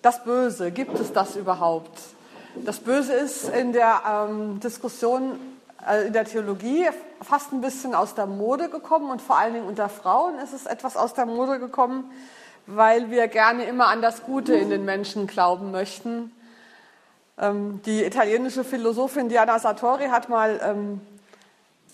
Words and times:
Das 0.00 0.22
Böse, 0.22 0.70
gibt 0.70 0.98
es 1.00 1.12
das 1.12 1.34
überhaupt? 1.34 1.98
Das 2.64 2.78
Böse 2.78 3.12
ist 3.14 3.48
in 3.48 3.72
der 3.72 4.02
ähm, 4.08 4.60
Diskussion 4.60 5.38
äh, 5.86 6.06
in 6.06 6.12
der 6.12 6.24
Theologie 6.24 6.86
fast 7.20 7.52
ein 7.52 7.60
bisschen 7.60 7.94
aus 7.94 8.14
der 8.14 8.26
Mode 8.26 8.68
gekommen 8.68 9.10
und 9.10 9.20
vor 9.20 9.38
allen 9.38 9.54
Dingen 9.54 9.66
unter 9.66 9.88
Frauen 9.88 10.38
ist 10.38 10.52
es 10.52 10.66
etwas 10.66 10.96
aus 10.96 11.14
der 11.14 11.26
Mode 11.26 11.58
gekommen, 11.58 12.10
weil 12.66 13.10
wir 13.10 13.26
gerne 13.28 13.64
immer 13.64 13.88
an 13.88 14.00
das 14.00 14.22
Gute 14.22 14.54
in 14.54 14.70
den 14.70 14.84
Menschen 14.84 15.26
glauben 15.26 15.72
möchten. 15.72 16.32
Ähm, 17.36 17.80
die 17.84 18.04
italienische 18.04 18.62
Philosophin 18.62 19.28
Diana 19.28 19.58
Sartori 19.58 20.08
hat 20.08 20.28
mal 20.28 20.60
ähm, 20.62 21.00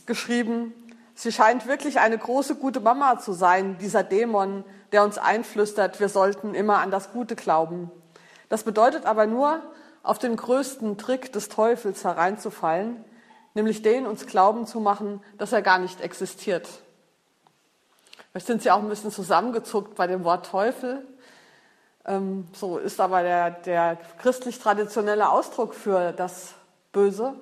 geschrieben, 0.07 0.75
sie 1.15 1.33
scheint 1.33 1.67
wirklich 1.67 1.99
eine 2.01 2.19
große 2.19 2.57
gute 2.57 2.81
Mama 2.81 3.19
zu 3.19 3.33
sein, 3.33 3.79
dieser 3.79 4.03
Dämon, 4.03 4.65
der 4.93 5.05
uns 5.05 5.19
einflüstert, 5.19 6.01
wir 6.01 6.09
sollten 6.09 6.55
immer 6.55 6.79
an 6.79 6.91
das 6.91 7.13
Gute 7.13 7.37
glauben. 7.37 7.91
Das 8.49 8.63
bedeutet 8.63 9.07
aber 9.07 9.27
nur, 9.27 9.61
auf 10.03 10.19
den 10.19 10.37
größten 10.37 10.99
Trick 10.99 11.33
des 11.33 11.49
Teufels 11.49 12.05
hereinzufallen, 12.05 13.05
nämlich 13.55 13.83
den 13.83 14.07
uns 14.07 14.27
glauben 14.27 14.67
zu 14.67 14.79
machen, 14.79 15.23
dass 15.39 15.53
er 15.53 15.63
gar 15.63 15.79
nicht 15.79 16.01
existiert. 16.01 16.69
Vielleicht 18.31 18.47
sind 18.47 18.63
Sie 18.63 18.71
auch 18.71 18.83
ein 18.83 18.89
bisschen 18.89 19.11
zusammengezuckt 19.11 19.95
bei 19.95 20.07
dem 20.07 20.25
Wort 20.25 20.47
Teufel. 20.47 21.07
Ähm, 22.05 22.49
so 22.53 22.79
ist 22.79 23.01
aber 23.01 23.23
der, 23.23 23.51
der 23.51 23.97
christlich-traditionelle 24.21 25.31
Ausdruck 25.31 25.75
für 25.75 26.13
das 26.13 26.55
Böse. 26.93 27.35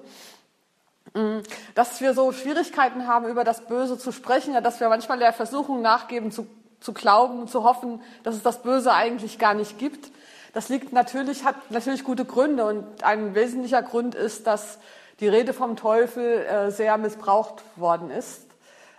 Mm, 1.14 1.40
dass 1.74 2.00
wir 2.00 2.14
so 2.14 2.32
Schwierigkeiten 2.32 3.06
haben, 3.06 3.28
über 3.28 3.44
das 3.44 3.66
Böse 3.66 3.98
zu 3.98 4.12
sprechen, 4.12 4.54
dass 4.62 4.80
wir 4.80 4.88
manchmal 4.88 5.18
der 5.18 5.32
Versuchung 5.32 5.82
nachgeben, 5.82 6.30
zu, 6.30 6.46
zu 6.80 6.92
glauben, 6.92 7.48
zu 7.48 7.64
hoffen, 7.64 8.00
dass 8.22 8.34
es 8.34 8.42
das 8.42 8.62
Böse 8.62 8.92
eigentlich 8.92 9.38
gar 9.38 9.54
nicht 9.54 9.78
gibt. 9.78 10.10
Das 10.54 10.68
liegt 10.68 10.92
natürlich, 10.92 11.44
hat 11.44 11.70
natürlich 11.70 12.04
gute 12.04 12.24
Gründe 12.24 12.64
und 12.64 13.04
ein 13.04 13.34
wesentlicher 13.34 13.82
Grund 13.82 14.14
ist, 14.14 14.46
dass 14.46 14.78
die 15.20 15.28
Rede 15.28 15.52
vom 15.52 15.76
Teufel 15.76 16.44
äh, 16.44 16.70
sehr 16.70 16.96
missbraucht 16.98 17.62
worden 17.76 18.10
ist. 18.10 18.46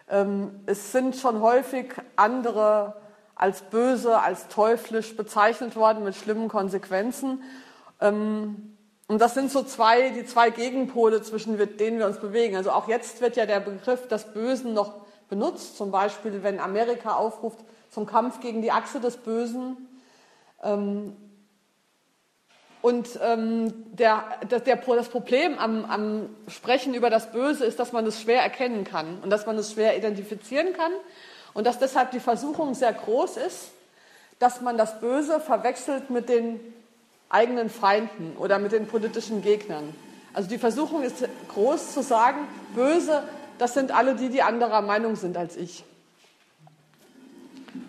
Ähm, 0.09 0.61
es 0.65 0.91
sind 0.91 1.15
schon 1.15 1.41
häufig 1.41 1.93
andere 2.15 2.95
als 3.35 3.61
böse, 3.63 4.21
als 4.21 4.47
teuflisch 4.47 5.15
bezeichnet 5.17 5.75
worden 5.75 6.03
mit 6.03 6.15
schlimmen 6.15 6.47
Konsequenzen. 6.47 7.41
Ähm, 7.99 8.72
und 9.07 9.19
das 9.19 9.33
sind 9.33 9.51
so 9.51 9.63
zwei, 9.63 10.09
die 10.09 10.25
zwei 10.25 10.49
Gegenpole, 10.49 11.21
zwischen 11.21 11.57
denen 11.77 11.99
wir 11.99 12.05
uns 12.05 12.19
bewegen. 12.19 12.55
Also 12.55 12.71
auch 12.71 12.87
jetzt 12.87 13.21
wird 13.21 13.35
ja 13.35 13.45
der 13.45 13.59
Begriff 13.59 14.07
des 14.07 14.25
Bösen 14.25 14.73
noch 14.73 15.01
benutzt, 15.29 15.77
zum 15.77 15.91
Beispiel 15.91 16.43
wenn 16.43 16.59
Amerika 16.59 17.15
aufruft 17.15 17.59
zum 17.89 18.05
Kampf 18.05 18.39
gegen 18.39 18.61
die 18.61 18.71
Achse 18.71 18.99
des 18.99 19.17
Bösen. 19.17 19.89
Ähm, 20.63 21.15
und 22.81 23.17
ähm, 23.21 23.73
der, 23.93 24.23
der, 24.49 24.59
das 24.59 25.07
Problem 25.09 25.57
am, 25.57 25.85
am 25.85 26.29
Sprechen 26.47 26.93
über 26.93 27.09
das 27.09 27.31
Böse 27.31 27.65
ist, 27.65 27.79
dass 27.79 27.93
man 27.93 28.05
es 28.05 28.21
schwer 28.21 28.41
erkennen 28.41 28.83
kann 28.83 29.19
und 29.21 29.29
dass 29.29 29.45
man 29.45 29.57
es 29.57 29.71
schwer 29.71 29.97
identifizieren 29.97 30.73
kann 30.73 30.91
und 31.53 31.65
dass 31.65 31.79
deshalb 31.79 32.11
die 32.11 32.19
Versuchung 32.19 32.73
sehr 32.73 32.91
groß 32.91 33.37
ist, 33.37 33.71
dass 34.39 34.59
man 34.59 34.77
das 34.77 34.99
Böse 34.99 35.39
verwechselt 35.39 36.09
mit 36.09 36.27
den 36.27 36.59
eigenen 37.33 37.69
Feinden 37.69 38.35
oder 38.37 38.59
mit 38.59 38.71
den 38.71 38.87
politischen 38.87 39.41
Gegnern. 39.41 39.95
Also 40.33 40.49
die 40.49 40.57
Versuchung 40.57 41.03
ist 41.03 41.27
groß 41.49 41.93
zu 41.93 42.01
sagen, 42.01 42.47
böse, 42.75 43.23
das 43.57 43.73
sind 43.73 43.91
alle 43.91 44.15
die, 44.15 44.29
die 44.29 44.41
anderer 44.41 44.81
Meinung 44.81 45.15
sind 45.15 45.37
als 45.37 45.55
ich. 45.55 45.83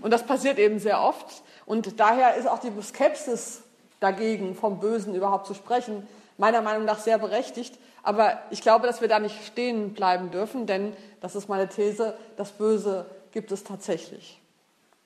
Und 0.03 0.11
das 0.13 0.25
passiert 0.25 0.59
eben 0.59 0.79
sehr 0.79 1.03
oft. 1.03 1.43
Und 1.67 1.99
daher 1.99 2.37
ist 2.37 2.47
auch 2.47 2.59
die 2.59 2.71
Skepsis 2.83 3.63
dagegen, 4.01 4.55
vom 4.55 4.81
Bösen 4.81 5.15
überhaupt 5.15 5.47
zu 5.47 5.55
sprechen, 5.55 6.07
meiner 6.37 6.63
Meinung 6.63 6.85
nach 6.85 6.99
sehr 6.99 7.19
berechtigt. 7.19 7.79
Aber 8.03 8.39
ich 8.51 8.61
glaube, 8.61 8.87
dass 8.87 9.01
wir 9.01 9.09
da 9.09 9.19
nicht 9.19 9.47
stehen 9.47 9.95
bleiben 9.95 10.31
dürfen, 10.31 10.67
denn 10.67 10.95
das 11.21 11.35
ist 11.35 11.49
meine 11.49 11.69
These, 11.69 12.17
das 12.37 12.53
Böse 12.53 13.07
gibt 13.33 13.51
es 13.51 13.65
tatsächlich. 13.65 14.41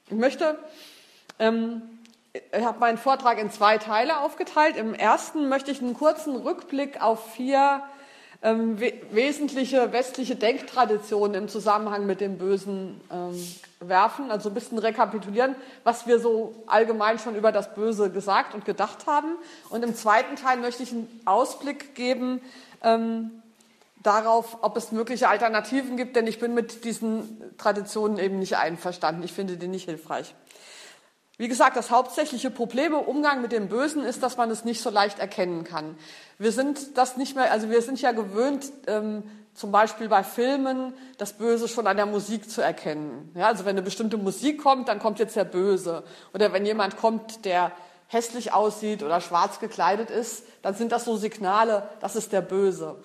Ich 0.06 0.16
möchte, 0.16 0.58
ähm, 1.38 1.82
ich 2.56 2.64
habe 2.64 2.78
meinen 2.78 2.98
Vortrag 2.98 3.38
in 3.38 3.50
zwei 3.50 3.78
Teile 3.78 4.20
aufgeteilt. 4.20 4.76
Im 4.76 4.94
ersten 4.94 5.48
möchte 5.48 5.70
ich 5.70 5.80
einen 5.80 5.94
kurzen 5.94 6.36
Rückblick 6.36 7.02
auf 7.02 7.32
vier 7.32 7.82
ähm, 8.40 8.80
we 8.80 8.92
wesentliche 9.10 9.92
westliche 9.92 10.36
Denktraditionen 10.36 11.34
im 11.42 11.48
Zusammenhang 11.48 12.06
mit 12.06 12.20
dem 12.20 12.38
Bösen 12.38 13.00
ähm, 13.10 13.34
werfen, 13.80 14.30
also 14.30 14.48
ein 14.48 14.54
bisschen 14.54 14.78
rekapitulieren, 14.78 15.56
was 15.82 16.06
wir 16.06 16.20
so 16.20 16.54
allgemein 16.66 17.18
schon 17.18 17.34
über 17.34 17.50
das 17.50 17.74
Böse 17.74 18.10
gesagt 18.10 18.54
und 18.54 18.64
gedacht 18.64 19.06
haben. 19.06 19.34
Und 19.70 19.82
im 19.82 19.94
zweiten 19.94 20.36
Teil 20.36 20.58
möchte 20.58 20.84
ich 20.84 20.92
einen 20.92 21.20
Ausblick 21.24 21.94
geben 21.96 22.40
ähm, 22.82 23.42
darauf, 24.02 24.58
ob 24.62 24.76
es 24.76 24.92
mögliche 24.92 25.28
Alternativen 25.28 25.96
gibt, 25.96 26.14
denn 26.14 26.26
ich 26.28 26.38
bin 26.38 26.54
mit 26.54 26.84
diesen 26.84 27.42
Traditionen 27.58 28.18
eben 28.18 28.38
nicht 28.38 28.56
einverstanden. 28.56 29.24
Ich 29.24 29.32
finde 29.32 29.56
die 29.56 29.68
nicht 29.68 29.86
hilfreich. 29.86 30.34
Wie 31.38 31.46
gesagt, 31.46 31.76
das 31.76 31.92
hauptsächliche 31.92 32.50
Problem 32.50 32.94
im 32.94 33.00
Umgang 33.00 33.40
mit 33.40 33.52
dem 33.52 33.68
Bösen 33.68 34.04
ist, 34.04 34.24
dass 34.24 34.36
man 34.36 34.50
es 34.50 34.64
nicht 34.64 34.82
so 34.82 34.90
leicht 34.90 35.20
erkennen 35.20 35.62
kann. 35.62 35.96
Wir 36.36 36.50
sind 36.50 36.98
das 36.98 37.16
nicht 37.16 37.36
mehr, 37.36 37.52
also 37.52 37.70
wir 37.70 37.80
sind 37.80 38.00
ja 38.00 38.10
gewöhnt, 38.10 38.72
ähm, 38.88 39.22
zum 39.54 39.70
Beispiel 39.70 40.08
bei 40.08 40.24
Filmen 40.24 40.94
das 41.16 41.34
Böse 41.34 41.68
schon 41.68 41.86
an 41.86 41.96
der 41.96 42.06
Musik 42.06 42.50
zu 42.50 42.60
erkennen. 42.60 43.30
Ja, 43.36 43.46
also 43.46 43.64
wenn 43.64 43.76
eine 43.76 43.82
bestimmte 43.82 44.16
Musik 44.16 44.60
kommt, 44.60 44.88
dann 44.88 44.98
kommt 44.98 45.20
jetzt 45.20 45.36
der 45.36 45.44
Böse. 45.44 46.02
Oder 46.34 46.52
wenn 46.52 46.66
jemand 46.66 46.96
kommt, 46.96 47.44
der 47.44 47.70
hässlich 48.08 48.52
aussieht 48.52 49.04
oder 49.04 49.20
schwarz 49.20 49.60
gekleidet 49.60 50.10
ist, 50.10 50.42
dann 50.62 50.74
sind 50.74 50.90
das 50.90 51.04
so 51.04 51.16
Signale, 51.16 51.88
das 52.00 52.16
ist 52.16 52.32
der 52.32 52.40
Böse. 52.40 52.96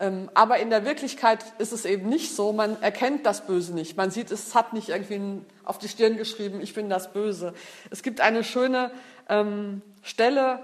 Ähm, 0.00 0.30
aber 0.32 0.58
in 0.58 0.70
der 0.70 0.86
Wirklichkeit 0.86 1.44
ist 1.58 1.72
es 1.72 1.84
eben 1.84 2.08
nicht 2.08 2.34
so. 2.34 2.52
Man 2.52 2.80
erkennt 2.82 3.26
das 3.26 3.46
Böse 3.46 3.74
nicht. 3.74 3.98
Man 3.98 4.10
sieht, 4.10 4.30
es 4.30 4.54
hat 4.54 4.72
nicht 4.72 4.88
irgendwie 4.88 5.42
auf 5.64 5.78
die 5.78 5.88
Stirn 5.88 6.16
geschrieben, 6.16 6.60
ich 6.62 6.72
bin 6.72 6.88
das 6.88 7.12
Böse. 7.12 7.52
Es 7.90 8.02
gibt 8.02 8.22
eine 8.22 8.42
schöne 8.42 8.90
ähm, 9.28 9.82
Stelle 10.02 10.60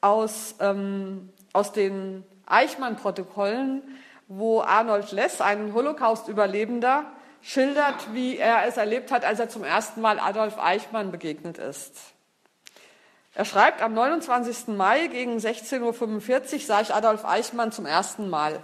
aus, 0.00 0.56
ähm, 0.58 1.30
aus 1.52 1.72
den 1.72 2.24
Eichmann-Protokollen, 2.46 3.82
wo 4.26 4.60
Arnold 4.60 5.12
Less, 5.12 5.40
ein 5.40 5.72
Holocaust-Überlebender, 5.72 7.04
schildert, 7.42 8.12
wie 8.12 8.38
er 8.38 8.66
es 8.66 8.76
erlebt 8.76 9.12
hat, 9.12 9.24
als 9.24 9.38
er 9.38 9.48
zum 9.48 9.62
ersten 9.62 10.00
Mal 10.00 10.18
Adolf 10.18 10.58
Eichmann 10.58 11.12
begegnet 11.12 11.58
ist. 11.58 11.94
Er 13.34 13.44
schreibt, 13.44 13.80
am 13.80 13.94
29. 13.94 14.68
Mai 14.68 15.06
gegen 15.06 15.38
16.45 15.38 16.54
Uhr 16.54 16.60
sah 16.60 16.80
ich 16.80 16.92
Adolf 16.92 17.24
Eichmann 17.24 17.70
zum 17.70 17.86
ersten 17.86 18.28
Mal. 18.28 18.60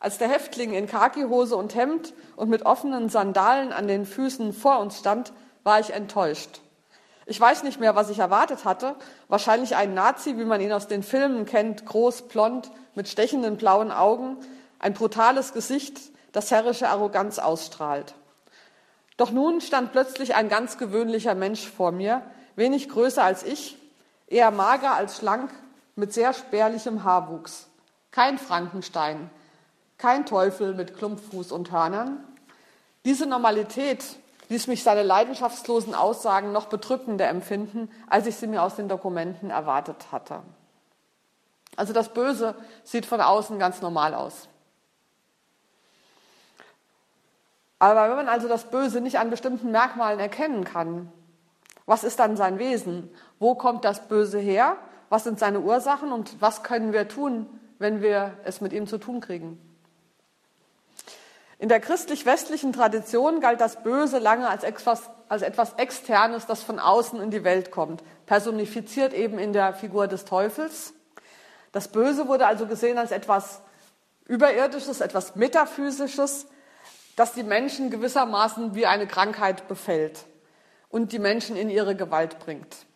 Als 0.00 0.16
der 0.16 0.28
Häftling 0.28 0.72
in 0.72 0.86
Khakihose 0.86 1.54
und 1.56 1.74
Hemd 1.74 2.14
und 2.34 2.48
mit 2.48 2.64
offenen 2.64 3.10
Sandalen 3.10 3.70
an 3.70 3.86
den 3.86 4.06
Füßen 4.06 4.54
vor 4.54 4.78
uns 4.80 4.98
stand, 4.98 5.34
war 5.62 5.78
ich 5.78 5.92
enttäuscht. 5.92 6.62
Ich 7.26 7.38
weiß 7.38 7.62
nicht 7.62 7.78
mehr, 7.78 7.94
was 7.94 8.08
ich 8.08 8.18
erwartet 8.18 8.64
hatte. 8.64 8.96
Wahrscheinlich 9.28 9.76
ein 9.76 9.92
Nazi, 9.92 10.38
wie 10.38 10.46
man 10.46 10.62
ihn 10.62 10.72
aus 10.72 10.88
den 10.88 11.02
Filmen 11.02 11.44
kennt, 11.44 11.84
groß, 11.84 12.22
blond, 12.22 12.70
mit 12.94 13.08
stechenden 13.08 13.58
blauen 13.58 13.92
Augen, 13.92 14.38
ein 14.78 14.94
brutales 14.94 15.52
Gesicht, 15.52 16.00
das 16.32 16.50
herrische 16.50 16.88
Arroganz 16.88 17.38
ausstrahlt. 17.38 18.14
Doch 19.18 19.30
nun 19.30 19.60
stand 19.60 19.92
plötzlich 19.92 20.34
ein 20.34 20.48
ganz 20.48 20.78
gewöhnlicher 20.78 21.34
Mensch 21.34 21.68
vor 21.68 21.92
mir, 21.92 22.22
wenig 22.56 22.88
größer 22.88 23.22
als 23.22 23.42
ich, 23.42 23.76
eher 24.28 24.50
mager 24.50 24.94
als 24.94 25.18
schlank, 25.18 25.50
mit 25.94 26.14
sehr 26.14 26.32
spärlichem 26.32 27.04
Haarwuchs. 27.04 27.68
Kein 28.10 28.38
Frankenstein, 28.38 29.30
kein 30.00 30.24
Teufel 30.24 30.74
mit 30.74 30.96
Klumpfuß 30.96 31.52
und 31.52 31.70
Hörnern. 31.70 32.24
Diese 33.04 33.26
Normalität 33.26 34.02
ließ 34.48 34.66
mich 34.66 34.82
seine 34.82 35.02
leidenschaftslosen 35.02 35.94
Aussagen 35.94 36.52
noch 36.52 36.66
bedrückender 36.66 37.28
empfinden, 37.28 37.90
als 38.08 38.26
ich 38.26 38.36
sie 38.36 38.46
mir 38.46 38.62
aus 38.62 38.76
den 38.76 38.88
Dokumenten 38.88 39.50
erwartet 39.50 40.10
hatte. 40.10 40.42
Also 41.76 41.92
das 41.92 42.12
Böse 42.14 42.54
sieht 42.82 43.06
von 43.06 43.20
außen 43.20 43.58
ganz 43.58 43.82
normal 43.82 44.14
aus. 44.14 44.48
Aber 47.78 48.08
wenn 48.08 48.16
man 48.16 48.28
also 48.28 48.48
das 48.48 48.70
Böse 48.70 49.00
nicht 49.00 49.18
an 49.18 49.30
bestimmten 49.30 49.70
Merkmalen 49.70 50.18
erkennen 50.18 50.64
kann, 50.64 51.12
was 51.86 52.04
ist 52.04 52.18
dann 52.18 52.36
sein 52.36 52.58
Wesen? 52.58 53.10
Wo 53.38 53.54
kommt 53.54 53.84
das 53.84 54.08
Böse 54.08 54.38
her? 54.38 54.76
Was 55.10 55.24
sind 55.24 55.38
seine 55.38 55.60
Ursachen 55.60 56.12
und 56.12 56.40
was 56.40 56.62
können 56.62 56.92
wir 56.92 57.08
tun, 57.08 57.46
wenn 57.78 58.02
wir 58.02 58.34
es 58.44 58.60
mit 58.60 58.72
ihm 58.72 58.86
zu 58.86 58.98
tun 58.98 59.20
kriegen? 59.20 59.69
In 61.60 61.68
der 61.68 61.78
christlich-westlichen 61.78 62.72
Tradition 62.72 63.42
galt 63.42 63.60
das 63.60 63.82
Böse 63.82 64.18
lange 64.18 64.48
als 64.48 64.64
etwas, 64.64 65.10
als 65.28 65.42
etwas 65.42 65.74
Externes, 65.74 66.46
das 66.46 66.62
von 66.62 66.78
außen 66.78 67.20
in 67.20 67.30
die 67.30 67.44
Welt 67.44 67.70
kommt, 67.70 68.02
personifiziert 68.24 69.12
eben 69.12 69.38
in 69.38 69.52
der 69.52 69.74
Figur 69.74 70.08
des 70.08 70.24
Teufels. 70.24 70.94
Das 71.70 71.88
Böse 71.88 72.28
wurde 72.28 72.46
also 72.46 72.66
gesehen 72.66 72.96
als 72.96 73.10
etwas 73.10 73.60
Überirdisches, 74.24 75.02
etwas 75.02 75.36
Metaphysisches, 75.36 76.46
das 77.14 77.34
die 77.34 77.42
Menschen 77.42 77.90
gewissermaßen 77.90 78.74
wie 78.74 78.86
eine 78.86 79.06
Krankheit 79.06 79.68
befällt 79.68 80.24
und 80.88 81.12
die 81.12 81.18
Menschen 81.18 81.56
in 81.56 81.68
ihre 81.68 81.94
Gewalt 81.94 82.38
bringt. 82.38 82.86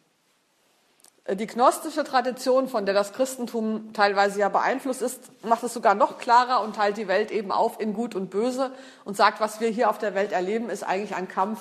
Die 1.26 1.46
gnostische 1.46 2.04
Tradition, 2.04 2.68
von 2.68 2.84
der 2.84 2.94
das 2.94 3.14
Christentum 3.14 3.94
teilweise 3.94 4.40
ja 4.40 4.50
beeinflusst 4.50 5.00
ist, 5.00 5.20
macht 5.42 5.62
es 5.62 5.72
sogar 5.72 5.94
noch 5.94 6.18
klarer 6.18 6.60
und 6.62 6.76
teilt 6.76 6.98
die 6.98 7.08
Welt 7.08 7.30
eben 7.30 7.50
auf 7.50 7.80
in 7.80 7.94
Gut 7.94 8.14
und 8.14 8.28
Böse 8.28 8.72
und 9.06 9.16
sagt, 9.16 9.40
was 9.40 9.58
wir 9.58 9.70
hier 9.70 9.88
auf 9.88 9.96
der 9.96 10.14
Welt 10.14 10.32
erleben, 10.32 10.68
ist 10.68 10.82
eigentlich 10.82 11.14
ein 11.14 11.26
Kampf 11.26 11.60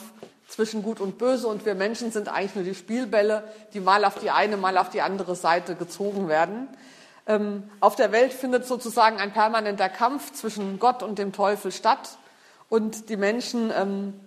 zwischen 0.50 0.84
Gut 0.84 1.00
und 1.00 1.18
Böse 1.18 1.48
und 1.48 1.66
wir 1.66 1.76
Menschen 1.76 2.12
sind 2.12 2.28
eigentlich 2.28 2.56
nur 2.56 2.66
die 2.66 2.76
Spielbälle, 2.76 3.46
die 3.74 3.80
mal 3.80 4.04
auf 4.04 4.20
die 4.20 4.32
eine, 4.32 4.58
mal 4.58 4.78
auf 4.78 4.90
die 4.90 5.02
andere 5.02 5.34
Seite 5.34 5.76
gezogen 5.76 6.28
werden. 6.28 6.68
Ähm, 7.26 7.64
auf 7.80 7.96
der 7.96 8.12
Welt 8.12 8.34
findet 8.34 8.68
sozusagen 8.68 9.18
ein 9.18 9.32
permanenter 9.32 9.88
Kampf 9.88 10.34
zwischen 10.34 10.78
Gott 10.78 11.04
und 11.04 11.20
dem 11.20 11.32
Teufel 11.32 11.72
statt 11.72 12.18
und 12.68 13.08
die 13.08 13.16
Menschen 13.16 13.72
ähm, 13.74 14.20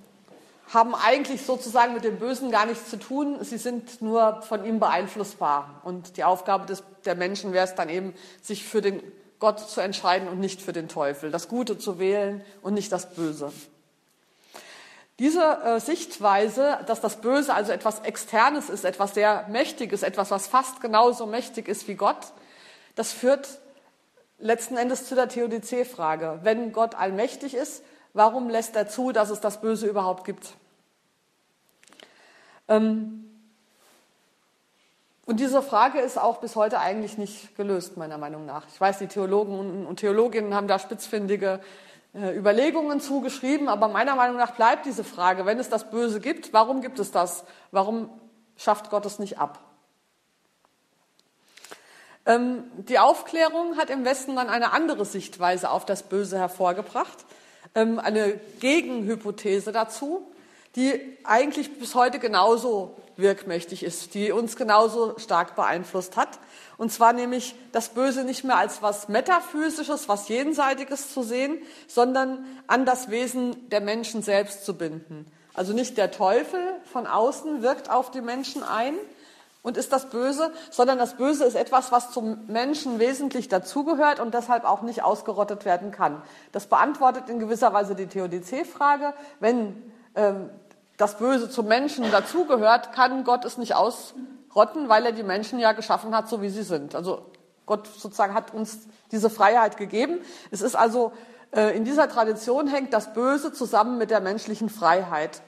haben 0.72 0.94
eigentlich 0.94 1.42
sozusagen 1.42 1.94
mit 1.94 2.04
dem 2.04 2.18
Bösen 2.18 2.50
gar 2.50 2.66
nichts 2.66 2.90
zu 2.90 2.98
tun. 2.98 3.38
Sie 3.42 3.58
sind 3.58 4.02
nur 4.02 4.42
von 4.42 4.64
ihm 4.64 4.80
beeinflussbar. 4.80 5.80
Und 5.84 6.16
die 6.16 6.24
Aufgabe 6.24 6.66
des, 6.66 6.82
der 7.04 7.14
Menschen 7.14 7.52
wäre 7.52 7.64
es 7.64 7.74
dann 7.74 7.88
eben, 7.88 8.14
sich 8.42 8.64
für 8.64 8.82
den 8.82 9.02
Gott 9.38 9.60
zu 9.60 9.80
entscheiden 9.80 10.28
und 10.28 10.40
nicht 10.40 10.62
für 10.62 10.72
den 10.72 10.88
Teufel, 10.88 11.30
das 11.30 11.48
Gute 11.48 11.78
zu 11.78 11.98
wählen 11.98 12.42
und 12.62 12.74
nicht 12.74 12.90
das 12.90 13.14
Böse. 13.14 13.52
Diese 15.18 15.42
äh, 15.42 15.80
Sichtweise, 15.80 16.78
dass 16.86 17.00
das 17.00 17.20
Böse 17.20 17.54
also 17.54 17.72
etwas 17.72 18.00
Externes 18.00 18.68
ist, 18.68 18.84
etwas 18.84 19.14
sehr 19.14 19.46
Mächtiges, 19.48 20.02
etwas, 20.02 20.30
was 20.30 20.46
fast 20.46 20.80
genauso 20.80 21.26
mächtig 21.26 21.68
ist 21.68 21.88
wie 21.88 21.94
Gott, 21.94 22.32
das 22.96 23.12
führt 23.12 23.58
letzten 24.38 24.76
Endes 24.76 25.06
zu 25.06 25.14
der 25.14 25.28
Theodizee-Frage. 25.28 26.40
Wenn 26.42 26.72
Gott 26.72 26.94
allmächtig 26.94 27.54
ist, 27.54 27.82
Warum 28.16 28.48
lässt 28.48 28.74
er 28.76 28.88
zu, 28.88 29.12
dass 29.12 29.28
es 29.28 29.40
das 29.40 29.60
Böse 29.60 29.86
überhaupt 29.86 30.24
gibt? 30.24 30.54
Ähm, 32.66 33.30
und 35.26 35.38
diese 35.38 35.60
Frage 35.60 36.00
ist 36.00 36.18
auch 36.18 36.38
bis 36.38 36.56
heute 36.56 36.80
eigentlich 36.80 37.18
nicht 37.18 37.54
gelöst, 37.56 37.98
meiner 37.98 38.16
Meinung 38.16 38.46
nach. 38.46 38.66
Ich 38.72 38.80
weiß, 38.80 39.00
die 39.00 39.06
Theologen 39.06 39.84
und 39.84 40.00
Theologinnen 40.00 40.54
haben 40.54 40.66
da 40.66 40.78
spitzfindige 40.78 41.60
äh, 42.14 42.34
Überlegungen 42.34 43.02
zugeschrieben, 43.02 43.68
aber 43.68 43.88
meiner 43.88 44.14
Meinung 44.14 44.38
nach 44.38 44.52
bleibt 44.52 44.86
diese 44.86 45.04
Frage, 45.04 45.44
wenn 45.44 45.58
es 45.58 45.68
das 45.68 45.90
Böse 45.90 46.18
gibt, 46.18 46.54
warum 46.54 46.80
gibt 46.80 46.98
es 46.98 47.10
das? 47.10 47.44
Warum 47.70 48.08
schafft 48.56 48.88
Gott 48.88 49.04
es 49.04 49.18
nicht 49.18 49.38
ab? 49.38 49.60
Ähm, 52.24 52.64
die 52.76 52.98
Aufklärung 52.98 53.76
hat 53.76 53.90
im 53.90 54.06
Westen 54.06 54.36
dann 54.36 54.48
eine 54.48 54.72
andere 54.72 55.04
Sichtweise 55.04 55.68
auf 55.68 55.84
das 55.84 56.04
Böse 56.04 56.38
hervorgebracht. 56.38 57.26
Ähm, 57.76 57.98
eine 57.98 58.40
Gegenhypothese 58.58 59.70
dazu, 59.70 60.26
die 60.76 60.98
eigentlich 61.24 61.78
bis 61.78 61.94
heute 61.94 62.18
genauso 62.18 62.96
wirkmächtig 63.18 63.82
ist, 63.82 64.14
die 64.14 64.32
uns 64.32 64.56
genauso 64.56 65.18
stark 65.18 65.54
beeinflusst 65.56 66.16
hat. 66.16 66.38
Und 66.78 66.90
zwar 66.90 67.12
nämlich 67.12 67.54
das 67.72 67.90
Böse 67.90 68.24
nicht 68.24 68.44
mehr 68.44 68.56
als 68.56 68.82
was 68.82 69.08
Metaphysisches, 69.08 70.08
was 70.08 70.28
Jenseitiges 70.28 71.12
zu 71.12 71.22
sehen, 71.22 71.58
sondern 71.86 72.44
an 72.66 72.86
das 72.86 73.10
Wesen 73.10 73.68
der 73.70 73.80
Menschen 73.80 74.22
selbst 74.22 74.64
zu 74.64 74.74
binden. 74.74 75.26
Also 75.54 75.72
nicht 75.72 75.96
der 75.96 76.10
Teufel 76.10 76.60
von 76.92 77.06
außen 77.06 77.62
wirkt 77.62 77.90
auf 77.90 78.10
die 78.10 78.20
Menschen 78.20 78.62
ein, 78.62 78.94
und 79.66 79.76
ist 79.76 79.92
das 79.92 80.10
Böse, 80.10 80.52
sondern 80.70 80.96
das 80.96 81.14
Böse 81.14 81.44
ist 81.44 81.56
etwas, 81.56 81.90
was 81.90 82.12
zum 82.12 82.46
Menschen 82.46 83.00
wesentlich 83.00 83.48
dazugehört 83.48 84.20
und 84.20 84.32
deshalb 84.32 84.64
auch 84.64 84.82
nicht 84.82 85.02
ausgerottet 85.02 85.64
werden 85.64 85.90
kann. 85.90 86.22
Das 86.52 86.68
beantwortet 86.68 87.28
in 87.28 87.40
gewisser 87.40 87.72
Weise 87.72 87.96
die 87.96 88.06
Theodizee-Frage. 88.06 89.12
Wenn 89.40 89.92
ähm, 90.14 90.50
das 90.98 91.18
Böse 91.18 91.50
zum 91.50 91.66
Menschen 91.66 92.08
dazugehört, 92.12 92.92
kann 92.92 93.24
Gott 93.24 93.44
es 93.44 93.58
nicht 93.58 93.74
ausrotten, 93.74 94.88
weil 94.88 95.04
er 95.04 95.10
die 95.10 95.24
Menschen 95.24 95.58
ja 95.58 95.72
geschaffen 95.72 96.14
hat, 96.14 96.28
so 96.28 96.40
wie 96.42 96.48
sie 96.48 96.62
sind. 96.62 96.94
Also 96.94 97.22
Gott 97.66 97.88
sozusagen 97.88 98.34
hat 98.34 98.54
uns 98.54 98.86
diese 99.10 99.30
Freiheit 99.30 99.78
gegeben. 99.78 100.20
Es 100.52 100.62
ist 100.62 100.76
also 100.76 101.12
äh, 101.50 101.76
in 101.76 101.84
dieser 101.84 102.08
Tradition 102.08 102.68
hängt 102.68 102.92
das 102.92 103.12
Böse 103.14 103.52
zusammen 103.52 103.98
mit 103.98 104.12
der 104.12 104.20
menschlichen 104.20 104.68
Freiheit. 104.68 105.42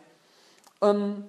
Ähm, 0.82 1.22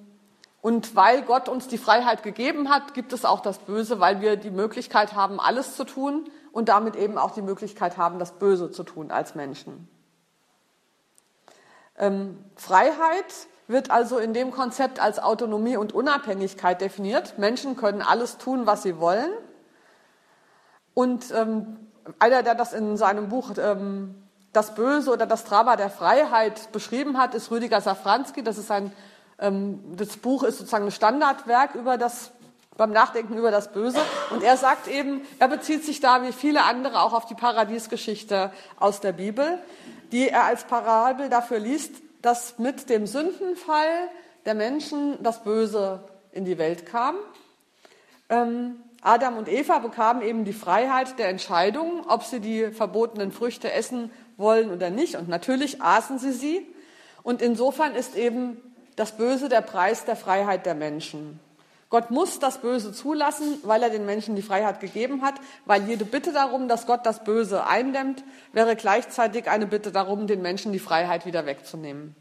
und 0.62 0.96
weil 0.96 1.22
Gott 1.22 1.48
uns 1.48 1.68
die 1.68 1.78
Freiheit 1.78 2.24
gegeben 2.24 2.70
hat, 2.70 2.94
gibt 2.94 3.14
es 3.14 3.24
auch 3.24 3.40
das 3.40 3.60
Böse, 3.60 4.00
weil 4.00 4.20
wir 4.20 4.36
die 4.36 4.52
Möglichkeit 4.52 5.14
haben, 5.14 5.40
alles 5.40 5.76
zu 5.76 5.86
tun 5.86 6.30
und 6.52 6.68
damit 6.70 6.96
eben 6.96 7.18
auch 7.18 7.32
die 7.32 7.42
Möglichkeit 7.42 7.98
haben, 7.98 8.20
das 8.20 8.34
Böse 8.34 8.72
zu 8.72 8.84
tun 8.84 9.12
als 9.12 9.36
Menschen. 9.36 9.88
Ähm, 11.98 12.44
Freiheit 12.56 13.48
wird 13.68 13.92
also 13.92 14.18
in 14.18 14.34
dem 14.34 14.52
Konzept 14.52 15.00
als 15.00 15.20
Autonomie 15.20 15.78
und 15.78 15.94
Unabhängigkeit 15.94 16.82
definiert. 16.82 17.38
Menschen 17.38 17.78
können 17.78 18.02
alles 18.02 18.38
tun, 18.38 18.66
was 18.66 18.84
sie 18.84 19.00
wollen. 19.00 19.32
Und 20.94 21.32
ähm, 21.32 21.78
einer, 22.18 22.44
der 22.44 22.56
das 22.56 22.74
in 22.74 22.98
seinem 22.98 23.30
Buch 23.30 23.52
ähm, 23.58 24.16
Das 24.52 24.74
Böse 24.74 25.12
oder 25.12 25.28
das 25.28 25.44
Drama 25.44 25.76
der 25.76 25.92
Freiheit 25.92 26.72
beschrieben 26.72 27.20
hat, 27.20 27.36
ist 27.36 27.52
Rüdiger 27.52 27.80
Safranski. 27.80 28.44
Das 28.44 28.58
ist 28.58 28.72
ein 28.72 28.92
das 29.40 30.18
Buch 30.18 30.44
ist 30.44 30.58
sozusagen 30.58 30.86
ein 30.86 30.92
Standardwerk 30.92 31.76
über 31.76 31.98
das, 31.98 32.32
beim 32.76 32.92
Nachdenken 32.92 33.38
über 33.38 33.52
das 33.52 33.72
Böse. 33.72 34.00
Und 34.32 34.44
er 34.44 34.58
sagt 34.58 34.88
eben, 34.88 35.22
er 35.40 35.48
bezieht 35.48 35.86
sich 35.86 36.02
da 36.02 36.24
wie 36.24 36.34
viele 36.34 36.64
andere 36.64 37.02
auch 37.02 37.14
auf 37.14 37.26
die 37.26 37.36
Paradiesgeschichte 37.36 38.52
aus 38.80 39.00
der 39.00 39.14
Bibel, 39.14 39.60
die 40.12 40.30
er 40.30 40.44
als 40.44 40.66
Parabel 40.66 41.30
dafür 41.30 41.60
liest, 41.60 41.94
dass 42.22 42.60
mit 42.60 42.90
dem 42.90 43.08
Sündenfall 43.08 44.10
der 44.46 44.56
Menschen 44.56 45.22
das 45.24 45.44
Böse 45.44 46.04
in 46.32 46.44
die 46.44 46.58
Welt 46.58 46.86
kam. 46.86 47.16
Ähm, 48.30 48.76
Adam 49.02 49.38
und 49.38 49.48
Eva 49.48 49.80
bekamen 49.80 50.22
eben 50.22 50.44
die 50.44 50.54
Freiheit 50.54 51.18
der 51.18 51.30
Entscheidung, 51.30 52.06
ob 52.08 52.24
sie 52.24 52.42
die 52.42 52.72
verbotenen 52.72 53.32
Früchte 53.32 53.72
essen 53.72 54.12
wollen 54.36 54.72
oder 54.72 54.90
nicht. 54.90 55.16
Und 55.16 55.30
natürlich 55.30 55.82
aßen 55.82 56.20
sie 56.20 56.34
sie. 56.34 56.68
Und 57.24 57.42
insofern 57.42 57.96
ist 57.96 58.16
eben 58.16 58.58
das 59.00 59.14
Böse 59.14 59.48
der 59.48 59.62
Preis 59.62 60.04
der 60.04 60.18
Freiheit 60.18 60.66
der 60.66 60.76
Menschen. 60.76 61.40
Gott 61.90 62.12
muss 62.12 62.38
das 62.40 62.58
Böse 62.58 62.92
zulassen, 62.92 63.58
weil 63.64 63.82
er 63.82 63.90
den 63.90 64.06
Menschen 64.06 64.36
die 64.36 64.42
Freiheit 64.42 64.82
gegeben 64.82 65.22
hat, 65.22 65.36
weil 65.66 65.88
jede 65.88 66.04
Bitte 66.04 66.34
darum, 66.34 66.68
dass 66.68 66.86
Gott 66.86 67.06
das 67.06 67.24
Böse 67.24 67.66
eindämmt, 67.66 68.26
wäre 68.52 68.76
gleichzeitig 68.76 69.50
eine 69.50 69.68
Bitte 69.68 69.94
darum, 69.94 70.28
den 70.28 70.42
Menschen 70.42 70.74
die 70.74 70.80
Freiheit 70.80 71.26
wieder 71.26 71.46
wegzunehmen. 71.46 72.14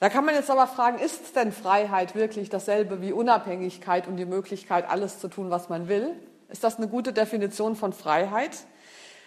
Da 0.00 0.08
kann 0.08 0.24
man 0.24 0.34
jetzt 0.34 0.50
aber 0.50 0.66
fragen, 0.66 0.98
ist 0.98 1.36
denn 1.36 1.52
Freiheit 1.52 2.14
wirklich 2.14 2.48
dasselbe 2.48 3.02
wie 3.02 3.12
Unabhängigkeit 3.12 4.08
und 4.08 4.16
die 4.16 4.24
Möglichkeit, 4.24 4.88
alles 4.88 5.20
zu 5.20 5.28
tun, 5.28 5.50
was 5.50 5.68
man 5.68 5.88
will? 5.88 6.14
Ist 6.48 6.64
das 6.64 6.78
eine 6.78 6.88
gute 6.88 7.12
Definition 7.12 7.76
von 7.76 7.92
Freiheit? 7.92 8.56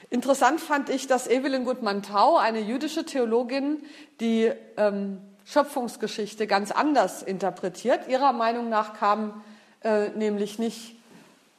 Interessant 0.10 0.60
fand 0.60 0.90
ich, 0.90 1.06
dass 1.06 1.28
Evelyn 1.28 1.64
Gutmann-Tau, 1.64 2.38
eine 2.38 2.60
jüdische 2.60 3.06
Theologin, 3.06 3.84
die 4.20 4.52
ähm, 4.78 5.22
Schöpfungsgeschichte 5.46 6.48
ganz 6.48 6.72
anders 6.72 7.24
interpretiert. 7.24 8.08
Ihrer 8.08 8.34
Meinung 8.34 8.70
nach 8.70 8.94
kam 8.98 9.44
äh, 9.84 10.10
nämlich 10.10 10.60
nicht, 10.60 10.96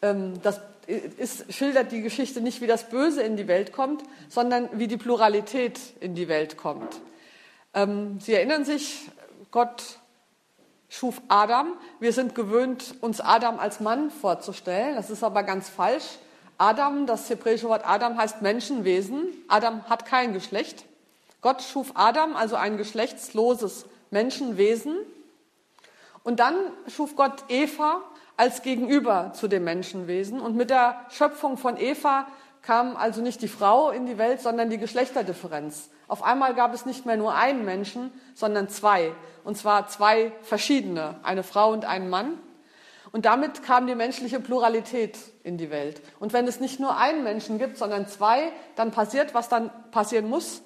ähm, 0.03 0.35
das 0.43 0.61
ist, 0.87 1.53
schildert 1.53 1.93
die 1.93 2.03
Geschichte 2.03 2.41
nicht, 2.41 2.61
wie 2.61 2.67
das 2.67 2.89
Böse 2.89 3.23
in 3.23 3.37
die 3.37 3.49
Welt 3.49 3.73
kommt, 3.73 4.03
sondern 4.29 4.69
wie 4.73 4.89
die 4.89 4.97
Pluralität 4.97 5.81
in 6.01 6.15
die 6.15 6.29
Welt 6.29 6.57
kommt. 6.57 7.01
Ähm, 7.75 8.19
Sie 8.21 8.35
erinnern 8.35 8.65
sich, 8.65 9.11
Gott 9.51 9.99
schuf 10.89 11.21
Adam. 11.29 11.75
Wir 12.01 12.13
sind 12.13 12.35
gewöhnt, 12.35 12.95
uns 13.01 13.21
Adam 13.21 13.59
als 13.59 13.81
Mann 13.81 14.11
vorzustellen. 14.11 14.97
Das 14.97 15.11
ist 15.11 15.25
aber 15.25 15.43
ganz 15.43 15.69
falsch. 15.69 16.19
Adam, 16.59 17.07
das 17.07 17.29
hebräische 17.29 17.69
Wort 17.69 17.87
Adam 17.87 18.17
heißt 18.17 18.43
Menschenwesen. 18.43 19.29
Adam 19.49 19.85
hat 19.89 20.07
kein 20.07 20.33
Geschlecht. 20.33 20.85
Gott 21.41 21.63
schuf 21.63 21.93
Adam, 21.95 22.37
also 22.37 22.57
ein 22.57 22.77
geschlechtsloses 22.77 23.87
Menschenwesen. 24.11 24.97
Und 26.23 26.41
dann 26.41 26.57
schuf 26.89 27.15
Gott 27.17 27.45
Eva 27.49 28.03
als 28.37 28.63
Gegenüber 28.63 29.33
zu 29.35 29.49
dem 29.49 29.65
Menschenwesen. 29.65 30.41
Und 30.41 30.57
mit 30.57 30.71
der 30.71 31.07
Schöpfung 31.11 31.57
von 31.57 31.77
Eva 31.77 32.27
kam 32.63 32.97
also 32.97 33.23
nicht 33.23 33.43
die 33.43 33.49
Frau 33.49 33.91
in 33.91 34.07
die 34.07 34.19
Welt, 34.19 34.41
sondern 34.41 34.71
die 34.71 34.79
Geschlechterdifferenz. 34.79 35.89
Auf 36.09 36.23
einmal 36.23 36.55
gab 36.55 36.75
es 36.75 36.85
nicht 36.85 37.07
mehr 37.07 37.17
nur 37.17 37.35
einen 37.35 37.65
Menschen, 37.65 38.13
sondern 38.35 38.69
zwei. 38.69 39.13
Und 39.45 39.57
zwar 39.57 39.87
zwei 39.89 40.33
verschiedene, 40.43 41.17
eine 41.23 41.43
Frau 41.43 41.73
und 41.73 41.85
einen 41.85 42.11
Mann. 42.11 42.39
Und 43.13 43.25
damit 43.25 43.63
kam 43.63 43.87
die 43.87 43.95
menschliche 43.95 44.41
Pluralität 44.41 45.17
in 45.45 45.59
die 45.59 45.71
Welt. 45.71 46.03
Und 46.19 46.33
wenn 46.33 46.47
es 46.47 46.61
nicht 46.61 46.81
nur 46.81 46.97
einen 46.97 47.23
Menschen 47.23 47.59
gibt, 47.59 47.79
sondern 47.79 48.09
zwei, 48.09 48.53
dann 48.75 48.91
passiert, 48.91 49.33
was 49.33 49.49
dann 49.49 49.71
passieren 49.91 50.29
muss 50.29 50.63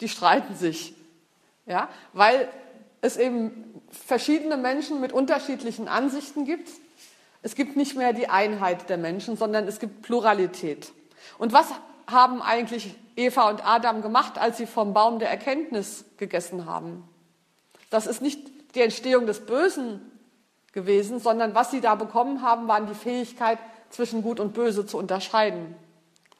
die 0.00 0.08
streiten 0.08 0.54
sich. 0.54 0.94
Ja, 1.66 1.88
weil 2.12 2.48
es 3.00 3.16
eben 3.16 3.82
verschiedene 3.90 4.56
Menschen 4.56 5.00
mit 5.00 5.12
unterschiedlichen 5.12 5.88
Ansichten 5.88 6.44
gibt. 6.44 6.70
Es 7.42 7.54
gibt 7.54 7.76
nicht 7.76 7.96
mehr 7.96 8.12
die 8.12 8.28
Einheit 8.28 8.88
der 8.88 8.96
Menschen, 8.98 9.36
sondern 9.36 9.66
es 9.66 9.78
gibt 9.78 10.02
Pluralität. 10.02 10.92
Und 11.38 11.52
was 11.52 11.66
haben 12.06 12.42
eigentlich 12.42 12.94
Eva 13.16 13.48
und 13.48 13.66
Adam 13.66 14.02
gemacht, 14.02 14.38
als 14.38 14.58
sie 14.58 14.66
vom 14.66 14.92
Baum 14.94 15.18
der 15.18 15.30
Erkenntnis 15.30 16.04
gegessen 16.16 16.66
haben? 16.66 17.08
Das 17.90 18.06
ist 18.06 18.22
nicht 18.22 18.40
die 18.74 18.82
Entstehung 18.82 19.26
des 19.26 19.46
Bösen 19.46 20.00
gewesen, 20.72 21.20
sondern 21.20 21.54
was 21.54 21.70
sie 21.70 21.80
da 21.80 21.94
bekommen 21.94 22.42
haben, 22.42 22.68
waren 22.68 22.86
die 22.86 22.94
Fähigkeit, 22.94 23.58
zwischen 23.90 24.22
Gut 24.22 24.40
und 24.40 24.54
Böse 24.54 24.86
zu 24.86 24.98
unterscheiden. 24.98 25.76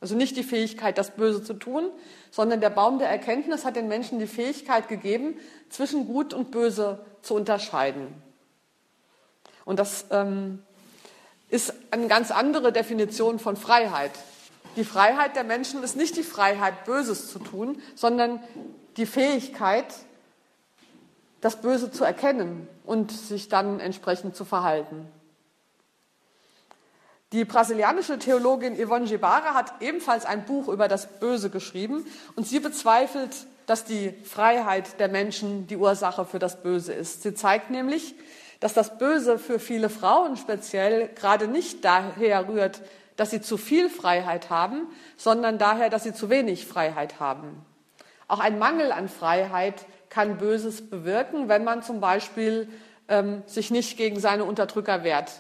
Also 0.05 0.17
nicht 0.17 0.37
die 0.37 0.43
Fähigkeit, 0.43 0.99
das 0.99 1.13
Böse 1.13 1.43
zu 1.43 1.55
tun, 1.55 1.89
sondern 2.31 2.61
der 2.61 2.69
Baum 2.69 2.99
der 2.99 3.09
Erkenntnis 3.09 3.65
hat 3.65 3.75
den 3.75 3.89
Menschen 3.89 4.19
die 4.19 4.27
Fähigkeit 4.27 4.87
gegeben, 4.87 5.39
zwischen 5.71 6.07
Gut 6.07 6.35
und 6.35 6.51
Böse 6.51 7.03
zu 7.23 7.35
unterscheiden. 7.35 8.09
Und 9.65 9.79
das 9.79 10.05
ähm, 10.11 10.63
ist 11.49 11.73
eine 11.91 12.07
ganz 12.07 12.31
andere 12.31 12.71
Definition 12.71 13.39
von 13.39 13.57
Freiheit. 13.57 14.11
Die 14.77 14.85
Freiheit 14.85 15.37
der 15.37 15.45
Menschen 15.45 15.83
ist 15.83 15.97
nicht 15.97 16.19
die 16.19 16.23
Freiheit, 16.23 16.85
Böses 16.85 17.31
zu 17.33 17.39
tun, 17.39 17.81
sondern 17.95 18.41
die 18.99 19.07
Fähigkeit, 19.07 19.87
das 21.41 21.63
Böse 21.63 21.91
zu 21.91 22.05
erkennen 22.05 22.69
und 22.85 23.11
sich 23.11 23.49
dann 23.49 23.81
entsprechend 23.81 24.37
zu 24.37 24.45
verhalten. 24.45 25.09
Die 27.35 27.45
brasilianische 27.45 28.21
Theologin 28.21 28.77
Yvonne 28.77 29.07
Gebara 29.07 29.55
hat 29.55 29.83
ebenfalls 29.83 30.25
ein 30.25 30.45
Buch 30.45 30.69
über 30.69 30.87
das 30.87 31.19
Böse 31.19 31.51
geschrieben 31.51 32.07
und 32.37 32.47
sie 32.47 32.61
bezweifelt, 32.61 33.49
dass 33.67 33.85
die 33.85 34.15
Freiheit 34.23 35.01
der 35.01 35.09
Menschen 35.09 35.67
die 35.67 35.77
Ursache 35.77 36.27
für 36.27 36.39
das 36.39 36.63
Böse 36.63 36.93
ist. 36.93 37.25
Sie 37.25 37.35
zeigt 37.35 37.71
nämlich, 37.71 38.15
dass 38.61 38.73
das 38.73 38.99
Böse 38.99 39.41
für 39.41 39.59
viele 39.59 39.89
Frauen 39.89 40.37
speziell 40.37 41.09
gerade 41.09 41.49
nicht 41.49 41.85
daher 41.85 42.47
rührt, 42.47 42.83
dass 43.17 43.31
sie 43.31 43.41
zu 43.41 43.57
viel 43.57 43.91
Freiheit 43.91 44.49
haben, 44.49 44.87
sondern 45.17 45.59
daher, 45.59 45.91
dass 45.91 46.05
sie 46.05 46.15
zu 46.15 46.31
wenig 46.31 46.69
Freiheit 46.69 47.19
haben. 47.19 47.67
Auch 48.29 48.39
ein 48.39 48.61
Mangel 48.61 48.93
an 48.93 49.09
Freiheit 49.09 49.87
kann 50.09 50.39
Böses 50.39 50.89
bewirken, 50.89 51.49
wenn 51.49 51.65
man 51.65 51.83
zum 51.83 52.01
Beispiel 52.01 52.69
ähm, 53.09 53.43
sich 53.47 53.73
nicht 53.73 53.97
gegen 53.97 54.21
seine 54.21 54.45
Unterdrücker 54.45 55.03
wehrt 55.03 55.33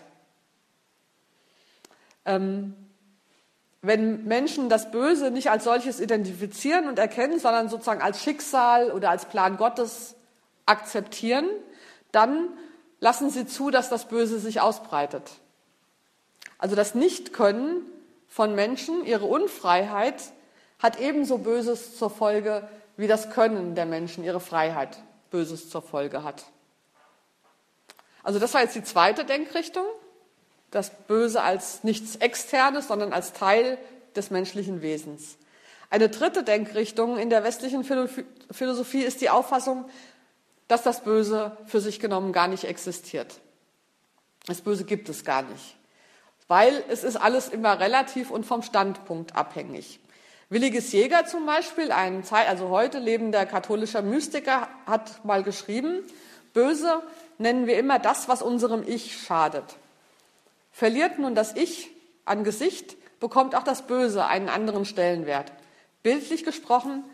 ähm, 2.25 2.75
wenn 3.83 4.25
Menschen 4.25 4.71
das 4.71 4.91
Böse 4.91 5.31
nicht 5.31 5.51
als 5.51 5.65
solches 5.65 6.01
identifizieren 6.01 6.89
und 6.89 6.99
erkennen, 6.99 7.39
sondern 7.39 7.69
sozusagen 7.69 8.01
als 8.01 8.23
Schicksal 8.23 8.91
oder 8.91 9.11
als 9.11 9.27
Plan 9.27 9.59
Gottes 9.59 10.15
akzeptieren, 10.65 11.47
dann 12.11 12.49
lassen 13.01 13.29
sie 13.29 13.47
zu, 13.47 13.71
dass 13.71 13.91
das 13.91 14.09
Böse 14.09 14.39
sich 14.39 14.63
ausbreitet. 14.63 15.31
Also 16.57 16.77
das 16.77 16.95
Nichtkönnen 16.95 17.83
von 18.27 18.55
Menschen, 18.55 19.05
ihre 19.05 19.27
Unfreiheit, 19.27 20.23
hat 20.79 20.99
ebenso 20.99 21.39
Böses 21.39 21.99
zur 21.99 22.09
Folge, 22.09 22.67
wie 22.97 23.07
das 23.07 23.31
Können 23.31 23.75
der 23.75 23.85
Menschen, 23.85 24.25
ihre 24.25 24.41
Freiheit, 24.41 24.97
Böses 25.31 25.69
zur 25.69 25.83
Folge 25.83 26.23
hat. 26.23 26.45
Also 28.23 28.39
das 28.39 28.55
war 28.55 28.63
jetzt 28.63 28.75
die 28.75 28.83
zweite 28.83 29.27
Denkrichtung 29.27 29.85
das 30.75 30.91
Böse 31.07 31.43
als 31.43 31.85
nichts 31.85 32.17
Externes, 32.17 32.89
sondern 32.89 33.13
als 33.13 33.33
Teil 33.33 33.79
des 34.17 34.31
menschlichen 34.31 34.83
Wesens. 34.83 35.37
Eine 35.91 36.09
dritte 36.09 36.43
Denkrichtung 36.43 37.19
in 37.19 37.31
der 37.31 37.45
westlichen 37.45 37.85
Philosophie 37.85 39.03
ist 39.03 39.21
die 39.21 39.31
Auffassung, 39.31 39.85
dass 40.67 40.83
das 40.83 41.05
Böse 41.05 41.57
für 41.67 41.81
sich 41.81 42.01
genommen 42.01 42.33
gar 42.33 42.49
nicht 42.49 42.65
existiert. 42.65 43.41
Das 44.47 44.61
Böse 44.61 44.85
gibt 44.85 45.09
es 45.09 45.25
gar 45.25 45.43
nicht, 45.43 45.77
weil 46.49 46.83
es 46.89 47.05
ist 47.05 47.17
alles 47.17 47.49
immer 47.49 47.79
relativ 47.79 48.31
und 48.31 48.45
vom 48.45 48.63
Standpunkt 48.63 49.37
abhängig. 49.37 50.01
Williges 50.51 50.93
Jäger 50.93 51.27
zum 51.27 51.47
Beispiel, 51.47 51.93
ein 51.93 52.25
Zeit, 52.25 52.49
also 52.49 52.69
heute 52.69 52.99
lebender 52.99 53.47
katholischer 53.47 54.03
Mystiker, 54.03 54.69
hat 54.87 55.25
mal 55.25 55.43
geschrieben, 55.43 56.03
Böse 56.53 57.03
nennen 57.39 57.67
wir 57.67 57.79
immer 57.79 57.99
das, 57.99 58.29
was 58.29 58.43
unserem 58.43 58.83
Ich 58.87 59.19
schadet. 59.19 59.65
Verliert 60.75 61.21
nun 61.21 61.37
das 61.37 61.55
Ich 61.55 61.89
an 62.25 62.43
Gesicht, 62.43 62.97
bekommt 63.21 63.55
auch 63.55 63.63
das 63.63 63.87
Böse 63.87 64.27
einen 64.27 64.49
anderen 64.49 64.85
Stellenwert. 64.85 65.53
Bildlich 66.03 66.43
gesprochen, 66.43 67.05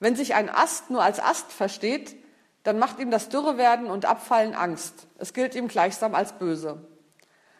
wenn 0.00 0.16
sich 0.16 0.34
ein 0.34 0.50
Ast 0.50 0.90
nur 0.90 1.00
als 1.00 1.20
Ast 1.20 1.52
versteht, 1.52 2.16
dann 2.64 2.80
macht 2.80 2.98
ihm 2.98 3.12
das 3.12 3.28
Dürrewerden 3.28 3.86
und 3.86 4.04
Abfallen 4.04 4.52
Angst. 4.52 5.06
Es 5.16 5.32
gilt 5.32 5.54
ihm 5.54 5.68
gleichsam 5.68 6.16
als 6.16 6.32
böse. 6.40 6.84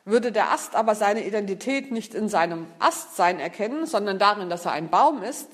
Würde 0.05 0.33
der 0.33 0.51
Ast 0.51 0.75
aber 0.75 0.97
seine 0.97 1.25
Identität 1.25 1.93
nicht 1.93 2.15
in 2.15 2.29
seinem 2.29 2.67
Astsein 2.81 3.39
erkennen, 3.39 3.87
sondern 3.87 4.19
darin, 4.19 4.51
dass 4.51 4.67
er 4.67 4.73
ein 4.73 4.91
Baum 4.91 5.23
ist, 5.23 5.49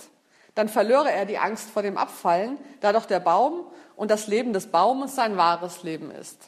dann 0.55 0.71
verlöre 0.71 1.13
er 1.13 1.27
die 1.27 1.37
Angst 1.37 1.69
vor 1.69 1.83
dem 1.83 1.99
Abfallen, 1.99 2.57
da 2.81 2.95
doch 2.95 3.05
der 3.05 3.21
Baum 3.21 3.67
und 3.97 4.11
das 4.11 4.29
Leben 4.29 4.55
des 4.55 4.69
Baumes 4.69 5.15
sein 5.15 5.37
wahres 5.37 5.83
Leben 5.83 6.11
ist. 6.11 6.39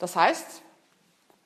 Das 0.00 0.16
heißt, 0.16 0.62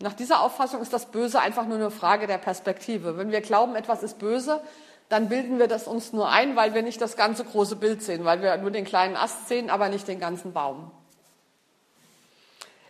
nach 0.00 0.12
dieser 0.12 0.40
Auffassung 0.40 0.82
ist 0.82 0.92
das 0.92 1.06
Böse 1.06 1.40
einfach 1.40 1.66
nur 1.66 1.76
eine 1.76 1.90
Frage 1.90 2.26
der 2.26 2.38
Perspektive. 2.38 3.16
Wenn 3.16 3.30
wir 3.30 3.40
glauben, 3.40 3.76
etwas 3.76 4.02
ist 4.02 4.18
böse, 4.18 4.60
dann 5.08 5.28
bilden 5.28 5.58
wir 5.58 5.68
das 5.68 5.86
uns 5.86 6.12
nur 6.12 6.28
ein, 6.28 6.56
weil 6.56 6.74
wir 6.74 6.82
nicht 6.82 7.00
das 7.00 7.16
ganze 7.16 7.44
große 7.44 7.76
Bild 7.76 8.02
sehen, 8.02 8.24
weil 8.24 8.42
wir 8.42 8.56
nur 8.56 8.70
den 8.70 8.84
kleinen 8.84 9.16
Ast 9.16 9.48
sehen, 9.48 9.70
aber 9.70 9.88
nicht 9.88 10.08
den 10.08 10.18
ganzen 10.18 10.52
Baum. 10.52 10.90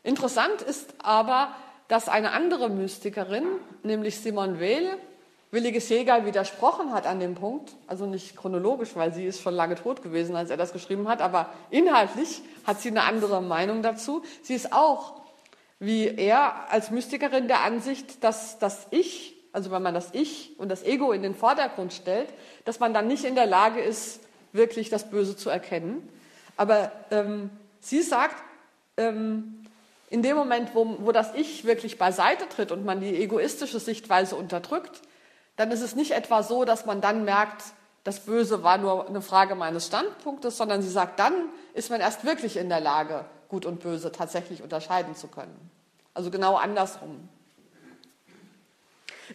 Interessant 0.03 0.63
ist 0.63 0.95
aber, 1.03 1.55
dass 1.89 2.09
eine 2.09 2.33
andere 2.33 2.69
Mystikerin, 2.69 3.47
nämlich 3.83 4.21
Simone 4.21 4.61
Weil, 4.61 4.99
Williges 5.51 5.89
Jäger 5.89 6.27
widersprochen 6.27 6.93
hat 6.93 7.07
an 7.07 7.21
dem 7.21 7.37
Punkt, 7.37 7.77
also 7.87 8.07
nicht 8.07 8.37
chronologisch, 8.37 8.97
weil 8.97 9.15
sie 9.15 9.25
ist 9.25 9.41
schon 9.41 9.55
lange 9.55 9.77
tot 9.77 10.03
gewesen, 10.03 10.35
als 10.35 10.51
er 10.51 10.57
das 10.57 10.73
geschrieben 10.73 11.07
hat, 11.07 11.23
aber 11.23 11.49
inhaltlich 11.71 12.43
hat 12.67 12.81
sie 12.81 12.89
eine 12.89 13.05
andere 13.05 13.41
Meinung 13.41 13.81
dazu. 13.81 14.25
Sie 14.43 14.55
ist 14.55 14.73
auch 14.73 15.24
wie 15.79 16.07
er 16.07 16.71
als 16.71 16.91
Mystikerin 16.91 17.49
der 17.49 17.63
Ansicht, 17.63 18.23
dass 18.25 18.59
das 18.59 18.87
Ich, 18.91 19.35
also 19.53 19.71
wenn 19.71 19.83
man 19.83 19.95
das 19.95 20.09
Ich 20.13 20.59
und 20.59 20.69
das 20.69 20.83
Ego 20.83 21.13
in 21.13 21.23
den 21.23 21.35
Vordergrund 21.35 21.93
stellt, 21.93 22.29
dass 22.65 22.81
man 22.81 22.95
dann 22.95 23.07
nicht 23.07 23.25
in 23.25 23.35
der 23.35 23.47
Lage 23.47 23.81
ist, 23.81 24.21
wirklich 24.53 24.89
das 24.89 25.11
Böse 25.11 25.37
zu 25.37 25.51
erkennen. 25.51 26.09
Aber 26.57 26.93
ähm, 27.11 27.51
sie 27.81 28.03
sagt, 28.03 28.37
ähm, 28.97 29.65
in 30.11 30.23
dem 30.23 30.37
Moment, 30.37 30.75
wo, 30.75 30.97
wo 31.01 31.13
das 31.13 31.35
Ich 31.35 31.65
wirklich 31.65 31.99
beiseite 31.99 32.49
tritt 32.49 32.71
und 32.71 32.85
man 32.85 33.01
die 33.01 33.21
egoistische 33.21 33.81
Sichtweise 33.81 34.37
unterdrückt, 34.37 35.01
dann 35.57 35.71
ist 35.71 35.83
es 35.83 35.97
nicht 35.97 36.13
etwa 36.13 36.43
so, 36.43 36.65
dass 36.65 36.87
man 36.87 37.01
dann 37.01 37.25
merkt, 37.25 37.63
das 38.05 38.21
Böse 38.21 38.63
war 38.63 38.79
nur 38.79 39.09
eine 39.09 39.23
Frage 39.23 39.55
meines 39.55 39.87
Standpunktes, 39.87 40.57
sondern 40.57 40.83
sie 40.83 40.91
sagt, 40.91 41.19
dann 41.19 41.33
ist 41.73 41.91
man 41.91 42.01
erst 42.01 42.25
wirklich 42.25 42.57
in 42.57 42.69
der 42.69 42.81
Lage, 42.81 43.25
Gut 43.55 43.67
und 43.67 43.79
Böse 43.79 44.11
tatsächlich 44.11 44.65
unterscheiden 44.65 45.15
zu 45.15 45.29
können. 45.29 45.71
Also 46.13 46.33
genau 46.33 46.57
andersrum. 46.57 47.29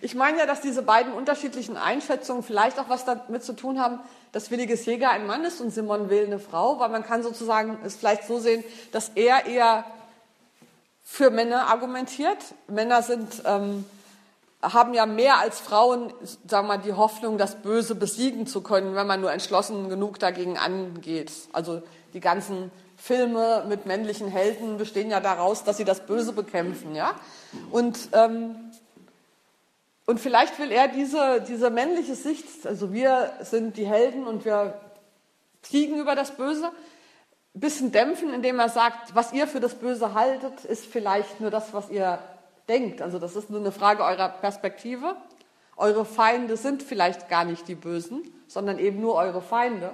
Ich 0.01 0.13
meine 0.13 0.39
ja, 0.39 0.45
dass 0.45 0.59
diese 0.59 0.81
beiden 0.81 1.13
unterschiedlichen 1.13 1.77
Einschätzungen 1.77 2.43
vielleicht 2.43 2.77
auch 2.79 2.89
was 2.89 3.05
damit 3.05 3.45
zu 3.45 3.53
tun 3.53 3.79
haben, 3.79 4.01
dass 4.33 4.51
Williges 4.51 4.85
Jäger 4.85 5.09
ein 5.11 5.25
Mann 5.25 5.45
ist 5.45 5.61
und 5.61 5.71
Simon 5.71 6.09
Will 6.09 6.25
eine 6.25 6.37
Frau, 6.37 6.81
weil 6.81 6.89
man 6.89 7.05
kann 7.05 7.23
sozusagen 7.23 7.79
es 7.85 7.95
vielleicht 7.95 8.25
so 8.25 8.39
sehen, 8.39 8.61
dass 8.91 9.07
er 9.15 9.45
eher 9.45 9.85
für 11.01 11.29
Männer 11.29 11.67
argumentiert. 11.67 12.39
Männer 12.67 13.03
sind, 13.03 13.41
ähm, 13.45 13.85
haben 14.61 14.93
ja 14.93 15.05
mehr 15.05 15.37
als 15.37 15.61
Frauen, 15.61 16.11
sagen 16.45 16.67
wir 16.67 16.77
die 16.77 16.91
Hoffnung, 16.91 17.37
das 17.37 17.55
Böse 17.55 17.95
besiegen 17.95 18.47
zu 18.47 18.59
können, 18.59 18.95
wenn 18.95 19.07
man 19.07 19.21
nur 19.21 19.31
entschlossen 19.31 19.87
genug 19.87 20.19
dagegen 20.19 20.57
angeht. 20.57 21.31
Also 21.53 21.81
die 22.13 22.19
ganzen 22.19 22.69
Filme 22.99 23.65
mit 23.67 23.85
männlichen 23.85 24.27
Helden 24.27 24.77
bestehen 24.77 25.09
ja 25.09 25.19
daraus, 25.19 25.63
dass 25.63 25.77
sie 25.77 25.85
das 25.85 26.05
Böse 26.05 26.33
bekämpfen, 26.33 26.95
ja. 26.95 27.15
Und 27.71 28.09
ähm, 28.13 28.55
und 30.09 30.19
vielleicht 30.19 30.57
will 30.57 30.71
er 30.71 30.87
diese, 30.87 31.39
diese 31.47 31.69
männliche 31.69 32.15
Sicht, 32.15 32.65
also 32.65 32.91
wir 32.91 33.31
sind 33.41 33.77
die 33.77 33.85
Helden 33.85 34.25
und 34.25 34.43
wir 34.43 34.73
siegen 35.61 35.99
über 35.99 36.15
das 36.15 36.31
Böse, 36.31 36.71
ein 37.53 37.59
bisschen 37.59 37.91
dämpfen, 37.91 38.33
indem 38.33 38.57
er 38.57 38.69
sagt, 38.69 39.13
was 39.13 39.33
ihr 39.33 39.45
für 39.45 39.59
das 39.59 39.75
Böse 39.75 40.15
haltet, 40.15 40.65
ist 40.65 40.87
vielleicht 40.87 41.39
nur 41.39 41.51
das, 41.51 41.73
was 41.75 41.91
ihr 41.91 42.17
denkt. 42.67 43.03
Also 43.03 43.19
das 43.19 43.35
ist 43.35 43.51
nur 43.51 43.59
eine 43.59 43.71
Frage 43.71 44.03
eurer 44.03 44.29
Perspektive. 44.29 45.15
Eure 45.77 46.05
Feinde 46.05 46.57
sind 46.57 46.81
vielleicht 46.81 47.29
gar 47.29 47.45
nicht 47.45 47.67
die 47.67 47.75
Bösen, 47.75 48.23
sondern 48.47 48.79
eben 48.79 49.01
nur 49.01 49.13
eure 49.13 49.43
Feinde. 49.43 49.91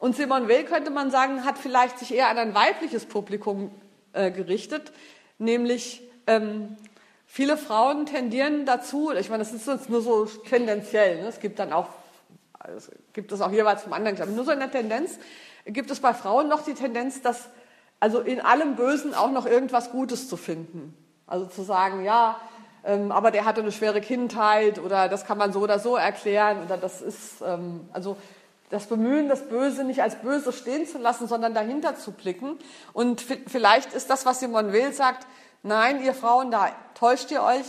Und 0.00 0.16
Simone 0.16 0.48
Weil, 0.48 0.64
könnte 0.64 0.90
man 0.90 1.10
sagen, 1.10 1.44
hat 1.44 1.58
vielleicht 1.58 1.98
sich 1.98 2.14
eher 2.14 2.28
an 2.28 2.38
ein 2.38 2.54
weibliches 2.54 3.04
Publikum 3.04 3.70
äh, 4.14 4.30
gerichtet, 4.30 4.92
nämlich 5.38 6.02
ähm, 6.26 6.78
viele 7.26 7.58
Frauen 7.58 8.06
tendieren 8.06 8.64
dazu, 8.64 9.12
ich 9.12 9.28
meine, 9.28 9.44
das 9.44 9.52
ist 9.52 9.66
jetzt 9.66 9.90
nur 9.90 10.00
so 10.00 10.24
tendenziell, 10.24 11.20
ne? 11.20 11.28
es 11.28 11.38
gibt 11.38 11.58
dann 11.58 11.74
auch, 11.74 11.88
es 12.74 12.90
gibt 13.12 13.30
es 13.30 13.42
auch 13.42 13.52
jeweils 13.52 13.82
vom 13.82 13.92
anderen, 13.92 14.20
aber 14.20 14.30
nur 14.30 14.44
so 14.44 14.52
in 14.52 14.60
der 14.60 14.70
Tendenz, 14.70 15.18
gibt 15.66 15.90
es 15.90 16.00
bei 16.00 16.14
Frauen 16.14 16.48
noch 16.48 16.64
die 16.64 16.74
Tendenz, 16.74 17.20
dass 17.20 17.50
also 18.00 18.20
in 18.20 18.40
allem 18.40 18.76
Bösen 18.76 19.12
auch 19.12 19.30
noch 19.30 19.44
irgendwas 19.44 19.90
Gutes 19.90 20.30
zu 20.30 20.38
finden. 20.38 20.96
Also 21.26 21.44
zu 21.44 21.62
sagen, 21.62 22.04
ja, 22.04 22.40
ähm, 22.84 23.12
aber 23.12 23.30
der 23.30 23.44
hatte 23.44 23.60
eine 23.60 23.70
schwere 23.70 24.00
Kindheit 24.00 24.78
oder 24.78 25.10
das 25.10 25.26
kann 25.26 25.36
man 25.36 25.52
so 25.52 25.60
oder 25.60 25.78
so 25.78 25.96
erklären 25.96 26.64
oder 26.64 26.78
das 26.78 27.02
ist, 27.02 27.42
ähm, 27.46 27.88
also 27.92 28.16
das 28.70 28.86
Bemühen, 28.86 29.28
das 29.28 29.48
Böse 29.48 29.84
nicht 29.84 30.02
als 30.02 30.16
böse 30.16 30.52
stehen 30.52 30.86
zu 30.86 30.98
lassen, 30.98 31.26
sondern 31.26 31.54
dahinter 31.54 31.96
zu 31.96 32.12
blicken. 32.12 32.58
Und 32.92 33.20
vielleicht 33.20 33.92
ist 33.92 34.08
das, 34.08 34.24
was 34.24 34.40
Simon 34.40 34.72
Will 34.72 34.92
sagt, 34.92 35.26
nein, 35.62 36.02
ihr 36.02 36.14
Frauen, 36.14 36.50
da 36.50 36.70
täuscht 36.94 37.30
ihr 37.30 37.42
euch, 37.42 37.66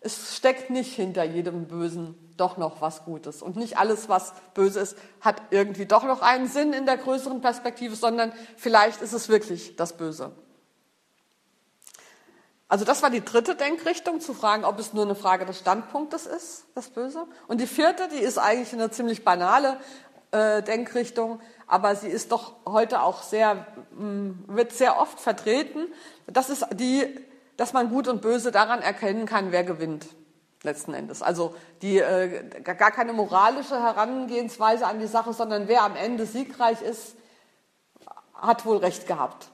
es 0.00 0.36
steckt 0.36 0.70
nicht 0.70 0.94
hinter 0.94 1.24
jedem 1.24 1.66
Bösen 1.68 2.14
doch 2.36 2.56
noch 2.56 2.80
was 2.80 3.04
Gutes. 3.04 3.42
Und 3.42 3.56
nicht 3.56 3.78
alles, 3.78 4.08
was 4.08 4.32
böse 4.54 4.80
ist, 4.80 4.96
hat 5.20 5.40
irgendwie 5.50 5.84
doch 5.84 6.04
noch 6.04 6.22
einen 6.22 6.48
Sinn 6.48 6.72
in 6.72 6.86
der 6.86 6.96
größeren 6.96 7.40
Perspektive, 7.40 7.94
sondern 7.94 8.32
vielleicht 8.56 9.02
ist 9.02 9.12
es 9.12 9.28
wirklich 9.28 9.76
das 9.76 9.96
Böse. 9.96 10.32
Also 12.66 12.84
das 12.84 13.02
war 13.02 13.10
die 13.10 13.24
dritte 13.24 13.56
Denkrichtung, 13.56 14.20
zu 14.20 14.32
fragen, 14.32 14.64
ob 14.64 14.78
es 14.78 14.92
nur 14.92 15.04
eine 15.04 15.16
Frage 15.16 15.44
des 15.44 15.58
Standpunktes 15.58 16.26
ist, 16.26 16.66
das 16.74 16.88
Böse. 16.88 17.26
Und 17.48 17.60
die 17.60 17.66
vierte, 17.66 18.08
die 18.08 18.20
ist 18.20 18.38
eigentlich 18.38 18.72
eine 18.72 18.90
ziemlich 18.90 19.24
banale 19.24 19.76
äh, 20.32 20.62
Denkrichtung, 20.62 21.40
aber 21.66 21.96
sie 21.96 22.08
ist 22.08 22.32
doch 22.32 22.54
heute 22.66 23.02
auch 23.02 23.22
sehr, 23.22 23.66
mm, 23.92 24.30
wird 24.46 24.72
sehr 24.72 25.00
oft 25.00 25.20
vertreten. 25.20 25.86
Das 26.26 26.50
ist 26.50 26.66
die, 26.74 27.06
dass 27.56 27.72
man 27.72 27.90
Gut 27.90 28.08
und 28.08 28.22
Böse 28.22 28.50
daran 28.50 28.80
erkennen 28.82 29.26
kann, 29.26 29.52
wer 29.52 29.64
gewinnt 29.64 30.06
letzten 30.62 30.94
Endes. 30.94 31.22
Also 31.22 31.54
die, 31.82 31.98
äh, 31.98 32.60
gar 32.62 32.90
keine 32.90 33.12
moralische 33.12 33.80
Herangehensweise 33.80 34.86
an 34.86 34.98
die 34.98 35.06
Sache, 35.06 35.32
sondern 35.32 35.68
wer 35.68 35.82
am 35.82 35.96
Ende 35.96 36.26
siegreich 36.26 36.82
ist, 36.82 37.16
hat 38.34 38.64
wohl 38.66 38.78
recht 38.78 39.06
gehabt. 39.06 39.48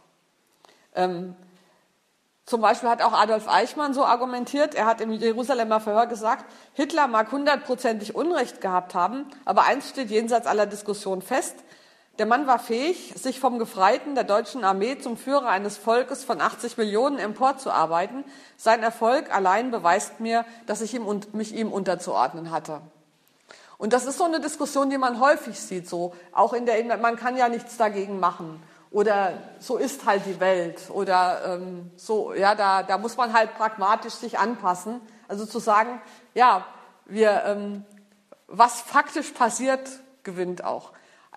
Ähm, 0.94 1.36
zum 2.46 2.60
Beispiel 2.60 2.88
hat 2.88 3.02
auch 3.02 3.12
Adolf 3.12 3.48
Eichmann 3.48 3.92
so 3.92 4.04
argumentiert, 4.04 4.76
er 4.76 4.86
hat 4.86 5.00
im 5.00 5.10
Jerusalemer 5.10 5.80
Verhör 5.80 6.06
gesagt, 6.06 6.44
Hitler 6.74 7.08
mag 7.08 7.32
hundertprozentig 7.32 8.14
Unrecht 8.14 8.60
gehabt 8.60 8.94
haben, 8.94 9.26
aber 9.44 9.64
eins 9.64 9.88
steht 9.88 10.10
jenseits 10.10 10.46
aller 10.46 10.66
Diskussion 10.66 11.22
fest, 11.22 11.56
der 12.18 12.26
Mann 12.26 12.46
war 12.46 12.58
fähig, 12.58 13.12
sich 13.16 13.40
vom 13.40 13.58
Gefreiten 13.58 14.14
der 14.14 14.24
deutschen 14.24 14.64
Armee 14.64 14.96
zum 14.98 15.18
Führer 15.18 15.48
eines 15.48 15.76
Volkes 15.76 16.24
von 16.24 16.40
80 16.40 16.78
Millionen 16.78 17.18
emporzuarbeiten. 17.18 18.24
Sein 18.56 18.82
Erfolg 18.82 19.34
allein 19.34 19.70
beweist 19.70 20.18
mir, 20.18 20.46
dass 20.66 20.80
ich 20.80 20.94
ihm, 20.94 21.04
mich 21.32 21.54
ihm 21.54 21.70
unterzuordnen 21.70 22.52
hatte. 22.52 22.80
Und 23.76 23.92
das 23.92 24.06
ist 24.06 24.16
so 24.16 24.24
eine 24.24 24.40
Diskussion, 24.40 24.88
die 24.88 24.96
man 24.96 25.20
häufig 25.20 25.60
sieht, 25.60 25.86
so 25.86 26.14
auch 26.32 26.54
in 26.54 26.64
der, 26.64 26.96
man 26.96 27.16
kann 27.16 27.36
ja 27.36 27.50
nichts 27.50 27.76
dagegen 27.76 28.18
machen 28.18 28.62
oder 28.96 29.34
so 29.58 29.76
ist 29.76 30.06
halt 30.06 30.24
die 30.24 30.40
Welt 30.40 30.88
oder 30.88 31.58
ähm, 31.58 31.90
so, 31.96 32.32
ja, 32.32 32.54
da, 32.54 32.82
da 32.82 32.96
muss 32.96 33.18
man 33.18 33.34
halt 33.34 33.54
pragmatisch 33.54 34.14
sich 34.14 34.38
anpassen. 34.38 35.02
Also 35.28 35.44
zu 35.44 35.58
sagen, 35.58 36.00
ja, 36.32 36.64
wir, 37.04 37.42
ähm, 37.44 37.84
was 38.46 38.80
faktisch 38.80 39.32
passiert, 39.32 39.86
gewinnt 40.22 40.64
auch. 40.64 40.92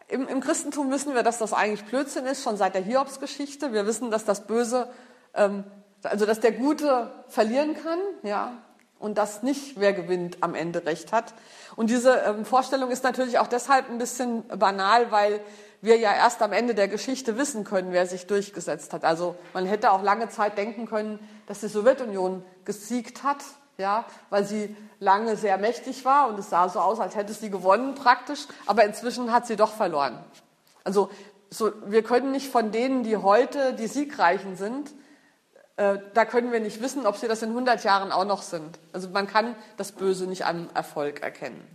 Im, 0.07 0.25
Im 0.29 0.39
Christentum 0.39 0.89
wissen 0.89 1.13
wir, 1.13 1.21
dass 1.21 1.37
das 1.37 1.51
eigentlich 1.51 1.83
Blödsinn 1.83 2.25
ist, 2.27 2.43
schon 2.43 2.55
seit 2.55 2.75
der 2.75 2.81
Hiobsgeschichte. 2.81 3.73
Wir 3.73 3.85
wissen, 3.85 4.09
dass 4.09 4.23
das 4.23 4.47
Böse, 4.47 4.87
ähm, 5.33 5.65
also 6.03 6.25
dass 6.25 6.39
der 6.39 6.53
Gute 6.53 7.11
verlieren 7.27 7.75
kann, 7.75 7.99
ja, 8.23 8.53
und 8.99 9.17
dass 9.17 9.43
nicht 9.43 9.77
wer 9.77 9.91
gewinnt 9.91 10.37
am 10.39 10.55
Ende 10.55 10.85
recht 10.85 11.11
hat. 11.11 11.33
Und 11.75 11.89
diese 11.89 12.19
ähm, 12.19 12.45
Vorstellung 12.45 12.89
ist 12.89 13.03
natürlich 13.03 13.37
auch 13.37 13.47
deshalb 13.47 13.89
ein 13.89 13.97
bisschen 13.97 14.47
banal, 14.47 15.11
weil 15.11 15.41
wir 15.81 15.97
ja 15.97 16.13
erst 16.13 16.41
am 16.41 16.51
Ende 16.51 16.75
der 16.75 16.87
Geschichte 16.87 17.37
wissen 17.37 17.63
können, 17.63 17.91
wer 17.91 18.05
sich 18.05 18.27
durchgesetzt 18.27 18.93
hat. 18.93 19.05
Also 19.05 19.35
man 19.53 19.65
hätte 19.65 19.91
auch 19.91 20.03
lange 20.03 20.29
Zeit 20.29 20.57
denken 20.57 20.85
können, 20.87 21.19
dass 21.47 21.61
die 21.61 21.67
Sowjetunion 21.67 22.43
gesiegt 22.65 23.23
hat, 23.23 23.37
ja, 23.77 24.05
weil 24.29 24.43
sie 24.43 24.75
lange 24.99 25.37
sehr 25.37 25.57
mächtig 25.57 26.03
war 26.03 26.27
und 26.27 26.37
es 26.37 26.49
sah 26.49 26.67
so 26.67 26.79
aus, 26.79 26.99
als 26.99 27.15
hätte 27.15 27.33
sie 27.33 27.49
gewonnen 27.49 27.95
praktisch, 27.95 28.45
aber 28.65 28.83
inzwischen 28.83 29.31
hat 29.31 29.47
sie 29.47 29.55
doch 29.55 29.73
verloren. 29.73 30.19
Also 30.83 31.09
so, 31.49 31.71
wir 31.85 32.03
können 32.03 32.31
nicht 32.31 32.51
von 32.51 32.71
denen, 32.71 33.03
die 33.03 33.17
heute 33.17 33.73
die 33.73 33.87
Siegreichen 33.87 34.57
sind, 34.57 34.91
äh, 35.77 35.97
da 36.13 36.25
können 36.25 36.51
wir 36.51 36.59
nicht 36.59 36.81
wissen, 36.81 37.07
ob 37.07 37.15
sie 37.15 37.29
das 37.29 37.41
in 37.41 37.49
100 37.49 37.83
Jahren 37.85 38.11
auch 38.11 38.25
noch 38.25 38.41
sind. 38.41 38.77
Also 38.91 39.09
man 39.09 39.27
kann 39.27 39.55
das 39.77 39.93
Böse 39.93 40.27
nicht 40.27 40.45
am 40.45 40.69
Erfolg 40.73 41.21
erkennen. 41.21 41.65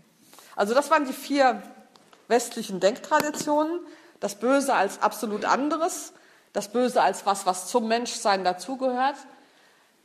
Also 0.55 0.75
das 0.75 0.91
waren 0.91 1.07
die 1.07 1.13
vier 1.13 1.63
westlichen 2.29 2.81
Denktraditionen. 2.81 3.81
Das 4.21 4.37
Böse 4.37 4.75
als 4.75 5.03
absolut 5.03 5.45
anderes, 5.45 6.13
das 6.53 6.69
Böse 6.69 7.03
als 7.03 7.27
was, 7.27 7.47
was 7.47 7.69
zum 7.69 7.89
Menschsein 7.89 8.45
dazugehört, 8.45 9.17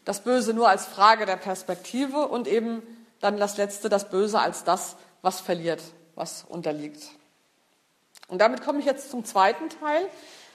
das 0.04 0.22
Böse 0.24 0.54
nur 0.54 0.68
als 0.68 0.86
Frage 0.86 1.26
der 1.26 1.38
Perspektive 1.38 2.28
und 2.28 2.48
eben 2.48 2.82
dann 3.20 3.38
das 3.38 3.58
Letzte, 3.58 3.90
das 3.90 4.10
Böse 4.10 4.40
als 4.40 4.64
das, 4.64 4.96
was 5.22 5.40
verliert, 5.40 5.82
was 6.16 6.46
unterliegt. 6.48 7.04
Und 8.28 8.40
damit 8.40 8.64
komme 8.64 8.80
ich 8.80 8.86
jetzt 8.86 9.12
zum 9.12 9.26
zweiten 9.26 9.70
Teil, 9.70 10.08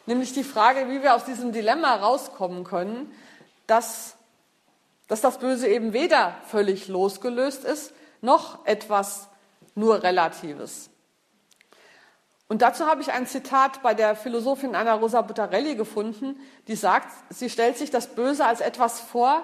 nämlich 0.07 0.33
die 0.33 0.44
Frage, 0.44 0.88
wie 0.88 1.03
wir 1.03 1.14
aus 1.14 1.24
diesem 1.24 1.53
Dilemma 1.53 1.94
rauskommen 1.96 2.64
können, 2.64 3.12
dass, 3.66 4.16
dass 5.09 5.20
das 5.20 5.38
Böse 5.38 5.68
eben 5.68 5.92
weder 5.92 6.37
völlig 6.48 6.88
losgelöst 6.88 7.64
ist, 7.64 7.92
noch 8.20 8.64
etwas 8.66 9.29
nur 9.74 10.03
Relatives. 10.03 10.88
Und 12.49 12.63
dazu 12.63 12.87
habe 12.87 13.01
ich 13.01 13.13
ein 13.13 13.27
Zitat 13.27 13.83
bei 13.83 13.95
der 13.95 14.17
Philosophin 14.17 14.75
Anna 14.75 14.95
Rosa 14.95 15.23
Buttarelli 15.23 15.77
gefunden, 15.77 16.39
die 16.69 16.77
sagt, 16.77 17.09
sie 17.31 17.49
stellt 17.49 17.79
sich 17.79 17.91
das 17.91 18.09
Böse 18.15 18.45
als 18.45 18.61
etwas 18.61 19.01
vor, 19.01 19.43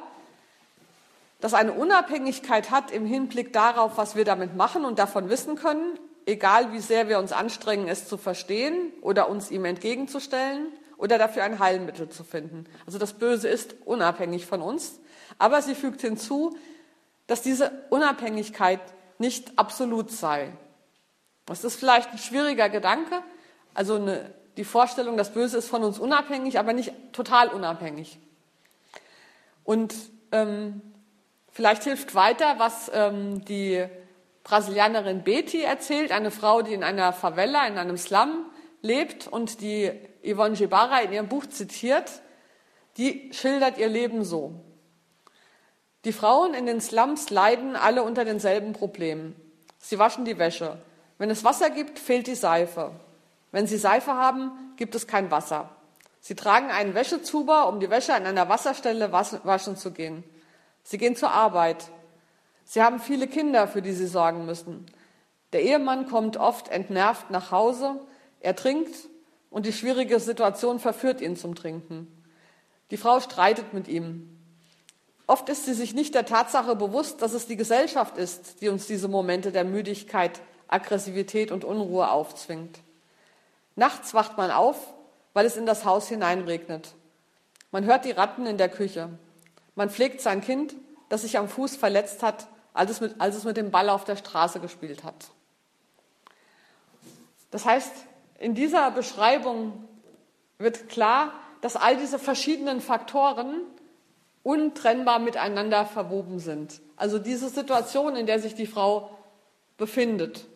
das 1.40 1.54
eine 1.54 1.72
Unabhängigkeit 1.72 2.70
hat 2.70 2.90
im 2.90 3.06
Hinblick 3.06 3.52
darauf, 3.52 3.96
was 3.96 4.14
wir 4.14 4.26
damit 4.26 4.54
machen 4.54 4.84
und 4.84 4.98
davon 4.98 5.30
wissen 5.30 5.56
können, 5.56 5.98
egal 6.26 6.72
wie 6.72 6.80
sehr 6.80 7.08
wir 7.08 7.18
uns 7.18 7.32
anstrengen, 7.32 7.88
es 7.88 8.06
zu 8.06 8.18
verstehen 8.18 8.92
oder 9.00 9.30
uns 9.30 9.50
ihm 9.50 9.64
entgegenzustellen 9.64 10.66
oder 10.98 11.16
dafür 11.16 11.44
ein 11.44 11.58
Heilmittel 11.58 12.10
zu 12.10 12.24
finden. 12.24 12.66
Also 12.84 12.98
das 12.98 13.14
Böse 13.14 13.48
ist 13.48 13.74
unabhängig 13.86 14.44
von 14.44 14.60
uns, 14.60 15.00
aber 15.38 15.62
sie 15.62 15.74
fügt 15.74 16.02
hinzu, 16.02 16.54
dass 17.26 17.40
diese 17.40 17.72
Unabhängigkeit 17.88 18.80
nicht 19.18 19.58
absolut 19.58 20.10
sei. 20.10 20.52
Das 21.50 21.64
ist 21.64 21.76
vielleicht 21.76 22.12
ein 22.12 22.18
schwieriger 22.18 22.68
Gedanke, 22.68 23.22
also 23.74 23.96
eine, 23.96 24.32
die 24.56 24.64
Vorstellung, 24.64 25.16
das 25.16 25.32
Böse 25.32 25.58
ist 25.58 25.68
von 25.68 25.82
uns 25.82 25.98
unabhängig, 25.98 26.58
aber 26.60 26.72
nicht 26.72 26.92
total 27.12 27.48
unabhängig. 27.48 28.18
Und 29.64 29.94
ähm, 30.30 30.80
vielleicht 31.50 31.82
hilft 31.82 32.14
weiter, 32.14 32.54
was 32.58 32.90
ähm, 32.94 33.44
die 33.44 33.84
Brasilianerin 34.44 35.24
Betty 35.24 35.62
erzählt, 35.62 36.12
eine 36.12 36.30
Frau, 36.30 36.62
die 36.62 36.72
in 36.72 36.84
einer 36.84 37.12
Favela, 37.12 37.66
in 37.66 37.78
einem 37.78 37.96
Slum 37.96 38.46
lebt 38.80 39.26
und 39.26 39.60
die 39.60 39.90
Yvonne 40.24 40.56
Gebara 40.56 41.00
in 41.00 41.12
ihrem 41.12 41.28
Buch 41.28 41.46
zitiert, 41.46 42.22
die 42.96 43.32
schildert 43.32 43.76
ihr 43.76 43.88
Leben 43.88 44.24
so. 44.24 44.54
Die 46.04 46.12
Frauen 46.12 46.54
in 46.54 46.66
den 46.66 46.80
Slums 46.80 47.30
leiden 47.30 47.74
alle 47.74 48.04
unter 48.04 48.24
denselben 48.24 48.72
Problemen. 48.72 49.34
Sie 49.78 49.98
waschen 49.98 50.24
die 50.24 50.38
Wäsche. 50.38 50.78
Wenn 51.20 51.28
es 51.28 51.44
Wasser 51.44 51.68
gibt, 51.68 51.98
fehlt 51.98 52.28
die 52.28 52.34
Seife. 52.34 52.92
Wenn 53.52 53.66
Sie 53.66 53.76
Seife 53.76 54.14
haben, 54.14 54.52
gibt 54.76 54.94
es 54.94 55.06
kein 55.06 55.30
Wasser. 55.30 55.68
Sie 56.18 56.34
tragen 56.34 56.70
einen 56.70 56.94
Wäschezuber, 56.94 57.68
um 57.68 57.78
die 57.78 57.90
Wäsche 57.90 58.14
an 58.14 58.24
einer 58.24 58.48
Wasserstelle 58.48 59.12
waschen 59.12 59.76
zu 59.76 59.90
gehen. 59.90 60.24
Sie 60.82 60.96
gehen 60.96 61.16
zur 61.16 61.30
Arbeit. 61.30 61.90
Sie 62.64 62.80
haben 62.80 63.00
viele 63.00 63.26
Kinder, 63.26 63.68
für 63.68 63.82
die 63.82 63.92
Sie 63.92 64.06
sorgen 64.06 64.46
müssen. 64.46 64.86
Der 65.52 65.62
Ehemann 65.62 66.08
kommt 66.08 66.38
oft 66.38 66.68
entnervt 66.68 67.30
nach 67.30 67.50
Hause. 67.50 68.00
Er 68.40 68.56
trinkt 68.56 68.94
und 69.50 69.66
die 69.66 69.74
schwierige 69.74 70.20
Situation 70.20 70.78
verführt 70.78 71.20
ihn 71.20 71.36
zum 71.36 71.54
Trinken. 71.54 72.06
Die 72.90 72.96
Frau 72.96 73.20
streitet 73.20 73.74
mit 73.74 73.88
ihm. 73.88 74.38
Oft 75.26 75.50
ist 75.50 75.66
sie 75.66 75.74
sich 75.74 75.92
nicht 75.92 76.14
der 76.14 76.24
Tatsache 76.24 76.76
bewusst, 76.76 77.20
dass 77.20 77.34
es 77.34 77.46
die 77.46 77.56
Gesellschaft 77.56 78.16
ist, 78.16 78.62
die 78.62 78.70
uns 78.70 78.86
diese 78.86 79.06
Momente 79.06 79.52
der 79.52 79.64
Müdigkeit, 79.64 80.40
Aggressivität 80.70 81.52
und 81.52 81.64
Unruhe 81.64 82.10
aufzwingt. 82.10 82.80
Nachts 83.76 84.14
wacht 84.14 84.36
man 84.36 84.50
auf, 84.50 84.76
weil 85.32 85.46
es 85.46 85.56
in 85.56 85.66
das 85.66 85.84
Haus 85.84 86.08
hineinregnet. 86.08 86.94
Man 87.70 87.84
hört 87.84 88.04
die 88.04 88.10
Ratten 88.10 88.46
in 88.46 88.58
der 88.58 88.68
Küche. 88.68 89.10
Man 89.74 89.90
pflegt 89.90 90.20
sein 90.20 90.40
Kind, 90.40 90.74
das 91.08 91.22
sich 91.22 91.38
am 91.38 91.48
Fuß 91.48 91.76
verletzt 91.76 92.22
hat, 92.22 92.46
als 92.72 92.90
es 92.90 93.00
mit, 93.00 93.20
als 93.20 93.36
es 93.36 93.44
mit 93.44 93.56
dem 93.56 93.70
Ball 93.70 93.88
auf 93.88 94.04
der 94.04 94.16
Straße 94.16 94.60
gespielt 94.60 95.04
hat. 95.04 95.30
Das 97.50 97.64
heißt, 97.64 97.92
in 98.38 98.54
dieser 98.54 98.90
Beschreibung 98.90 99.88
wird 100.58 100.88
klar, 100.88 101.32
dass 101.60 101.76
all 101.76 101.96
diese 101.96 102.18
verschiedenen 102.18 102.80
Faktoren 102.80 103.62
untrennbar 104.42 105.18
miteinander 105.18 105.84
verwoben 105.84 106.38
sind. 106.38 106.80
Also 106.96 107.18
diese 107.18 107.48
Situation, 107.48 108.16
in 108.16 108.26
der 108.26 108.40
sich 108.40 108.54
die 108.54 108.66
Frau 108.66 109.10
befindet, 109.76 110.46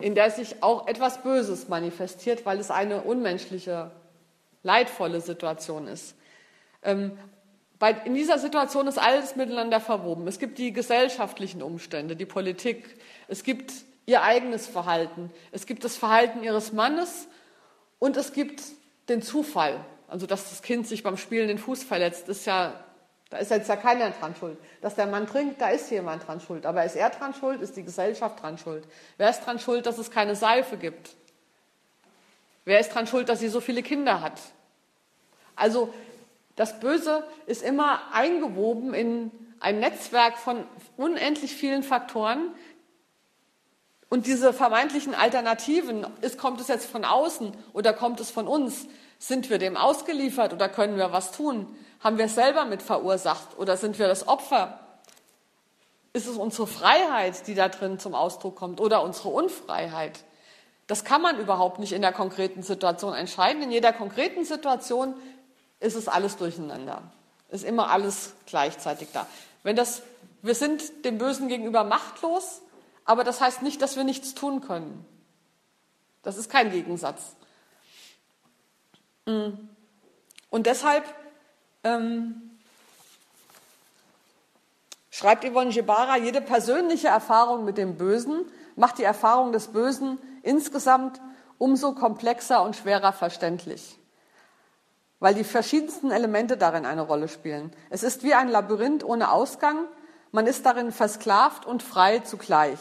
in 0.00 0.14
der 0.14 0.30
sich 0.30 0.62
auch 0.62 0.86
etwas 0.86 1.22
Böses 1.22 1.68
manifestiert, 1.68 2.44
weil 2.46 2.58
es 2.58 2.70
eine 2.70 3.02
unmenschliche, 3.02 3.90
leidvolle 4.62 5.20
Situation 5.20 5.86
ist. 5.86 6.16
Ähm, 6.82 7.18
bei, 7.78 7.92
in 8.04 8.14
dieser 8.14 8.38
Situation 8.38 8.86
ist 8.86 8.98
alles 8.98 9.36
miteinander 9.36 9.80
verwoben. 9.80 10.26
Es 10.26 10.38
gibt 10.38 10.58
die 10.58 10.72
gesellschaftlichen 10.72 11.62
Umstände, 11.62 12.16
die 12.16 12.26
Politik, 12.26 12.98
es 13.28 13.42
gibt 13.42 13.72
ihr 14.06 14.22
eigenes 14.22 14.66
Verhalten. 14.66 15.30
Es 15.52 15.66
gibt 15.66 15.84
das 15.84 15.96
Verhalten 15.96 16.42
ihres 16.42 16.72
Mannes 16.72 17.26
und 17.98 18.16
es 18.16 18.32
gibt 18.32 18.62
den 19.08 19.22
Zufall. 19.22 19.84
Also, 20.08 20.26
dass 20.26 20.50
das 20.50 20.62
Kind 20.62 20.86
sich 20.86 21.02
beim 21.02 21.16
Spielen 21.16 21.48
den 21.48 21.58
Fuß 21.58 21.82
verletzt, 21.82 22.28
ist 22.28 22.46
ja, 22.46 22.84
da 23.34 23.40
ist 23.40 23.50
jetzt 23.50 23.68
ja 23.68 23.74
keiner 23.74 24.10
dran 24.10 24.36
schuld. 24.38 24.56
Dass 24.80 24.94
der 24.94 25.06
Mann 25.06 25.26
trinkt, 25.26 25.60
da 25.60 25.70
ist 25.70 25.90
jemand 25.90 26.24
dran 26.24 26.40
schuld. 26.40 26.64
Aber 26.66 26.84
ist 26.84 26.94
er 26.94 27.10
dran 27.10 27.34
schuld? 27.34 27.60
Ist 27.60 27.76
die 27.76 27.82
Gesellschaft 27.82 28.40
dran 28.40 28.58
schuld? 28.58 28.86
Wer 29.16 29.28
ist 29.28 29.40
dran 29.40 29.58
schuld, 29.58 29.86
dass 29.86 29.98
es 29.98 30.12
keine 30.12 30.36
Seife 30.36 30.76
gibt? 30.76 31.16
Wer 32.64 32.78
ist 32.78 32.94
dran 32.94 33.08
schuld, 33.08 33.28
dass 33.28 33.40
sie 33.40 33.48
so 33.48 33.60
viele 33.60 33.82
Kinder 33.82 34.20
hat? 34.20 34.40
Also, 35.56 35.92
das 36.54 36.78
Böse 36.78 37.24
ist 37.46 37.64
immer 37.64 38.02
eingewoben 38.12 38.94
in 38.94 39.32
ein 39.58 39.80
Netzwerk 39.80 40.38
von 40.38 40.64
unendlich 40.96 41.56
vielen 41.56 41.82
Faktoren. 41.82 42.54
Und 44.10 44.28
diese 44.28 44.52
vermeintlichen 44.52 45.12
Alternativen, 45.12 46.06
ist, 46.20 46.38
kommt 46.38 46.60
es 46.60 46.68
jetzt 46.68 46.86
von 46.86 47.04
außen 47.04 47.50
oder 47.72 47.94
kommt 47.94 48.20
es 48.20 48.30
von 48.30 48.46
uns? 48.46 48.86
Sind 49.18 49.50
wir 49.50 49.58
dem 49.58 49.76
ausgeliefert 49.76 50.52
oder 50.52 50.68
können 50.68 50.98
wir 50.98 51.10
was 51.10 51.32
tun? 51.32 51.66
Haben 52.04 52.18
wir 52.18 52.26
es 52.26 52.34
selber 52.34 52.66
mit 52.66 52.82
verursacht 52.82 53.56
oder 53.56 53.78
sind 53.78 53.98
wir 53.98 54.06
das 54.06 54.28
Opfer? 54.28 54.78
Ist 56.12 56.26
es 56.26 56.36
unsere 56.36 56.66
Freiheit, 56.66 57.46
die 57.46 57.54
da 57.54 57.70
drin 57.70 57.98
zum 57.98 58.14
Ausdruck 58.14 58.56
kommt 58.56 58.78
oder 58.78 59.02
unsere 59.02 59.30
Unfreiheit? 59.30 60.22
Das 60.86 61.04
kann 61.04 61.22
man 61.22 61.38
überhaupt 61.38 61.78
nicht 61.78 61.92
in 61.92 62.02
der 62.02 62.12
konkreten 62.12 62.62
Situation 62.62 63.14
entscheiden. 63.14 63.62
In 63.62 63.70
jeder 63.70 63.94
konkreten 63.94 64.44
Situation 64.44 65.14
ist 65.80 65.94
es 65.94 66.06
alles 66.06 66.36
durcheinander. 66.36 67.02
Ist 67.48 67.64
immer 67.64 67.90
alles 67.90 68.34
gleichzeitig 68.44 69.08
da. 69.14 69.26
Wenn 69.62 69.74
das, 69.74 70.02
wir 70.42 70.54
sind 70.54 71.06
dem 71.06 71.16
Bösen 71.16 71.48
gegenüber 71.48 71.84
machtlos, 71.84 72.60
aber 73.06 73.24
das 73.24 73.40
heißt 73.40 73.62
nicht, 73.62 73.80
dass 73.80 73.96
wir 73.96 74.04
nichts 74.04 74.34
tun 74.34 74.60
können. 74.60 75.06
Das 76.22 76.36
ist 76.36 76.50
kein 76.50 76.70
Gegensatz. 76.70 77.34
Mm. 79.24 79.52
Und 80.50 80.66
deshalb 80.66 81.04
ähm, 81.84 82.50
schreibt 85.10 85.44
Yvonne 85.44 85.72
Gebara, 85.72 86.16
jede 86.16 86.40
persönliche 86.40 87.08
Erfahrung 87.08 87.64
mit 87.64 87.78
dem 87.78 87.96
Bösen 87.96 88.44
macht 88.76 88.98
die 88.98 89.04
Erfahrung 89.04 89.52
des 89.52 89.68
Bösen 89.68 90.18
insgesamt 90.42 91.20
umso 91.58 91.92
komplexer 91.92 92.62
und 92.62 92.74
schwerer 92.74 93.12
verständlich 93.12 93.98
weil 95.24 95.32
die 95.32 95.44
verschiedensten 95.44 96.10
Elemente 96.10 96.58
darin 96.58 96.84
eine 96.84 97.00
Rolle 97.00 97.28
spielen. 97.28 97.72
Es 97.88 98.02
ist 98.02 98.24
wie 98.24 98.34
ein 98.34 98.50
Labyrinth 98.50 99.04
ohne 99.04 99.32
Ausgang, 99.32 99.86
man 100.32 100.46
ist 100.46 100.66
darin 100.66 100.92
versklavt 100.92 101.64
und 101.64 101.82
frei 101.82 102.18
zugleich. 102.18 102.78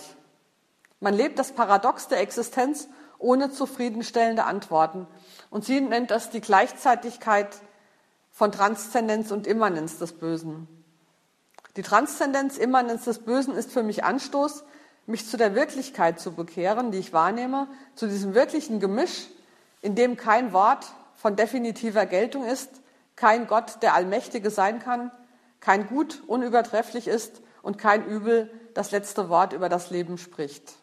Man 0.99 1.13
lebt 1.13 1.39
das 1.39 1.53
Paradox 1.53 2.09
der 2.09 2.19
Existenz 2.19 2.89
ohne 3.17 3.49
zufriedenstellende 3.49 4.43
Antworten. 4.43 5.07
Und 5.51 5.63
sie 5.63 5.79
nennt 5.79 6.11
das 6.11 6.31
die 6.31 6.41
Gleichzeitigkeit 6.41 7.47
von 8.33 8.51
Transzendenz 8.51 9.31
und 9.31 9.47
Immanenz 9.47 9.99
des 9.99 10.11
Bösen. 10.11 10.67
Die 11.77 11.83
Transzendenz, 11.83 12.57
Immanenz 12.57 13.05
des 13.05 13.19
Bösen 13.19 13.55
ist 13.55 13.71
für 13.71 13.83
mich 13.83 14.03
Anstoß, 14.03 14.63
mich 15.05 15.29
zu 15.29 15.37
der 15.37 15.55
Wirklichkeit 15.55 16.19
zu 16.19 16.33
bekehren, 16.33 16.91
die 16.91 16.97
ich 16.97 17.13
wahrnehme, 17.13 17.67
zu 17.95 18.07
diesem 18.07 18.33
wirklichen 18.33 18.79
Gemisch, 18.79 19.27
in 19.81 19.95
dem 19.95 20.17
kein 20.17 20.51
Wort, 20.51 20.87
von 21.15 21.35
definitiver 21.35 22.05
Geltung 22.05 22.45
ist, 22.45 22.69
kein 23.15 23.47
Gott, 23.47 23.81
der 23.81 23.93
Allmächtige 23.93 24.49
sein 24.49 24.79
kann, 24.79 25.11
kein 25.59 25.87
Gut 25.87 26.21
unübertrefflich 26.27 27.07
ist 27.07 27.41
und 27.61 27.77
kein 27.77 28.05
Übel 28.05 28.51
das 28.73 28.91
letzte 28.91 29.29
Wort 29.29 29.53
über 29.53 29.69
das 29.69 29.89
Leben 29.89 30.17
spricht. 30.17 30.73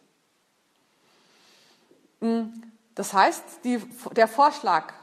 Hm, 2.21 2.71
das 2.95 3.13
heißt, 3.13 3.43
die, 3.65 3.83
der 4.15 4.27
Vorschlag 4.27 4.93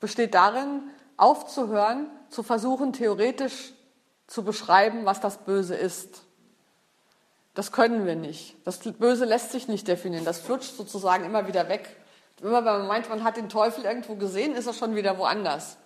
besteht 0.00 0.34
darin, 0.34 0.82
aufzuhören, 1.20 2.06
zu 2.30 2.42
versuchen, 2.42 2.92
theoretisch 2.92 3.72
zu 4.26 4.44
beschreiben, 4.44 5.04
was 5.04 5.20
das 5.20 5.38
Böse 5.38 5.74
ist. 5.74 6.22
Das 7.54 7.72
können 7.72 8.06
wir 8.06 8.14
nicht. 8.14 8.56
Das 8.64 8.78
Böse 8.78 9.24
lässt 9.24 9.52
sich 9.52 9.68
nicht 9.68 9.88
definieren. 9.88 10.24
Das 10.24 10.40
flutscht 10.40 10.76
sozusagen 10.76 11.24
immer 11.24 11.46
wieder 11.48 11.68
weg. 11.68 11.96
Immer 12.40 12.64
wenn 12.64 12.78
man 12.78 12.86
meint, 12.86 13.08
man 13.10 13.24
hat 13.24 13.36
den 13.36 13.48
Teufel 13.48 13.84
irgendwo 13.84 14.14
gesehen, 14.14 14.54
ist 14.54 14.66
er 14.66 14.72
schon 14.72 14.94
wieder 14.94 15.18
woanders. 15.18 15.76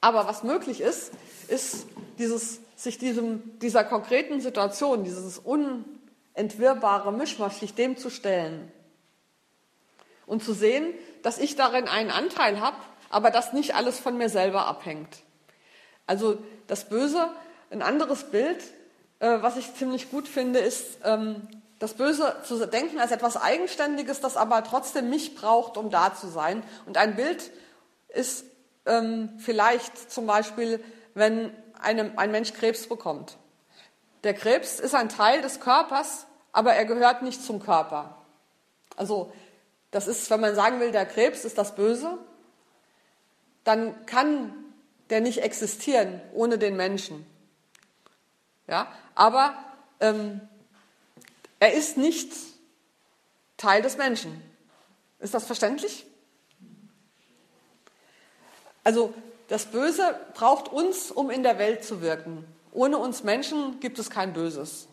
Aber 0.00 0.26
was 0.26 0.42
möglich 0.42 0.80
ist, 0.80 1.12
ist 1.48 1.86
dieses, 2.18 2.60
sich 2.76 2.98
diesem, 2.98 3.58
dieser 3.60 3.84
konkreten 3.84 4.40
Situation, 4.40 5.04
dieses 5.04 5.38
unentwirrbare 5.38 7.12
Mischmasch, 7.12 7.54
sich 7.54 7.74
dem 7.74 7.96
zu 7.96 8.10
stellen 8.10 8.70
und 10.26 10.42
zu 10.42 10.52
sehen, 10.52 10.92
dass 11.22 11.38
ich 11.38 11.54
darin 11.54 11.86
einen 11.86 12.10
Anteil 12.10 12.60
habe, 12.60 12.76
aber 13.12 13.30
dass 13.30 13.52
nicht 13.52 13.74
alles 13.74 14.00
von 14.00 14.16
mir 14.16 14.28
selber 14.28 14.66
abhängt. 14.66 15.18
Also 16.06 16.38
das 16.66 16.88
Böse, 16.88 17.28
ein 17.70 17.82
anderes 17.82 18.24
Bild, 18.24 18.62
äh, 19.20 19.38
was 19.40 19.56
ich 19.56 19.74
ziemlich 19.74 20.10
gut 20.10 20.26
finde, 20.26 20.58
ist 20.58 20.98
ähm, 21.04 21.48
das 21.78 21.94
Böse 21.94 22.36
zu 22.44 22.66
denken 22.66 22.98
als 22.98 23.12
etwas 23.12 23.36
Eigenständiges, 23.36 24.20
das 24.20 24.36
aber 24.36 24.64
trotzdem 24.64 25.10
mich 25.10 25.34
braucht, 25.34 25.76
um 25.76 25.90
da 25.90 26.14
zu 26.14 26.28
sein. 26.28 26.62
Und 26.86 26.96
ein 26.96 27.16
Bild 27.16 27.50
ist 28.08 28.44
ähm, 28.86 29.30
vielleicht 29.38 30.10
zum 30.10 30.26
Beispiel, 30.26 30.82
wenn 31.14 31.54
eine, 31.80 32.16
ein 32.16 32.30
Mensch 32.30 32.52
Krebs 32.52 32.88
bekommt. 32.88 33.36
Der 34.24 34.34
Krebs 34.34 34.80
ist 34.80 34.94
ein 34.94 35.08
Teil 35.08 35.42
des 35.42 35.60
Körpers, 35.60 36.26
aber 36.52 36.72
er 36.74 36.84
gehört 36.84 37.22
nicht 37.22 37.44
zum 37.44 37.60
Körper. 37.60 38.16
Also 38.96 39.32
das 39.90 40.06
ist, 40.06 40.30
wenn 40.30 40.40
man 40.40 40.54
sagen 40.54 40.80
will, 40.80 40.92
der 40.92 41.06
Krebs 41.06 41.44
ist 41.44 41.58
das 41.58 41.74
Böse, 41.74 42.18
dann 43.64 44.06
kann 44.06 44.52
der 45.10 45.20
nicht 45.20 45.42
existieren 45.42 46.20
ohne 46.32 46.58
den 46.58 46.76
Menschen. 46.76 47.26
Ja, 48.66 48.90
aber 49.14 49.54
ähm, 50.00 50.40
er 51.58 51.74
ist 51.74 51.96
nicht 51.96 52.32
Teil 53.56 53.82
des 53.82 53.96
Menschen. 53.96 54.42
Ist 55.20 55.34
das 55.34 55.44
verständlich? 55.44 56.06
Also 58.84 59.14
das 59.48 59.66
Böse 59.66 60.18
braucht 60.34 60.68
uns, 60.68 61.10
um 61.10 61.30
in 61.30 61.42
der 61.42 61.58
Welt 61.58 61.84
zu 61.84 62.00
wirken. 62.00 62.44
Ohne 62.72 62.98
uns 62.98 63.22
Menschen 63.22 63.80
gibt 63.80 63.98
es 63.98 64.10
kein 64.10 64.32
Böses. 64.32 64.88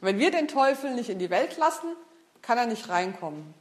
Wenn 0.00 0.18
wir 0.18 0.30
den 0.30 0.48
Teufel 0.48 0.94
nicht 0.94 1.10
in 1.10 1.18
die 1.18 1.30
Welt 1.30 1.58
lassen, 1.58 1.94
kann 2.40 2.56
er 2.56 2.66
nicht 2.66 2.88
reinkommen. 2.88 3.52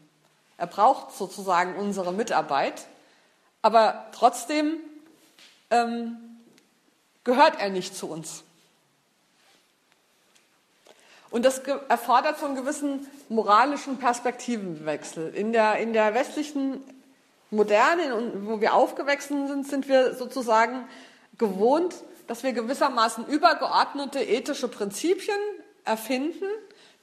Er 0.58 0.68
braucht 0.68 1.14
sozusagen 1.14 1.76
unsere 1.76 2.14
Mitarbeit, 2.14 2.88
aber 3.62 4.08
trotzdem 4.12 4.78
ähm, 5.70 6.18
gehört 7.24 7.60
er 7.60 7.70
nicht 7.70 7.96
zu 7.96 8.10
uns. 8.10 8.44
Und 11.32 11.46
das 11.46 11.60
erfordert 11.60 12.40
so 12.40 12.48
einen 12.48 12.56
gewissen 12.56 13.08
moralischen 13.30 13.98
Perspektivenwechsel. 13.98 15.34
In 15.36 15.54
der, 15.54 15.78
in 15.78 15.94
der 15.94 16.16
westlichen 16.16 16.84
Moderne, 17.52 18.46
wo 18.46 18.62
wir 18.62 18.74
aufgewachsen 18.74 19.48
sind, 19.48 19.68
sind 19.68 19.88
wir 19.88 20.16
sozusagen 20.16 20.88
gewohnt, 21.38 21.96
dass 22.28 22.44
wir 22.44 22.54
gewissermaßen 22.54 23.28
übergeordnete 23.28 24.20
ethische 24.20 24.68
Prinzipien 24.68 25.38
erfinden, 25.86 26.46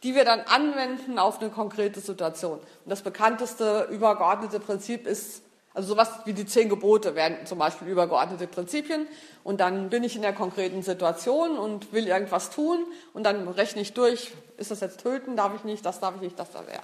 die 0.03 0.15
wir 0.15 0.25
dann 0.25 0.41
anwenden 0.41 1.19
auf 1.19 1.41
eine 1.41 1.51
konkrete 1.51 2.01
Situation. 2.01 2.59
Und 2.59 2.91
das 2.91 3.03
bekannteste 3.03 3.89
übergeordnete 3.91 4.61
Prinzip 4.61 5.07
ist 5.07 5.43
also 5.77 5.89
sowas 5.89 6.09
wie 6.25 6.33
die 6.33 6.47
zehn 6.47 6.71
Gebote 6.71 7.15
wären 7.15 7.45
zum 7.45 7.59
Beispiel 7.59 7.89
übergeordnete 7.89 8.47
Prinzipien. 8.47 9.07
Und 9.45 9.61
dann 9.61 9.91
bin 9.91 10.05
ich 10.05 10.17
in 10.17 10.23
der 10.23 10.33
konkreten 10.33 10.83
Situation 10.83 11.59
und 11.59 11.93
will 11.93 12.09
irgendwas 12.09 12.49
tun 12.49 12.79
und 13.13 13.25
dann 13.25 13.47
rechne 13.47 13.83
ich 13.83 13.93
durch, 13.93 14.33
ist 14.57 14.71
das 14.71 14.81
jetzt 14.81 15.03
töten, 15.03 15.37
darf 15.37 15.53
ich 15.55 15.65
nicht, 15.65 15.85
das 15.85 16.01
darf 16.01 16.15
ich 16.15 16.23
nicht, 16.23 16.39
das 16.39 16.51
darf 16.51 16.65
ich. 16.67 16.79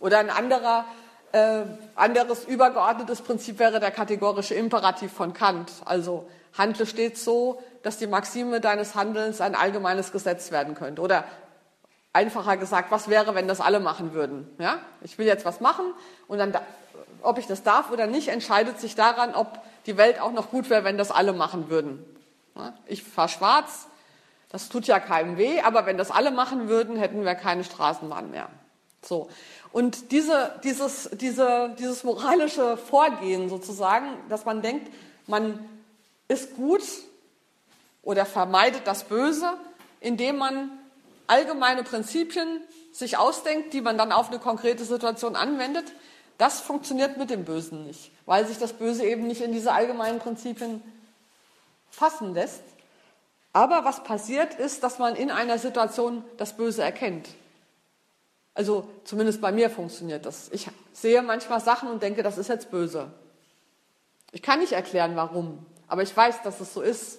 Oder 0.00 0.20
ein 0.20 0.30
anderer, 0.30 0.86
äh, 1.32 1.64
anderes 1.94 2.46
übergeordnetes 2.46 3.20
Prinzip 3.20 3.58
wäre 3.58 3.78
der 3.78 3.90
kategorische 3.90 4.54
Imperativ 4.54 5.12
von 5.12 5.34
Kant. 5.34 5.70
Also 5.84 6.26
handle 6.56 6.86
stets 6.86 7.22
so, 7.22 7.62
dass 7.82 7.98
die 7.98 8.06
Maxime 8.06 8.62
deines 8.62 8.94
Handelns 8.94 9.42
ein 9.42 9.54
allgemeines 9.54 10.12
Gesetz 10.12 10.50
werden 10.50 10.74
könnte. 10.74 11.02
Oder 11.02 11.24
einfacher 12.14 12.56
gesagt, 12.56 12.90
was 12.90 13.08
wäre, 13.10 13.34
wenn 13.34 13.48
das 13.48 13.60
alle 13.60 13.80
machen 13.80 14.14
würden? 14.14 14.48
Ja? 14.58 14.78
Ich 15.02 15.18
will 15.18 15.26
jetzt 15.26 15.44
was 15.44 15.60
machen 15.60 15.84
und 16.26 16.38
dann 16.38 16.54
ob 17.22 17.38
ich 17.38 17.46
das 17.46 17.62
darf 17.62 17.90
oder 17.90 18.06
nicht, 18.06 18.28
entscheidet 18.28 18.80
sich 18.80 18.94
daran, 18.94 19.34
ob 19.34 19.60
die 19.86 19.96
Welt 19.96 20.20
auch 20.20 20.32
noch 20.32 20.50
gut 20.50 20.70
wäre, 20.70 20.84
wenn 20.84 20.98
das 20.98 21.10
alle 21.10 21.32
machen 21.32 21.70
würden. 21.70 22.04
Ich 22.86 23.02
fahre 23.02 23.28
schwarz, 23.28 23.86
das 24.50 24.68
tut 24.68 24.86
ja 24.86 24.98
keinem 25.00 25.36
weh, 25.38 25.60
aber 25.60 25.86
wenn 25.86 25.96
das 25.96 26.10
alle 26.10 26.30
machen 26.30 26.68
würden, 26.68 26.96
hätten 26.96 27.24
wir 27.24 27.34
keine 27.34 27.64
Straßenbahn 27.64 28.30
mehr. 28.30 28.48
So. 29.02 29.30
Und 29.72 30.10
diese, 30.10 30.60
dieses, 30.64 31.08
diese, 31.12 31.74
dieses 31.78 32.04
moralische 32.04 32.76
Vorgehen 32.76 33.48
sozusagen, 33.48 34.08
dass 34.28 34.44
man 34.44 34.62
denkt, 34.62 34.92
man 35.26 35.64
ist 36.28 36.56
gut 36.56 36.82
oder 38.02 38.26
vermeidet 38.26 38.82
das 38.86 39.04
Böse, 39.04 39.54
indem 40.00 40.38
man 40.38 40.70
allgemeine 41.28 41.84
Prinzipien 41.84 42.60
sich 42.92 43.16
ausdenkt, 43.16 43.72
die 43.72 43.80
man 43.80 43.96
dann 43.96 44.10
auf 44.10 44.28
eine 44.30 44.40
konkrete 44.40 44.84
Situation 44.84 45.36
anwendet, 45.36 45.84
das 46.40 46.60
funktioniert 46.60 47.18
mit 47.18 47.28
dem 47.28 47.44
Bösen 47.44 47.86
nicht, 47.86 48.10
weil 48.24 48.46
sich 48.46 48.56
das 48.56 48.72
Böse 48.72 49.04
eben 49.04 49.26
nicht 49.26 49.42
in 49.42 49.52
diese 49.52 49.72
allgemeinen 49.72 50.20
Prinzipien 50.20 50.82
fassen 51.90 52.32
lässt. 52.32 52.62
Aber 53.52 53.84
was 53.84 54.04
passiert 54.04 54.54
ist, 54.54 54.82
dass 54.82 54.98
man 54.98 55.16
in 55.16 55.30
einer 55.30 55.58
Situation 55.58 56.24
das 56.38 56.56
Böse 56.56 56.82
erkennt. 56.82 57.28
Also 58.54 58.88
zumindest 59.04 59.42
bei 59.42 59.52
mir 59.52 59.68
funktioniert 59.68 60.24
das. 60.24 60.48
Ich 60.50 60.68
sehe 60.94 61.20
manchmal 61.20 61.60
Sachen 61.60 61.90
und 61.90 62.02
denke, 62.02 62.22
das 62.22 62.38
ist 62.38 62.48
jetzt 62.48 62.70
böse. 62.70 63.10
Ich 64.32 64.40
kann 64.40 64.60
nicht 64.60 64.72
erklären, 64.72 65.16
warum, 65.16 65.66
aber 65.88 66.02
ich 66.02 66.16
weiß, 66.16 66.42
dass 66.42 66.60
es 66.60 66.72
so 66.72 66.80
ist. 66.80 67.18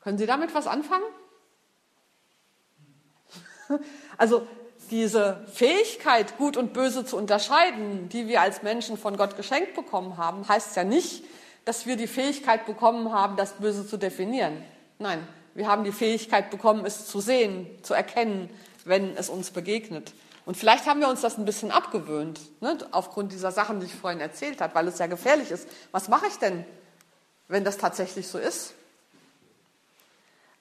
Können 0.00 0.18
Sie 0.18 0.26
damit 0.26 0.54
was 0.54 0.68
anfangen? 0.68 1.04
Also 4.18 4.46
diese 4.92 5.40
Fähigkeit, 5.52 6.36
gut 6.36 6.56
und 6.56 6.74
böse 6.74 7.04
zu 7.04 7.16
unterscheiden, 7.16 8.10
die 8.10 8.28
wir 8.28 8.42
als 8.42 8.62
Menschen 8.62 8.98
von 8.98 9.16
Gott 9.16 9.36
geschenkt 9.36 9.74
bekommen 9.74 10.18
haben, 10.18 10.46
heißt 10.46 10.76
ja 10.76 10.84
nicht, 10.84 11.24
dass 11.64 11.86
wir 11.86 11.96
die 11.96 12.06
Fähigkeit 12.06 12.66
bekommen 12.66 13.12
haben, 13.12 13.36
das 13.36 13.54
Böse 13.54 13.86
zu 13.86 13.96
definieren. 13.96 14.62
Nein, 14.98 15.26
wir 15.54 15.66
haben 15.66 15.82
die 15.82 15.92
Fähigkeit 15.92 16.50
bekommen, 16.50 16.84
es 16.84 17.06
zu 17.06 17.20
sehen, 17.20 17.66
zu 17.82 17.94
erkennen, 17.94 18.50
wenn 18.84 19.16
es 19.16 19.30
uns 19.30 19.50
begegnet. 19.50 20.12
Und 20.44 20.56
vielleicht 20.56 20.86
haben 20.86 21.00
wir 21.00 21.08
uns 21.08 21.22
das 21.22 21.38
ein 21.38 21.44
bisschen 21.46 21.70
abgewöhnt, 21.70 22.40
ne, 22.60 22.76
aufgrund 22.90 23.32
dieser 23.32 23.50
Sachen, 23.50 23.80
die 23.80 23.86
ich 23.86 23.94
vorhin 23.94 24.20
erzählt 24.20 24.60
habe, 24.60 24.74
weil 24.74 24.88
es 24.88 24.98
ja 24.98 25.06
gefährlich 25.06 25.50
ist. 25.50 25.66
Was 25.90 26.08
mache 26.08 26.26
ich 26.26 26.36
denn, 26.36 26.66
wenn 27.48 27.64
das 27.64 27.78
tatsächlich 27.78 28.28
so 28.28 28.38
ist? 28.38 28.74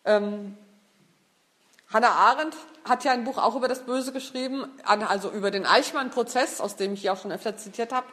Ähm, 0.06 0.58
Hannah 1.92 2.12
Arendt 2.12 2.56
hat 2.88 3.04
ja 3.04 3.12
ein 3.12 3.26
Buch 3.26 3.38
auch 3.38 3.56
über 3.56 3.68
das 3.68 3.86
Böse 3.86 4.14
geschrieben, 4.14 4.66
also 4.84 5.30
über 5.30 5.52
den 5.52 5.66
Eichmann-Prozess, 5.66 6.62
aus 6.62 6.76
dem 6.76 6.94
ich 6.94 7.02
hier 7.02 7.14
auch 7.14 7.22
schon 7.22 7.32
öfter 7.32 7.58
zitiert 7.58 7.92
habe. 7.92 8.08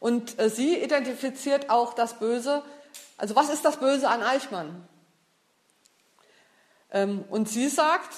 Und 0.00 0.38
äh, 0.38 0.50
sie 0.50 0.76
identifiziert 0.76 1.70
auch 1.70 1.94
das 1.94 2.18
Böse. 2.18 2.62
Also 3.16 3.36
was 3.36 3.48
ist 3.48 3.64
das 3.64 3.78
Böse 3.78 4.08
an 4.08 4.22
Eichmann? 4.22 4.86
Ähm, 6.90 7.24
und 7.30 7.48
sie 7.48 7.68
sagt, 7.68 8.12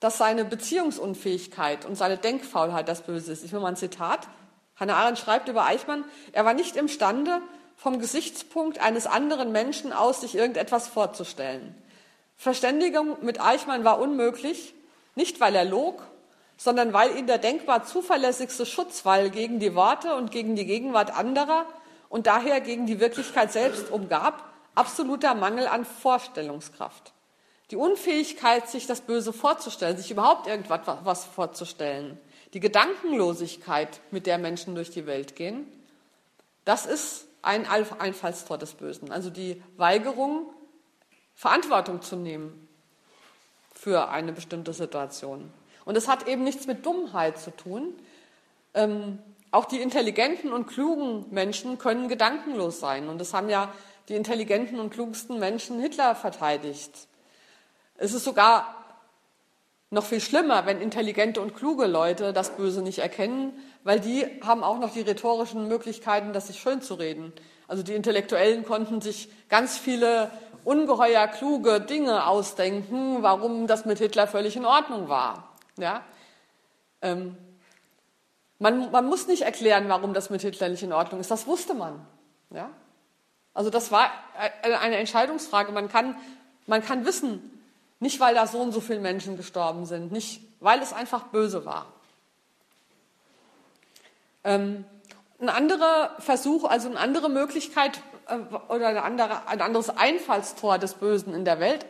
dass 0.00 0.16
seine 0.16 0.44
Beziehungsunfähigkeit 0.44 1.84
und 1.84 1.96
seine 1.96 2.16
Denkfaulheit 2.16 2.88
das 2.88 3.02
Böse 3.02 3.32
ist. 3.32 3.44
Ich 3.44 3.52
will 3.52 3.60
mal 3.60 3.68
ein 3.68 3.76
Zitat. 3.76 4.28
Hannah 4.76 4.96
Arendt 4.96 5.18
schreibt 5.18 5.48
über 5.48 5.64
Eichmann, 5.64 6.04
er 6.32 6.44
war 6.44 6.54
nicht 6.54 6.76
imstande, 6.76 7.42
vom 7.76 8.00
Gesichtspunkt 8.00 8.80
eines 8.80 9.06
anderen 9.06 9.52
Menschen 9.52 9.92
aus 9.92 10.20
sich 10.20 10.34
irgendetwas 10.34 10.88
vorzustellen. 10.88 11.74
Verständigung 12.38 13.16
mit 13.22 13.40
Eichmann 13.40 13.84
war 13.84 13.98
unmöglich, 13.98 14.72
nicht 15.16 15.40
weil 15.40 15.56
er 15.56 15.64
log, 15.64 16.02
sondern 16.56 16.92
weil 16.92 17.16
ihn 17.16 17.26
der 17.26 17.38
denkbar 17.38 17.84
zuverlässigste 17.84 18.64
Schutzwall 18.64 19.30
gegen 19.30 19.58
die 19.58 19.74
Worte 19.74 20.14
und 20.14 20.30
gegen 20.30 20.54
die 20.54 20.64
Gegenwart 20.64 21.16
anderer 21.16 21.66
und 22.08 22.28
daher 22.28 22.60
gegen 22.60 22.86
die 22.86 23.00
Wirklichkeit 23.00 23.52
selbst 23.52 23.90
umgab, 23.90 24.44
absoluter 24.76 25.34
Mangel 25.34 25.66
an 25.66 25.84
Vorstellungskraft. 25.84 27.12
Die 27.72 27.76
Unfähigkeit, 27.76 28.68
sich 28.68 28.86
das 28.86 29.02
Böse 29.02 29.32
vorzustellen, 29.32 29.96
sich 29.96 30.10
überhaupt 30.10 30.46
irgendwas 30.46 31.24
vorzustellen, 31.24 32.18
die 32.54 32.60
Gedankenlosigkeit, 32.60 34.00
mit 34.10 34.26
der 34.26 34.38
Menschen 34.38 34.74
durch 34.74 34.90
die 34.90 35.06
Welt 35.06 35.36
gehen, 35.36 35.66
das 36.64 36.86
ist 36.86 37.26
ein 37.42 37.66
Einfallstor 37.66 38.58
des 38.58 38.74
Bösen. 38.74 39.10
Also 39.10 39.28
die 39.30 39.62
Weigerung, 39.76 40.46
Verantwortung 41.38 42.02
zu 42.02 42.16
nehmen 42.16 42.68
für 43.72 44.08
eine 44.08 44.32
bestimmte 44.32 44.72
Situation. 44.72 45.52
Und 45.84 45.96
es 45.96 46.08
hat 46.08 46.26
eben 46.26 46.42
nichts 46.42 46.66
mit 46.66 46.84
Dummheit 46.84 47.38
zu 47.38 47.54
tun. 47.54 47.94
Ähm, 48.74 49.20
auch 49.52 49.64
die 49.66 49.80
intelligenten 49.80 50.52
und 50.52 50.66
klugen 50.66 51.26
Menschen 51.30 51.78
können 51.78 52.08
gedankenlos 52.08 52.80
sein. 52.80 53.08
Und 53.08 53.18
das 53.18 53.34
haben 53.34 53.48
ja 53.48 53.72
die 54.08 54.16
intelligenten 54.16 54.80
und 54.80 54.90
klugsten 54.90 55.38
Menschen 55.38 55.78
Hitler 55.78 56.16
verteidigt. 56.16 57.06
Es 57.98 58.14
ist 58.14 58.24
sogar 58.24 58.74
noch 59.90 60.04
viel 60.04 60.20
schlimmer, 60.20 60.66
wenn 60.66 60.80
intelligente 60.80 61.40
und 61.40 61.54
kluge 61.54 61.86
Leute 61.86 62.32
das 62.32 62.56
Böse 62.56 62.82
nicht 62.82 62.98
erkennen, 62.98 63.52
weil 63.84 64.00
die 64.00 64.26
haben 64.42 64.64
auch 64.64 64.80
noch 64.80 64.92
die 64.92 65.02
rhetorischen 65.02 65.68
Möglichkeiten, 65.68 66.32
das 66.32 66.48
sich 66.48 66.58
schön 66.58 66.82
zu 66.82 66.94
reden. 66.94 67.32
Also 67.68 67.82
die 67.82 67.94
Intellektuellen 67.94 68.64
konnten 68.64 69.00
sich 69.00 69.28
ganz 69.48 69.78
viele 69.78 70.30
ungeheuer 70.68 71.26
kluge 71.28 71.80
Dinge 71.80 72.26
ausdenken, 72.26 73.22
warum 73.22 73.66
das 73.66 73.86
mit 73.86 73.98
Hitler 73.98 74.26
völlig 74.26 74.54
in 74.54 74.66
Ordnung 74.66 75.08
war. 75.08 75.56
Ja? 75.78 76.02
Ähm, 77.00 77.36
man, 78.58 78.90
man, 78.90 79.06
muss 79.06 79.26
nicht 79.26 79.42
erklären, 79.42 79.88
warum 79.88 80.12
das 80.12 80.28
mit 80.28 80.42
Hitler 80.42 80.68
nicht 80.68 80.82
in 80.82 80.92
Ordnung 80.92 81.20
ist. 81.20 81.30
Das 81.30 81.46
wusste 81.46 81.72
man. 81.72 82.06
Ja? 82.50 82.68
Also 83.54 83.70
das 83.70 83.90
war 83.90 84.10
eine 84.62 84.96
Entscheidungsfrage. 84.96 85.72
Man 85.72 85.88
kann, 85.88 86.16
man 86.66 86.84
kann 86.84 87.06
wissen, 87.06 87.62
nicht 87.98 88.20
weil 88.20 88.34
da 88.34 88.46
so 88.46 88.58
und 88.60 88.72
so 88.72 88.82
viele 88.82 89.00
Menschen 89.00 89.38
gestorben 89.38 89.86
sind, 89.86 90.12
nicht 90.12 90.42
weil 90.60 90.82
es 90.82 90.92
einfach 90.92 91.24
böse 91.28 91.64
war. 91.64 91.86
Ähm, 94.44 94.84
ein 95.40 95.48
anderer 95.48 96.16
Versuch, 96.18 96.64
also 96.64 96.88
eine 96.88 96.98
andere 96.98 97.28
Möglichkeit 97.30 97.96
äh, 97.96 98.07
oder 98.68 98.88
eine 98.88 99.02
andere, 99.02 99.46
ein 99.48 99.60
anderes 99.60 99.90
Einfallstor 99.90 100.78
des 100.78 100.94
Bösen 100.94 101.34
in 101.34 101.44
der 101.44 101.60
Welt, 101.60 101.86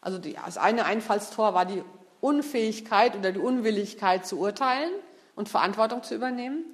also 0.00 0.18
die, 0.18 0.34
das 0.34 0.58
eine 0.58 0.84
Einfallstor 0.84 1.54
war 1.54 1.64
die 1.64 1.82
Unfähigkeit 2.20 3.16
oder 3.16 3.32
die 3.32 3.38
Unwilligkeit 3.38 4.26
zu 4.26 4.38
urteilen 4.38 4.90
und 5.34 5.48
Verantwortung 5.48 6.02
zu 6.02 6.14
übernehmen. 6.14 6.64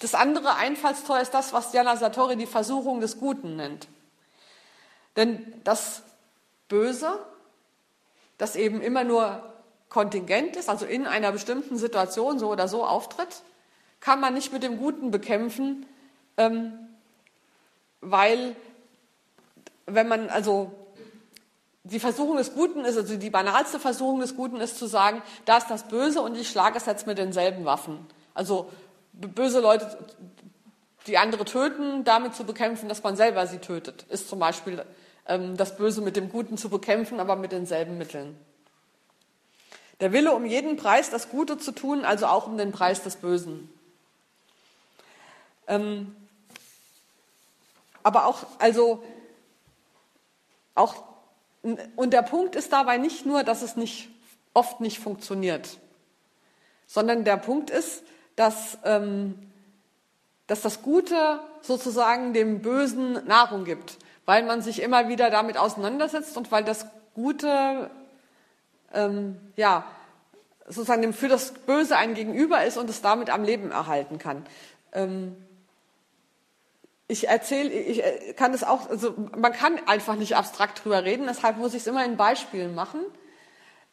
Das 0.00 0.14
andere 0.14 0.56
Einfallstor 0.56 1.20
ist 1.20 1.32
das, 1.32 1.52
was 1.52 1.70
Diana 1.70 1.96
Sartori 1.96 2.36
die 2.36 2.46
Versuchung 2.46 3.00
des 3.00 3.18
Guten 3.18 3.56
nennt. 3.56 3.88
Denn 5.16 5.60
das 5.64 6.02
Böse, 6.68 7.18
das 8.36 8.56
eben 8.56 8.80
immer 8.82 9.04
nur 9.04 9.42
kontingent 9.88 10.56
ist, 10.56 10.68
also 10.68 10.86
in 10.86 11.06
einer 11.06 11.32
bestimmten 11.32 11.78
Situation 11.78 12.38
so 12.38 12.50
oder 12.50 12.68
so 12.68 12.84
auftritt, 12.84 13.42
kann 14.00 14.20
man 14.20 14.34
nicht 14.34 14.52
mit 14.52 14.62
dem 14.62 14.78
Guten 14.78 15.10
bekämpfen, 15.10 15.86
ähm, 16.36 16.83
weil 18.04 18.56
wenn 19.86 20.08
man 20.08 20.28
also 20.28 20.72
die 21.84 22.00
Versuchung 22.00 22.38
des 22.38 22.54
Guten 22.54 22.84
ist, 22.84 22.96
also 22.96 23.16
die 23.16 23.30
banalste 23.30 23.78
Versuchung 23.78 24.20
des 24.20 24.36
Guten 24.36 24.56
ist 24.60 24.78
zu 24.78 24.86
sagen, 24.86 25.22
da 25.44 25.58
ist 25.58 25.68
das 25.68 25.88
Böse 25.88 26.22
und 26.22 26.36
ich 26.36 26.48
schlage 26.48 26.78
es 26.78 26.86
jetzt 26.86 27.06
mit 27.06 27.18
denselben 27.18 27.66
Waffen. 27.66 28.06
Also 28.32 28.70
böse 29.12 29.60
Leute, 29.60 29.98
die 31.06 31.18
andere 31.18 31.44
töten, 31.44 32.04
damit 32.04 32.34
zu 32.34 32.44
bekämpfen, 32.44 32.88
dass 32.88 33.02
man 33.02 33.16
selber 33.16 33.46
sie 33.46 33.58
tötet, 33.58 34.04
ist 34.08 34.28
zum 34.28 34.38
Beispiel 34.38 34.82
ähm, 35.26 35.56
das 35.56 35.76
Böse 35.76 36.00
mit 36.00 36.16
dem 36.16 36.30
Guten 36.30 36.56
zu 36.56 36.70
bekämpfen, 36.70 37.20
aber 37.20 37.36
mit 37.36 37.52
denselben 37.52 37.98
Mitteln. 37.98 38.38
Der 40.00 40.12
Wille, 40.12 40.32
um 40.32 40.46
jeden 40.46 40.76
Preis 40.76 41.10
das 41.10 41.28
Gute 41.28 41.58
zu 41.58 41.72
tun, 41.72 42.04
also 42.04 42.26
auch 42.26 42.46
um 42.46 42.56
den 42.56 42.72
Preis 42.72 43.02
des 43.02 43.16
Bösen. 43.16 43.70
Ähm, 45.66 46.16
aber 48.04 48.26
auch, 48.26 48.46
also, 48.60 49.02
auch 50.76 50.94
und 51.96 52.12
der 52.12 52.22
Punkt 52.22 52.56
ist 52.56 52.72
dabei 52.72 52.98
nicht 52.98 53.24
nur, 53.24 53.42
dass 53.42 53.62
es 53.62 53.74
nicht, 53.74 54.10
oft 54.52 54.80
nicht 54.80 55.00
funktioniert, 55.00 55.78
sondern 56.86 57.24
der 57.24 57.38
Punkt 57.38 57.70
ist, 57.70 58.04
dass, 58.36 58.78
ähm, 58.84 59.38
dass 60.46 60.60
das 60.60 60.82
Gute 60.82 61.40
sozusagen 61.62 62.34
dem 62.34 62.60
Bösen 62.60 63.26
Nahrung 63.26 63.64
gibt, 63.64 63.98
weil 64.26 64.42
man 64.44 64.60
sich 64.60 64.82
immer 64.82 65.08
wieder 65.08 65.30
damit 65.30 65.56
auseinandersetzt 65.56 66.36
und 66.36 66.52
weil 66.52 66.64
das 66.64 66.86
Gute 67.14 67.90
ähm, 68.92 69.38
ja, 69.56 69.84
sozusagen 70.66 71.14
für 71.14 71.28
das 71.28 71.52
Böse 71.52 71.96
ein 71.96 72.14
Gegenüber 72.14 72.64
ist 72.64 72.76
und 72.76 72.90
es 72.90 73.00
damit 73.00 73.30
am 73.30 73.42
Leben 73.44 73.70
erhalten 73.70 74.18
kann. 74.18 74.44
Ähm, 74.92 75.36
ich 77.06 77.28
erzähle, 77.28 77.70
ich 77.70 78.02
äh, 78.02 78.32
kann 78.34 78.52
das 78.52 78.64
auch, 78.64 78.88
also 78.88 79.14
man 79.36 79.52
kann 79.52 79.78
einfach 79.86 80.14
nicht 80.16 80.36
abstrakt 80.36 80.84
drüber 80.84 81.04
reden, 81.04 81.26
deshalb 81.26 81.58
muss 81.58 81.74
ich 81.74 81.82
es 81.82 81.86
immer 81.86 82.04
in 82.04 82.16
Beispielen 82.16 82.74
machen. 82.74 83.00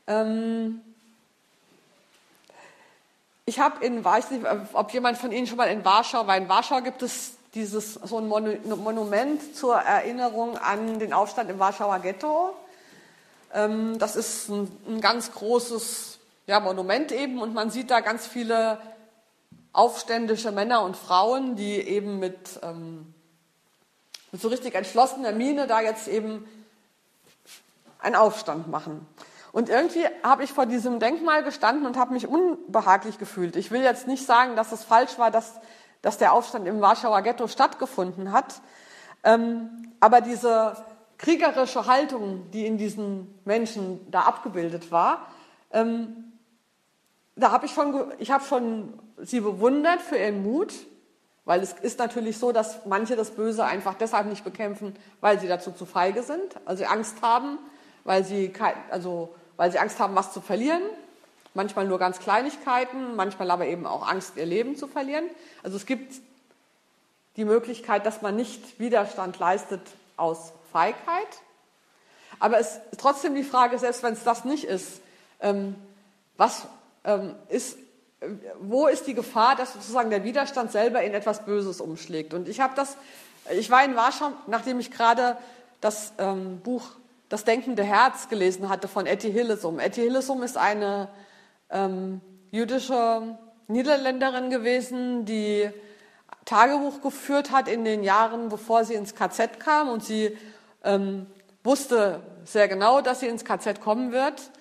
Ähm 0.07 0.81
ich 3.45 3.59
habe 3.59 3.83
in, 3.85 4.03
weiß 4.03 4.31
nicht, 4.31 4.45
ob 4.73 4.93
jemand 4.93 5.17
von 5.17 5.31
Ihnen 5.31 5.45
schon 5.45 5.57
mal 5.57 5.65
in 5.65 5.83
Warschau 5.83 6.25
war. 6.25 6.37
In 6.37 6.47
Warschau 6.47 6.81
gibt 6.81 7.01
es 7.01 7.33
dieses 7.53 7.95
so 7.95 8.17
ein 8.17 8.27
Monument 8.27 9.55
zur 9.57 9.75
Erinnerung 9.75 10.57
an 10.57 10.99
den 10.99 11.11
Aufstand 11.11 11.49
im 11.49 11.59
Warschauer 11.59 11.99
Ghetto. 11.99 12.55
Ähm 13.53 13.99
das 13.99 14.15
ist 14.15 14.47
ein, 14.47 14.71
ein 14.87 15.01
ganz 15.01 15.33
großes 15.33 16.19
ja, 16.47 16.61
Monument 16.61 17.11
eben 17.11 17.41
und 17.41 17.53
man 17.53 17.71
sieht 17.71 17.91
da 17.91 17.99
ganz 17.99 18.25
viele 18.25 18.79
aufständische 19.73 20.51
Männer 20.51 20.81
und 20.81 20.97
Frauen, 20.97 21.55
die 21.55 21.75
eben 21.75 22.19
mit, 22.19 22.59
ähm, 22.61 23.13
mit 24.31 24.41
so 24.41 24.49
richtig 24.49 24.75
entschlossener 24.75 25.31
Miene 25.31 25.67
da 25.67 25.81
jetzt 25.81 26.07
eben 26.07 26.47
einen 27.99 28.15
Aufstand 28.15 28.67
machen. 28.67 29.07
Und 29.51 29.69
irgendwie 29.69 30.05
habe 30.23 30.43
ich 30.43 30.53
vor 30.53 30.65
diesem 30.65 30.99
Denkmal 30.99 31.43
gestanden 31.43 31.85
und 31.85 31.97
habe 31.97 32.13
mich 32.13 32.27
unbehaglich 32.27 33.17
gefühlt. 33.17 33.55
Ich 33.55 33.71
will 33.71 33.81
jetzt 33.81 34.07
nicht 34.07 34.25
sagen, 34.25 34.55
dass 34.55 34.71
es 34.71 34.83
falsch 34.83 35.17
war, 35.17 35.29
dass, 35.29 35.55
dass 36.01 36.17
der 36.17 36.33
Aufstand 36.33 36.67
im 36.67 36.79
Warschauer 36.81 37.21
Ghetto 37.21 37.47
stattgefunden 37.47 38.31
hat. 38.31 38.61
Ähm, 39.23 39.93
aber 39.99 40.21
diese 40.21 40.77
kriegerische 41.17 41.85
Haltung, 41.85 42.49
die 42.51 42.65
in 42.65 42.77
diesen 42.77 43.39
Menschen 43.45 44.09
da 44.09 44.21
abgebildet 44.21 44.91
war, 44.91 45.27
ähm, 45.71 46.31
da 47.35 47.51
habe 47.51 47.65
ich 47.65 47.73
schon, 47.73 48.11
ich 48.19 48.31
habe 48.31 48.43
schon 48.43 48.99
sie 49.23 49.39
bewundert 49.39 50.01
für 50.01 50.17
ihren 50.17 50.43
Mut, 50.43 50.73
weil 51.45 51.61
es 51.61 51.73
ist 51.73 51.99
natürlich 51.99 52.37
so, 52.37 52.51
dass 52.51 52.85
manche 52.85 53.15
das 53.15 53.31
Böse 53.31 53.65
einfach 53.65 53.95
deshalb 53.95 54.27
nicht 54.27 54.43
bekämpfen, 54.43 54.95
weil 55.21 55.39
sie 55.39 55.47
dazu 55.47 55.71
zu 55.71 55.85
feige 55.85 56.23
sind, 56.23 56.55
also 56.65 56.85
Angst 56.85 57.21
haben, 57.21 57.57
weil 58.03 58.23
sie, 58.23 58.53
also, 58.89 59.33
weil 59.57 59.71
sie 59.71 59.79
Angst 59.79 59.99
haben, 59.99 60.15
was 60.15 60.33
zu 60.33 60.41
verlieren. 60.41 60.81
Manchmal 61.53 61.85
nur 61.85 61.99
ganz 61.99 62.19
Kleinigkeiten, 62.19 63.15
manchmal 63.15 63.51
aber 63.51 63.65
eben 63.65 63.85
auch 63.85 64.07
Angst, 64.07 64.37
ihr 64.37 64.45
Leben 64.45 64.77
zu 64.77 64.87
verlieren. 64.87 65.25
Also 65.63 65.75
es 65.75 65.85
gibt 65.85 66.21
die 67.35 67.43
Möglichkeit, 67.45 68.05
dass 68.05 68.21
man 68.21 68.35
nicht 68.35 68.79
Widerstand 68.79 69.37
leistet 69.39 69.81
aus 70.15 70.53
Feigheit. 70.71 71.27
Aber 72.39 72.59
es 72.59 72.77
ist 72.91 72.99
trotzdem 72.99 73.35
die 73.35 73.43
Frage, 73.43 73.77
selbst 73.77 74.01
wenn 74.03 74.13
es 74.13 74.23
das 74.23 74.45
nicht 74.45 74.63
ist, 74.63 75.01
ähm, 75.41 75.75
was 76.37 76.67
ähm, 77.03 77.35
ist, 77.49 77.77
wo 78.59 78.87
ist 78.87 79.07
die 79.07 79.13
Gefahr, 79.13 79.55
dass 79.55 79.73
sozusagen 79.73 80.09
der 80.09 80.23
Widerstand 80.23 80.71
selber 80.71 81.01
in 81.01 81.13
etwas 81.13 81.45
Böses 81.45 81.81
umschlägt? 81.81 82.33
Und 82.33 82.47
ich 82.47 82.59
habe 82.59 82.73
das, 82.75 82.97
ich 83.51 83.69
war 83.71 83.83
in 83.83 83.95
Warschau, 83.95 84.31
nachdem 84.47 84.79
ich 84.79 84.91
gerade 84.91 85.37
das 85.79 86.13
ähm, 86.19 86.59
Buch 86.59 86.83
Das 87.29 87.45
denkende 87.45 87.83
Herz 87.83 88.27
gelesen 88.27 88.67
hatte 88.67 88.87
von 88.87 89.05
Etty 89.05 89.31
Hillesum. 89.31 89.79
Etty 89.79 90.01
Hillesum 90.01 90.43
ist 90.43 90.57
eine 90.57 91.07
ähm, 91.69 92.19
jüdische 92.51 93.37
Niederländerin 93.67 94.49
gewesen, 94.49 95.25
die 95.25 95.69
Tagebuch 96.43 97.01
geführt 97.01 97.51
hat 97.51 97.69
in 97.69 97.85
den 97.85 98.03
Jahren, 98.03 98.49
bevor 98.49 98.83
sie 98.83 98.95
ins 98.95 99.15
KZ 99.15 99.59
kam. 99.59 99.87
Und 99.87 100.03
sie 100.03 100.37
ähm, 100.83 101.25
wusste 101.63 102.21
sehr 102.43 102.67
genau, 102.67 102.99
dass 102.99 103.21
sie 103.21 103.27
ins 103.27 103.45
KZ 103.45 103.79
kommen 103.79 104.11
wird. 104.11 104.51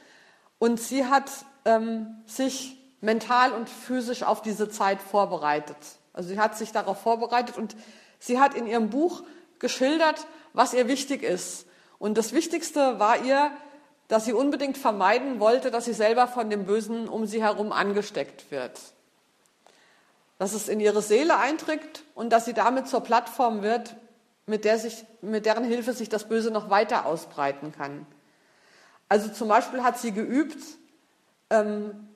Und 0.61 0.81
sie 0.81 1.07
hat 1.07 1.29
ähm, 1.65 2.23
sich 2.27 2.80
mental 3.01 3.53
und 3.53 3.69
physisch 3.69 4.23
auf 4.23 4.43
diese 4.43 4.69
Zeit 4.69 5.01
vorbereitet. 5.01 5.77
Also 6.13 6.29
sie 6.31 6.39
hat 6.39 6.57
sich 6.57 6.73
darauf 6.73 7.01
vorbereitet 7.01 7.57
und 7.57 7.77
sie 8.19 8.39
hat 8.41 8.55
in 8.55 8.67
ihrem 8.67 8.91
Buch 8.91 9.23
geschildert, 9.59 10.27
was 10.53 10.75
ihr 10.75 10.89
wichtig 10.89 11.23
ist. 11.23 11.67
Und 11.99 12.19
das 12.19 12.33
Wichtigste 12.33 12.99
war 12.99 13.23
ihr, 13.23 13.51
dass 14.09 14.25
sie 14.25 14.33
unbedingt 14.33 14.77
vermeiden 14.77 15.39
wollte, 15.39 15.71
dass 15.71 15.85
sie 15.85 15.93
selber 15.93 16.27
von 16.27 16.51
dem 16.51 16.67
Bösen 16.67 17.09
um 17.09 17.27
sie 17.27 17.43
herum 17.43 17.73
angesteckt 17.73 18.51
wird 18.51 18.79
dass 20.41 20.55
es 20.55 20.69
in 20.71 20.81
ihre 20.81 21.03
Seele 21.03 21.37
einträgt 21.37 22.03
und 22.15 22.31
dass 22.31 22.47
sie 22.47 22.55
damit 22.55 22.89
zur 22.89 23.03
Plattform 23.03 23.61
wird, 23.61 23.95
mit, 24.47 24.65
der 24.65 24.79
sich, 24.79 25.05
mit 25.21 25.45
deren 25.45 25.65
Hilfe 25.65 25.93
sich 25.93 26.09
das 26.09 26.29
Böse 26.29 26.51
noch 26.51 26.71
weiter 26.71 27.05
ausbreiten 27.05 27.73
kann. 27.73 28.07
Also 29.07 29.29
zum 29.29 29.49
Beispiel 29.49 29.83
hat 29.83 29.99
sie 29.99 30.13
geübt, 30.13 30.57
ähm, 31.51 32.09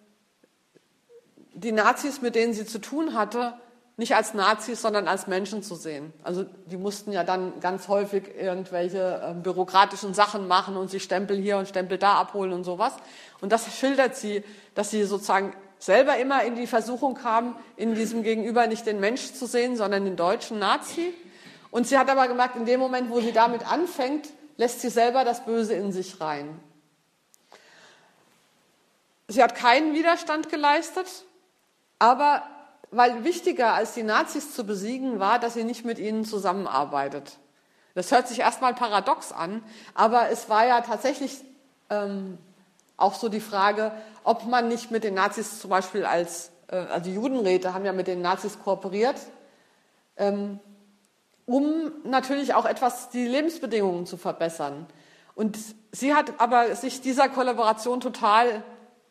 die 1.54 1.72
Nazis, 1.72 2.20
mit 2.20 2.34
denen 2.34 2.52
sie 2.52 2.66
zu 2.66 2.80
tun 2.80 3.14
hatte, 3.14 3.54
nicht 3.96 4.16
als 4.16 4.34
Nazis, 4.34 4.82
sondern 4.82 5.06
als 5.06 5.28
Menschen 5.28 5.62
zu 5.62 5.76
sehen. 5.76 6.12
Also 6.24 6.44
die 6.66 6.76
mussten 6.76 7.12
ja 7.12 7.22
dann 7.22 7.60
ganz 7.60 7.86
häufig 7.86 8.24
irgendwelche 8.36 9.22
äh, 9.22 9.34
bürokratischen 9.34 10.14
Sachen 10.14 10.48
machen 10.48 10.76
und 10.76 10.90
sich 10.90 11.04
Stempel 11.04 11.36
hier 11.36 11.58
und 11.58 11.68
Stempel 11.68 11.96
da 11.96 12.14
abholen 12.14 12.52
und 12.52 12.64
sowas. 12.64 12.94
Und 13.40 13.52
das 13.52 13.72
schildert 13.78 14.16
sie, 14.16 14.42
dass 14.74 14.90
sie 14.90 15.04
sozusagen 15.04 15.54
selber 15.78 16.16
immer 16.16 16.42
in 16.42 16.56
die 16.56 16.66
Versuchung 16.66 17.14
kam, 17.14 17.56
in 17.76 17.94
diesem 17.94 18.24
Gegenüber 18.24 18.66
nicht 18.66 18.84
den 18.86 18.98
Mensch 18.98 19.32
zu 19.34 19.46
sehen, 19.46 19.76
sondern 19.76 20.04
den 20.04 20.16
deutschen 20.16 20.58
Nazi. 20.58 21.14
Und 21.70 21.86
sie 21.86 21.96
hat 21.96 22.10
aber 22.10 22.26
gemerkt, 22.26 22.56
in 22.56 22.66
dem 22.66 22.80
Moment, 22.80 23.10
wo 23.10 23.20
sie 23.20 23.32
damit 23.32 23.70
anfängt, 23.70 24.28
lässt 24.56 24.80
sie 24.80 24.88
selber 24.88 25.24
das 25.24 25.44
Böse 25.44 25.74
in 25.74 25.92
sich 25.92 26.20
rein. 26.20 26.58
Sie 29.28 29.42
hat 29.42 29.54
keinen 29.54 29.94
Widerstand 29.94 30.48
geleistet, 30.48 31.06
aber 31.98 32.42
weil 32.90 33.24
wichtiger 33.24 33.74
als 33.74 33.94
die 33.94 34.02
Nazis 34.02 34.54
zu 34.54 34.64
besiegen 34.64 35.18
war, 35.18 35.38
dass 35.38 35.54
sie 35.54 35.64
nicht 35.64 35.84
mit 35.84 35.98
ihnen 35.98 36.24
zusammenarbeitet. 36.24 37.38
Das 37.94 38.12
hört 38.12 38.28
sich 38.28 38.40
erstmal 38.40 38.74
paradox 38.74 39.32
an, 39.32 39.62
aber 39.94 40.30
es 40.30 40.48
war 40.48 40.66
ja 40.66 40.80
tatsächlich 40.80 41.44
ähm, 41.90 42.38
auch 42.96 43.14
so 43.14 43.28
die 43.28 43.40
Frage, 43.40 43.92
ob 44.22 44.46
man 44.46 44.68
nicht 44.68 44.90
mit 44.90 45.04
den 45.04 45.14
Nazis 45.14 45.60
zum 45.60 45.70
Beispiel 45.70 46.04
als, 46.04 46.50
äh, 46.68 46.76
also 46.76 47.04
die 47.04 47.14
Judenräte 47.14 47.74
haben 47.74 47.84
ja 47.84 47.92
mit 47.92 48.06
den 48.06 48.22
Nazis 48.22 48.58
kooperiert, 48.62 49.16
ähm, 50.16 50.60
um 51.46 51.92
natürlich 52.04 52.54
auch 52.54 52.64
etwas 52.64 53.10
die 53.10 53.26
Lebensbedingungen 53.26 54.06
zu 54.06 54.16
verbessern. 54.16 54.86
Und 55.34 55.58
sie 55.92 56.14
hat 56.14 56.32
aber 56.38 56.74
sich 56.76 57.00
dieser 57.00 57.28
Kollaboration 57.28 58.00
total 58.00 58.62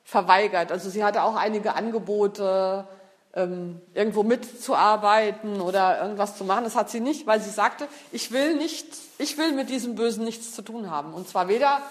verweigert. 0.04 0.72
Also 0.72 0.90
sie 0.90 1.04
hatte 1.04 1.24
auch 1.24 1.36
einige 1.36 1.76
Angebote, 1.76 2.88
ähm, 3.36 3.82
irgendwo 3.94 4.24
mitzuarbeiten 4.24 5.60
oder 5.60 6.02
irgendwas 6.02 6.38
zu 6.38 6.46
machen. 6.46 6.64
Das 6.64 6.76
hat 6.76 6.90
sie 6.90 7.00
nicht, 7.00 7.26
weil 7.26 7.42
sie 7.42 7.50
sagte, 7.50 7.88
ich 8.12 8.32
will 8.32 8.56
nicht, 8.56 8.88
ich 9.18 9.38
will 9.38 9.54
mit 9.54 9.70
diesem 9.70 9.96
Bösen 9.96 10.24
nichts 10.24 10.54
zu 10.54 10.62
tun 10.62 10.92
haben. 10.92 11.14
Und 11.14 11.28
zwar 11.28 11.48
weder 11.48 11.82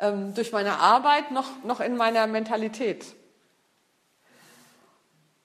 ähm, 0.00 0.34
durch 0.34 0.52
meine 0.52 0.78
Arbeit 0.78 1.30
noch, 1.30 1.46
noch 1.64 1.80
in 1.80 1.96
meiner 1.96 2.26
Mentalität. 2.26 3.04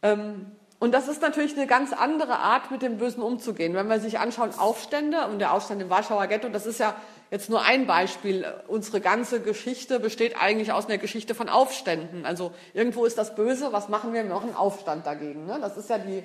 Ähm, 0.02 0.52
und 0.80 0.92
das 0.92 1.08
ist 1.08 1.22
natürlich 1.22 1.56
eine 1.56 1.66
ganz 1.66 1.94
andere 1.94 2.40
Art, 2.40 2.70
mit 2.70 2.82
dem 2.82 2.98
Bösen 2.98 3.24
umzugehen. 3.24 3.74
Wenn 3.74 3.88
wir 3.88 4.02
sich 4.02 4.20
anschauen, 4.20 4.52
Aufstände 4.58 5.28
und 5.28 5.40
der 5.40 5.54
Aufstand 5.54 5.82
im 5.82 5.90
Warschauer 5.90 6.28
Ghetto, 6.28 6.50
das 6.50 6.66
ist 6.66 6.78
ja 6.78 6.94
jetzt 7.34 7.50
nur 7.50 7.64
ein 7.64 7.88
Beispiel. 7.88 8.46
Unsere 8.68 9.02
ganze 9.02 9.42
Geschichte 9.42 10.00
besteht 10.00 10.40
eigentlich 10.40 10.72
aus 10.72 10.86
einer 10.86 11.00
Geschichte 11.00 11.34
von 11.34 11.50
Aufständen. 11.50 12.28
Also 12.28 12.52
irgendwo 12.76 13.06
ist 13.06 13.18
das 13.18 13.34
Böse, 13.34 13.74
was 13.74 13.90
machen 13.90 14.14
wir? 14.14 14.24
Wir 14.24 14.32
machen 14.32 14.56
Aufstand 14.56 15.08
dagegen. 15.08 15.48
Ne? 15.48 15.58
Das 15.60 15.76
ist 15.76 15.90
ja 15.90 15.98
die, 15.98 16.24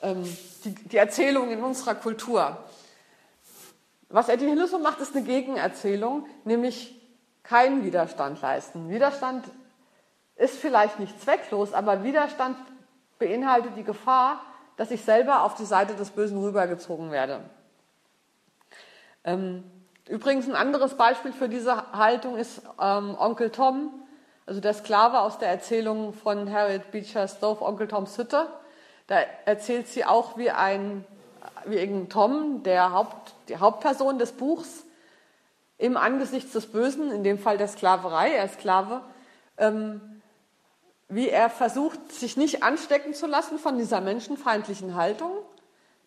ähm, 0.00 0.24
die, 0.64 0.74
die, 0.74 0.96
Erzählung 0.96 1.50
in 1.50 1.62
unserer 1.62 1.94
Kultur. 1.94 2.56
Was 4.08 4.30
Eddie 4.30 4.46
Hillesum 4.46 4.80
macht, 4.80 4.98
ist 5.00 5.14
eine 5.14 5.26
Gegenerzählung, 5.26 6.26
nämlich 6.44 6.98
keinen 7.42 7.84
Widerstand 7.84 8.40
leisten. 8.40 8.88
Widerstand 8.88 9.44
ist 10.36 10.56
vielleicht 10.56 10.98
nicht 10.98 11.20
zwecklos, 11.20 11.74
aber 11.74 12.02
Widerstand 12.02 12.56
beinhaltet 13.18 13.72
die 13.76 13.84
Gefahr, 13.84 14.40
dass 14.78 14.90
ich 14.90 15.02
selber 15.02 15.42
auf 15.42 15.54
die 15.54 15.66
Seite 15.66 15.94
des 15.96 16.12
Bösen 16.12 16.38
rübergezogen 16.38 17.10
werde. 17.10 17.40
Ähm, 19.22 19.62
übrigens 20.08 20.48
ein 20.48 20.54
anderes 20.54 20.94
Beispiel 20.94 21.32
für 21.32 21.48
diese 21.48 21.92
Haltung 21.92 22.36
ist 22.36 22.62
ähm, 22.80 23.16
Onkel 23.18 23.50
Tom, 23.50 23.90
also 24.46 24.60
der 24.60 24.74
Sklave 24.74 25.20
aus 25.20 25.38
der 25.38 25.48
Erzählung 25.48 26.12
von 26.12 26.52
Harriet 26.52 26.90
Beecher 26.90 27.26
Stowe, 27.26 27.62
Onkel 27.62 27.88
Toms 27.88 28.16
Hütte. 28.16 28.46
Da 29.08 29.20
erzählt 29.44 29.88
sie 29.88 30.04
auch, 30.04 30.38
wie 30.38 30.50
ein, 30.50 31.04
wie 31.64 31.78
ein 31.80 32.08
Tom, 32.08 32.62
der 32.62 32.92
Haupt, 32.92 33.34
die 33.48 33.56
Hauptperson 33.56 34.18
des 34.18 34.32
Buchs, 34.32 34.84
im 35.78 35.96
Angesicht 35.96 36.54
des 36.54 36.66
Bösen, 36.66 37.10
in 37.10 37.22
dem 37.22 37.38
Fall 37.38 37.58
der 37.58 37.68
Sklaverei, 37.68 38.32
er 38.32 38.44
ist 38.44 38.54
Sklave, 38.54 39.02
ähm, 39.58 40.22
wie 41.08 41.28
er 41.28 41.50
versucht, 41.50 42.12
sich 42.12 42.36
nicht 42.36 42.62
anstecken 42.62 43.14
zu 43.14 43.26
lassen 43.26 43.58
von 43.58 43.78
dieser 43.78 44.00
menschenfeindlichen 44.00 44.94
Haltung, 44.94 45.30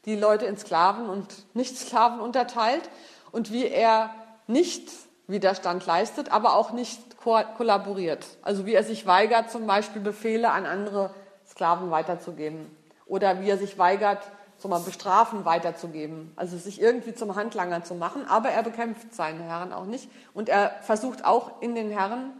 die 0.06 0.16
Leute 0.16 0.46
in 0.46 0.58
Sklaven 0.58 1.08
und 1.08 1.56
Nicht-Sklaven 1.56 2.20
unterteilt, 2.20 2.90
und 3.32 3.52
wie 3.52 3.68
er 3.68 4.10
nicht 4.48 4.89
Widerstand 5.28 5.86
leistet, 5.86 6.32
aber 6.32 6.56
auch 6.56 6.72
nicht 6.72 7.18
ko 7.18 7.39
kollaboriert. 7.58 8.26
Also 8.42 8.65
wie 8.65 8.74
er 8.74 8.84
sich 8.84 9.06
weigert, 9.06 9.52
zum 9.52 9.68
Beispiel 9.68 10.02
Befehle 10.02 10.52
an 10.52 10.65
andere 10.65 11.12
Sklaven 11.48 11.92
weiterzugeben. 11.92 12.76
Oder 13.06 13.42
wie 13.42 13.50
er 13.50 13.58
sich 13.58 13.78
weigert, 13.78 14.20
mal 14.68 14.80
bestrafen 14.80 15.45
weiterzugeben, 15.45 16.34
also 16.36 16.58
sich 16.58 16.82
irgendwie 16.82 17.14
zum 17.14 17.36
Handlanger 17.36 17.84
zu 17.86 17.95
machen, 17.95 18.26
aber 18.28 18.49
er 18.49 18.64
bekämpft 18.64 19.14
seine 19.14 19.43
Herren 19.43 19.72
auch 19.72 19.86
nicht 19.86 20.10
und 20.34 20.49
er 20.49 20.72
versucht 20.82 21.24
auch 21.24 21.62
in 21.62 21.76
den 21.76 21.89
Herren 21.89 22.34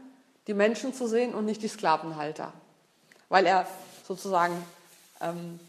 die 0.48 0.54
Menschen 0.54 0.94
zu 0.94 1.08
sehen 1.08 1.34
und 1.34 1.46
nicht 1.46 1.62
die 1.62 1.70
Sklavenhalter, 1.70 2.52
weil 3.30 3.46
er 3.46 3.66
sozusagen 4.06 4.54
ähm, 5.22 5.60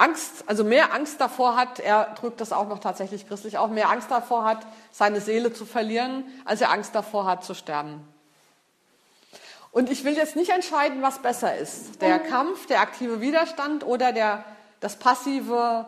Angst, 0.00 0.44
also 0.46 0.64
mehr 0.64 0.92
Angst 0.94 1.20
davor 1.20 1.56
hat, 1.56 1.78
er 1.78 2.14
drückt 2.18 2.40
das 2.40 2.52
auch 2.52 2.68
noch 2.68 2.78
tatsächlich 2.78 3.28
christlich 3.28 3.58
auch, 3.58 3.68
mehr 3.68 3.90
Angst 3.90 4.10
davor 4.10 4.44
hat, 4.44 4.66
seine 4.90 5.20
Seele 5.20 5.52
zu 5.52 5.66
verlieren, 5.66 6.24
als 6.44 6.60
er 6.60 6.70
Angst 6.70 6.94
davor 6.94 7.26
hat, 7.26 7.44
zu 7.44 7.54
sterben. 7.54 8.00
Und 9.72 9.90
ich 9.90 10.04
will 10.04 10.14
jetzt 10.14 10.34
nicht 10.34 10.50
entscheiden, 10.50 11.02
was 11.02 11.20
besser 11.20 11.56
ist, 11.56 12.02
der 12.02 12.18
Kampf, 12.18 12.66
der 12.66 12.80
aktive 12.80 13.20
Widerstand 13.20 13.86
oder 13.86 14.12
der 14.12 14.44
das 14.80 14.96
passive 14.96 15.86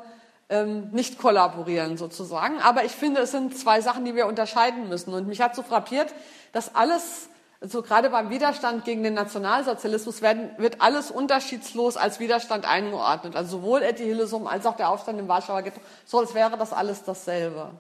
ähm, 0.51 0.91
nicht 0.93 1.19
kollaborieren 1.19 1.97
sozusagen. 1.97 2.61
Aber 2.61 2.85
ich 2.85 2.93
finde, 2.93 3.23
es 3.23 3.33
sind 3.33 3.59
zwei 3.59 3.81
Sachen, 3.81 4.05
die 4.05 4.15
wir 4.15 4.27
unterscheiden 4.27 4.89
müssen. 4.89 5.15
Und 5.15 5.27
mich 5.27 5.41
hat 5.41 5.57
so 5.57 5.63
frappiert, 5.63 6.15
dass 6.53 6.75
alles 6.75 7.29
also 7.63 7.81
gerade 7.83 8.11
beim 8.11 8.29
Widerstand 8.29 8.85
gegen 8.85 9.05
den 9.05 9.15
Nationalsozialismus 9.15 10.21
werden, 10.21 10.51
wird 10.59 10.81
alles 10.81 11.13
unterschiedslos 11.13 11.97
als 11.97 12.19
Widerstand 12.19 12.65
eingeordnet. 12.65 13.37
Also 13.37 13.59
sowohl 13.59 13.83
Etty 13.83 14.03
Hillesum 14.03 14.49
als 14.49 14.67
auch 14.67 14.77
der 14.77 14.89
Aufstand 14.89 15.21
im 15.21 15.29
Warschauer 15.29 15.63
Ghetto, 15.63 15.81
so 16.05 16.19
als 16.19 16.35
wäre 16.35 16.59
das 16.59 16.73
alles 16.73 17.05
dasselbe. 17.05 17.71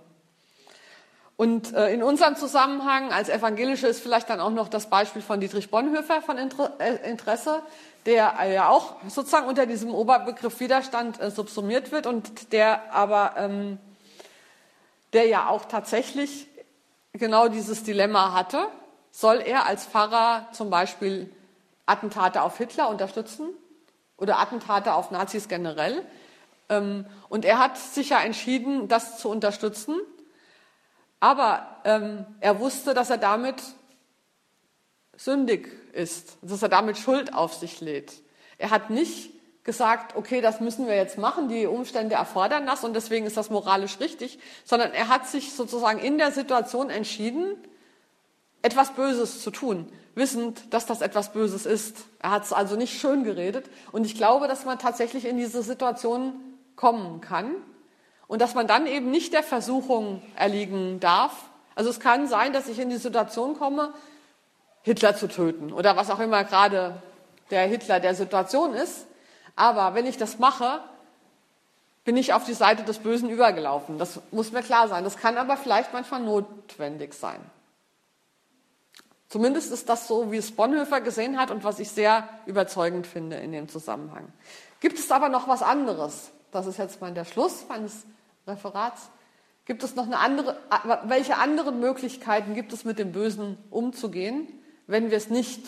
Und 1.36 1.74
äh, 1.74 1.92
in 1.92 2.04
unserem 2.04 2.36
Zusammenhang 2.36 3.10
als 3.10 3.28
Evangelische 3.28 3.88
ist 3.88 4.00
vielleicht 4.00 4.30
dann 4.30 4.38
auch 4.38 4.50
noch 4.50 4.68
das 4.68 4.88
Beispiel 4.88 5.20
von 5.20 5.40
Dietrich 5.40 5.70
Bonhoeffer 5.70 6.22
von 6.22 6.38
äh, 6.38 7.10
Interesse, 7.10 7.60
der 8.06 8.34
ja 8.46 8.68
auch 8.68 8.94
sozusagen 9.08 9.48
unter 9.48 9.66
diesem 9.66 9.92
Oberbegriff 9.92 10.60
Widerstand 10.60 11.20
äh, 11.20 11.32
subsumiert 11.32 11.90
wird 11.90 12.06
und 12.06 12.52
der 12.52 12.94
aber, 12.94 13.34
ähm, 13.36 13.78
der 15.12 15.26
ja 15.26 15.48
auch 15.48 15.64
tatsächlich 15.64 16.46
genau 17.14 17.48
dieses 17.48 17.82
Dilemma 17.82 18.32
hatte. 18.32 18.68
Soll 19.12 19.40
er 19.40 19.66
als 19.66 19.84
Pfarrer 19.84 20.48
zum 20.52 20.70
Beispiel 20.70 21.30
Attentate 21.84 22.42
auf 22.42 22.56
Hitler 22.56 22.88
unterstützen 22.88 23.50
oder 24.16 24.38
Attentate 24.38 24.94
auf 24.94 25.10
Nazis 25.10 25.48
generell? 25.48 26.04
Ähm, 26.70 27.04
und 27.28 27.44
er 27.44 27.58
hat 27.58 27.76
sich 27.76 28.08
ja 28.08 28.20
entschieden, 28.20 28.88
das 28.88 29.18
zu 29.18 29.28
unterstützen. 29.28 30.00
Aber 31.20 31.76
ähm, 31.84 32.24
er 32.40 32.58
wusste, 32.58 32.94
dass 32.94 33.10
er 33.10 33.18
damit 33.18 33.62
sündig 35.14 35.68
ist, 35.92 36.38
dass 36.40 36.62
er 36.62 36.70
damit 36.70 36.96
Schuld 36.96 37.34
auf 37.34 37.52
sich 37.52 37.82
lädt. 37.82 38.12
Er 38.56 38.70
hat 38.70 38.88
nicht 38.88 39.30
gesagt, 39.62 40.16
okay, 40.16 40.40
das 40.40 40.60
müssen 40.60 40.88
wir 40.88 40.96
jetzt 40.96 41.18
machen, 41.18 41.48
die 41.48 41.66
Umstände 41.66 42.14
erfordern 42.14 42.66
das 42.66 42.82
und 42.82 42.94
deswegen 42.94 43.26
ist 43.26 43.36
das 43.36 43.50
moralisch 43.50 44.00
richtig, 44.00 44.38
sondern 44.64 44.92
er 44.92 45.08
hat 45.08 45.28
sich 45.28 45.52
sozusagen 45.52 46.00
in 46.00 46.18
der 46.18 46.32
Situation 46.32 46.90
entschieden, 46.90 47.56
etwas 48.62 48.92
Böses 48.92 49.42
zu 49.42 49.50
tun, 49.50 49.92
wissend, 50.14 50.72
dass 50.72 50.86
das 50.86 51.00
etwas 51.00 51.32
Böses 51.32 51.66
ist. 51.66 52.04
Er 52.20 52.30
hat 52.30 52.44
es 52.44 52.52
also 52.52 52.76
nicht 52.76 52.98
schön 52.98 53.24
geredet 53.24 53.68
und 53.90 54.06
ich 54.06 54.16
glaube, 54.16 54.48
dass 54.48 54.64
man 54.64 54.78
tatsächlich 54.78 55.24
in 55.24 55.36
diese 55.36 55.62
Situation 55.62 56.34
kommen 56.76 57.20
kann 57.20 57.54
und 58.28 58.40
dass 58.40 58.54
man 58.54 58.66
dann 58.66 58.86
eben 58.86 59.10
nicht 59.10 59.32
der 59.32 59.42
Versuchung 59.42 60.22
erliegen 60.36 61.00
darf. 61.00 61.32
Also 61.74 61.90
es 61.90 62.00
kann 62.00 62.28
sein, 62.28 62.52
dass 62.52 62.68
ich 62.68 62.78
in 62.78 62.90
die 62.90 62.96
Situation 62.96 63.58
komme, 63.58 63.92
Hitler 64.82 65.16
zu 65.16 65.28
töten 65.28 65.72
oder 65.72 65.96
was 65.96 66.10
auch 66.10 66.20
immer 66.20 66.44
gerade 66.44 67.02
der 67.50 67.66
Hitler 67.66 68.00
der 68.00 68.14
Situation 68.14 68.74
ist. 68.74 69.06
Aber 69.56 69.94
wenn 69.94 70.06
ich 70.06 70.16
das 70.16 70.38
mache, 70.38 70.80
bin 72.04 72.16
ich 72.16 72.32
auf 72.32 72.44
die 72.44 72.54
Seite 72.54 72.82
des 72.82 72.98
Bösen 72.98 73.28
übergelaufen. 73.28 73.98
Das 73.98 74.20
muss 74.30 74.50
mir 74.52 74.62
klar 74.62 74.88
sein. 74.88 75.04
Das 75.04 75.16
kann 75.16 75.36
aber 75.36 75.56
vielleicht 75.56 75.92
manchmal 75.92 76.20
notwendig 76.20 77.14
sein. 77.14 77.40
Zumindest 79.32 79.72
ist 79.72 79.88
das 79.88 80.06
so, 80.06 80.30
wie 80.30 80.36
es 80.36 80.52
Bonhoeffer 80.52 81.00
gesehen 81.00 81.40
hat 81.40 81.50
und 81.50 81.64
was 81.64 81.78
ich 81.78 81.88
sehr 81.88 82.28
überzeugend 82.46 83.06
finde 83.06 83.36
in 83.36 83.50
dem 83.50 83.68
Zusammenhang. 83.68 84.30
Gibt 84.80 84.98
es 84.98 85.10
aber 85.10 85.28
noch 85.28 85.48
was 85.48 85.62
anderes? 85.62 86.30
Das 86.50 86.66
ist 86.66 86.78
jetzt 86.78 87.00
mal 87.00 87.12
der 87.12 87.24
Schluss 87.24 87.64
meines 87.68 88.04
Referats. 88.46 89.08
Gibt 89.64 89.82
es 89.82 89.94
noch 89.94 90.04
eine 90.04 90.18
andere, 90.18 90.58
welche 91.04 91.38
anderen 91.38 91.80
Möglichkeiten 91.80 92.54
gibt 92.54 92.72
es 92.72 92.84
mit 92.84 92.98
dem 92.98 93.12
Bösen 93.12 93.56
umzugehen? 93.70 94.48
wenn 94.86 95.10
wir 95.10 95.16
es 95.16 95.30
nicht 95.30 95.64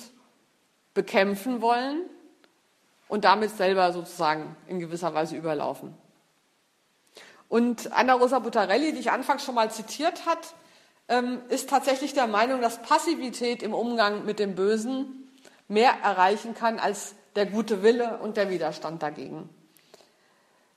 bekämpfen 0.92 1.60
wollen 1.60 2.02
und 3.08 3.24
damit 3.24 3.56
selber 3.56 3.92
sozusagen 3.92 4.56
in 4.66 4.80
gewisser 4.80 5.14
Weise 5.14 5.36
überlaufen. 5.36 5.94
Und 7.48 7.92
Anna 7.92 8.14
Rosa 8.14 8.38
Buttarelli, 8.38 8.92
die 8.92 9.00
ich 9.00 9.10
anfangs 9.10 9.44
schon 9.44 9.54
mal 9.54 9.70
zitiert 9.70 10.26
hat, 10.26 10.54
ähm, 11.08 11.42
ist 11.48 11.68
tatsächlich 11.68 12.14
der 12.14 12.26
Meinung, 12.26 12.60
dass 12.60 12.82
Passivität 12.82 13.62
im 13.62 13.74
Umgang 13.74 14.24
mit 14.24 14.38
dem 14.38 14.54
Bösen 14.54 15.28
mehr 15.68 15.92
erreichen 16.02 16.54
kann 16.54 16.78
als 16.78 17.14
der 17.36 17.46
gute 17.46 17.82
Wille 17.82 18.18
und 18.18 18.36
der 18.36 18.50
Widerstand 18.50 19.02
dagegen. 19.02 19.48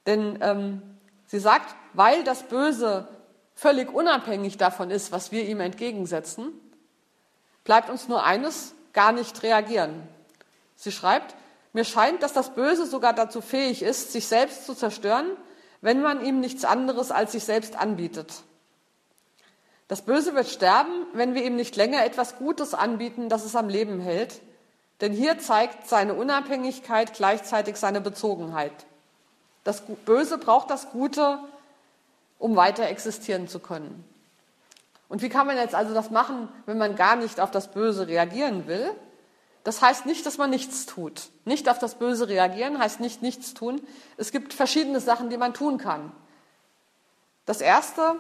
Denn 0.05 0.39
ähm, 0.41 0.81
sie 1.27 1.39
sagt, 1.39 1.75
weil 1.93 2.23
das 2.23 2.43
Böse 2.43 3.07
völlig 3.53 3.93
unabhängig 3.93 4.57
davon 4.57 4.89
ist, 4.89 5.11
was 5.11 5.31
wir 5.31 5.47
ihm 5.47 5.59
entgegensetzen, 5.59 6.53
bleibt 7.63 7.89
uns 7.89 8.07
nur 8.07 8.23
eines, 8.23 8.73
gar 8.93 9.11
nicht 9.11 9.43
reagieren. 9.43 10.07
Sie 10.75 10.91
schreibt, 10.91 11.35
mir 11.73 11.83
scheint, 11.83 12.23
dass 12.23 12.33
das 12.33 12.55
Böse 12.55 12.85
sogar 12.85 13.13
dazu 13.13 13.41
fähig 13.41 13.83
ist, 13.83 14.11
sich 14.11 14.27
selbst 14.27 14.65
zu 14.65 14.73
zerstören, 14.73 15.27
wenn 15.81 16.01
man 16.01 16.25
ihm 16.25 16.39
nichts 16.39 16.65
anderes 16.65 17.11
als 17.11 17.33
sich 17.33 17.43
selbst 17.43 17.75
anbietet. 17.75 18.43
Das 19.87 20.01
Böse 20.01 20.35
wird 20.35 20.47
sterben, 20.49 21.05
wenn 21.13 21.33
wir 21.33 21.43
ihm 21.45 21.55
nicht 21.55 21.75
länger 21.75 22.03
etwas 22.03 22.37
Gutes 22.37 22.73
anbieten, 22.73 23.29
das 23.29 23.45
es 23.45 23.55
am 23.55 23.69
Leben 23.69 23.99
hält, 23.99 24.41
denn 24.99 25.13
hier 25.13 25.39
zeigt 25.39 25.87
seine 25.87 26.13
Unabhängigkeit 26.13 27.13
gleichzeitig 27.13 27.77
seine 27.77 28.01
Bezogenheit. 28.01 28.73
Das 29.63 29.83
Böse 30.05 30.37
braucht 30.37 30.69
das 30.69 30.89
Gute, 30.91 31.39
um 32.39 32.55
weiter 32.55 32.87
existieren 32.87 33.47
zu 33.47 33.59
können. 33.59 34.03
Und 35.09 35.21
wie 35.21 35.29
kann 35.29 35.47
man 35.47 35.57
jetzt 35.57 35.75
also 35.75 35.93
das 35.93 36.09
machen, 36.09 36.49
wenn 36.65 36.77
man 36.77 36.95
gar 36.95 37.15
nicht 37.15 37.39
auf 37.39 37.51
das 37.51 37.71
Böse 37.71 38.07
reagieren 38.07 38.67
will? 38.67 38.91
Das 39.63 39.81
heißt 39.81 40.05
nicht, 40.05 40.25
dass 40.25 40.37
man 40.37 40.49
nichts 40.49 40.85
tut. 40.85 41.29
Nicht 41.45 41.69
auf 41.69 41.79
das 41.79 41.95
Böse 41.95 42.27
reagieren 42.27 42.79
heißt 42.79 42.99
nicht 42.99 43.21
nichts 43.21 43.53
tun. 43.53 43.81
Es 44.17 44.31
gibt 44.31 44.53
verschiedene 44.53 44.99
Sachen, 44.99 45.29
die 45.29 45.37
man 45.37 45.53
tun 45.53 45.77
kann. 45.77 46.11
Das 47.45 47.61
erste 47.61 48.15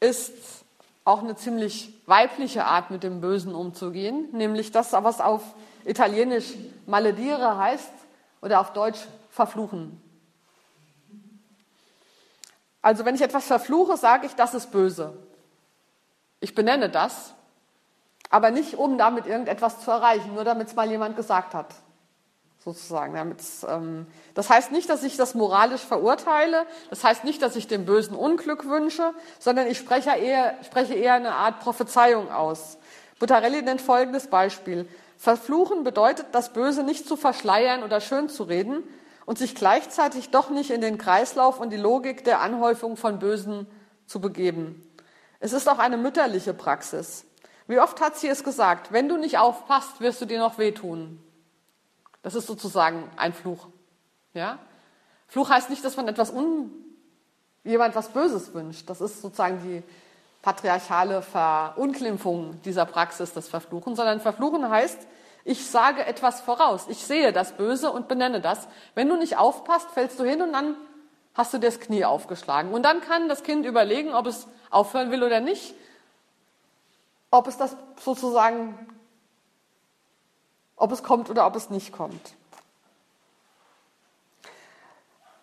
ist 0.00 0.32
auch 1.04 1.22
eine 1.22 1.36
ziemlich 1.36 1.94
weibliche 2.06 2.64
Art, 2.64 2.90
mit 2.90 3.02
dem 3.02 3.20
Bösen 3.20 3.54
umzugehen, 3.54 4.28
nämlich 4.32 4.70
das, 4.70 4.92
was 4.92 5.20
auf 5.20 5.42
Italienisch 5.84 6.54
maledire 6.86 7.56
heißt 7.56 7.92
oder 8.42 8.60
auf 8.60 8.72
Deutsch 8.72 9.00
verfluchen. 9.30 10.00
Also 12.82 13.04
wenn 13.04 13.14
ich 13.14 13.22
etwas 13.22 13.46
verfluche, 13.46 13.96
sage 13.96 14.26
ich, 14.26 14.34
das 14.34 14.54
ist 14.54 14.70
böse. 14.70 15.12
Ich 16.40 16.54
benenne 16.54 16.88
das, 16.88 17.34
aber 18.30 18.50
nicht, 18.50 18.74
um 18.74 18.96
damit 18.96 19.26
irgendetwas 19.26 19.80
zu 19.80 19.90
erreichen, 19.90 20.34
nur 20.34 20.44
damit 20.44 20.68
es 20.68 20.74
mal 20.74 20.90
jemand 20.90 21.16
gesagt 21.16 21.54
hat. 21.54 21.74
Sozusagen. 22.62 23.36
Ähm, 23.68 24.06
das 24.34 24.50
heißt 24.50 24.70
nicht, 24.70 24.90
dass 24.90 25.02
ich 25.02 25.16
das 25.16 25.34
moralisch 25.34 25.80
verurteile, 25.80 26.66
das 26.90 27.02
heißt 27.02 27.24
nicht, 27.24 27.40
dass 27.42 27.56
ich 27.56 27.68
dem 27.68 27.86
Bösen 27.86 28.14
Unglück 28.14 28.68
wünsche, 28.68 29.14
sondern 29.38 29.66
ich 29.66 29.78
spreche 29.78 30.10
eher, 30.10 30.54
spreche 30.64 30.94
eher 30.94 31.14
eine 31.14 31.34
Art 31.34 31.60
Prophezeiung 31.60 32.30
aus. 32.30 32.76
Buttarelli 33.18 33.62
nennt 33.62 33.80
folgendes 33.80 34.26
Beispiel. 34.26 34.88
Verfluchen 35.16 35.84
bedeutet, 35.84 36.26
das 36.32 36.52
Böse 36.52 36.82
nicht 36.82 37.06
zu 37.06 37.16
verschleiern 37.16 37.82
oder 37.82 38.00
schön 38.00 38.28
zu 38.28 38.44
reden, 38.44 38.82
und 39.30 39.38
sich 39.38 39.54
gleichzeitig 39.54 40.30
doch 40.30 40.50
nicht 40.50 40.72
in 40.72 40.80
den 40.80 40.98
Kreislauf 40.98 41.60
und 41.60 41.70
die 41.70 41.76
Logik 41.76 42.24
der 42.24 42.40
Anhäufung 42.40 42.96
von 42.96 43.20
Bösen 43.20 43.68
zu 44.06 44.20
begeben. 44.20 44.82
Es 45.38 45.52
ist 45.52 45.68
auch 45.68 45.78
eine 45.78 45.96
mütterliche 45.96 46.52
Praxis. 46.52 47.24
Wie 47.68 47.78
oft 47.78 48.00
hat 48.00 48.16
sie 48.18 48.26
es 48.26 48.42
gesagt, 48.42 48.90
wenn 48.90 49.08
du 49.08 49.16
nicht 49.16 49.38
aufpasst, 49.38 50.00
wirst 50.00 50.20
du 50.20 50.26
dir 50.26 50.40
noch 50.40 50.58
wehtun. 50.58 51.22
Das 52.22 52.34
ist 52.34 52.46
sozusagen 52.46 53.10
ein 53.16 53.32
Fluch. 53.32 53.68
Ja? 54.34 54.58
Fluch 55.28 55.48
heißt 55.48 55.70
nicht, 55.70 55.84
dass 55.84 55.96
man 55.96 56.08
etwas 56.08 56.30
un, 56.30 56.70
jemand 57.64 57.94
was 57.94 58.08
Böses 58.08 58.52
wünscht. 58.54 58.88
Das 58.88 59.00
ist 59.00 59.22
sozusagen 59.22 59.60
die 59.62 59.82
patriarchale 60.42 61.22
Verunglimpfung 61.22 62.60
dieser 62.62 62.86
Praxis 62.86 63.32
des 63.32 63.48
Verfluchen, 63.48 63.94
sondern 63.94 64.20
Verfluchen 64.20 64.68
heißt, 64.68 65.06
ich 65.44 65.66
sage 65.66 66.04
etwas 66.04 66.40
voraus. 66.40 66.86
Ich 66.88 66.98
sehe 66.98 67.32
das 67.32 67.52
Böse 67.52 67.90
und 67.90 68.08
benenne 68.08 68.40
das. 68.40 68.68
Wenn 68.94 69.08
du 69.08 69.16
nicht 69.16 69.38
aufpasst, 69.38 69.90
fällst 69.90 70.18
du 70.20 70.24
hin 70.24 70.42
und 70.42 70.52
dann 70.52 70.76
hast 71.34 71.54
du 71.54 71.58
dir 71.58 71.66
das 71.66 71.80
Knie 71.80 72.04
aufgeschlagen. 72.04 72.72
Und 72.72 72.82
dann 72.82 73.00
kann 73.00 73.28
das 73.28 73.42
Kind 73.42 73.64
überlegen, 73.64 74.14
ob 74.14 74.26
es 74.26 74.46
aufhören 74.68 75.10
will 75.10 75.22
oder 75.22 75.40
nicht. 75.40 75.74
Ob 77.30 77.46
es 77.46 77.56
das 77.56 77.76
sozusagen, 78.02 78.74
ob 80.80 80.92
es 80.92 81.02
kommt 81.02 81.30
oder 81.30 81.46
ob 81.46 81.54
es 81.54 81.70
nicht 81.70 81.92
kommt. 81.92 82.34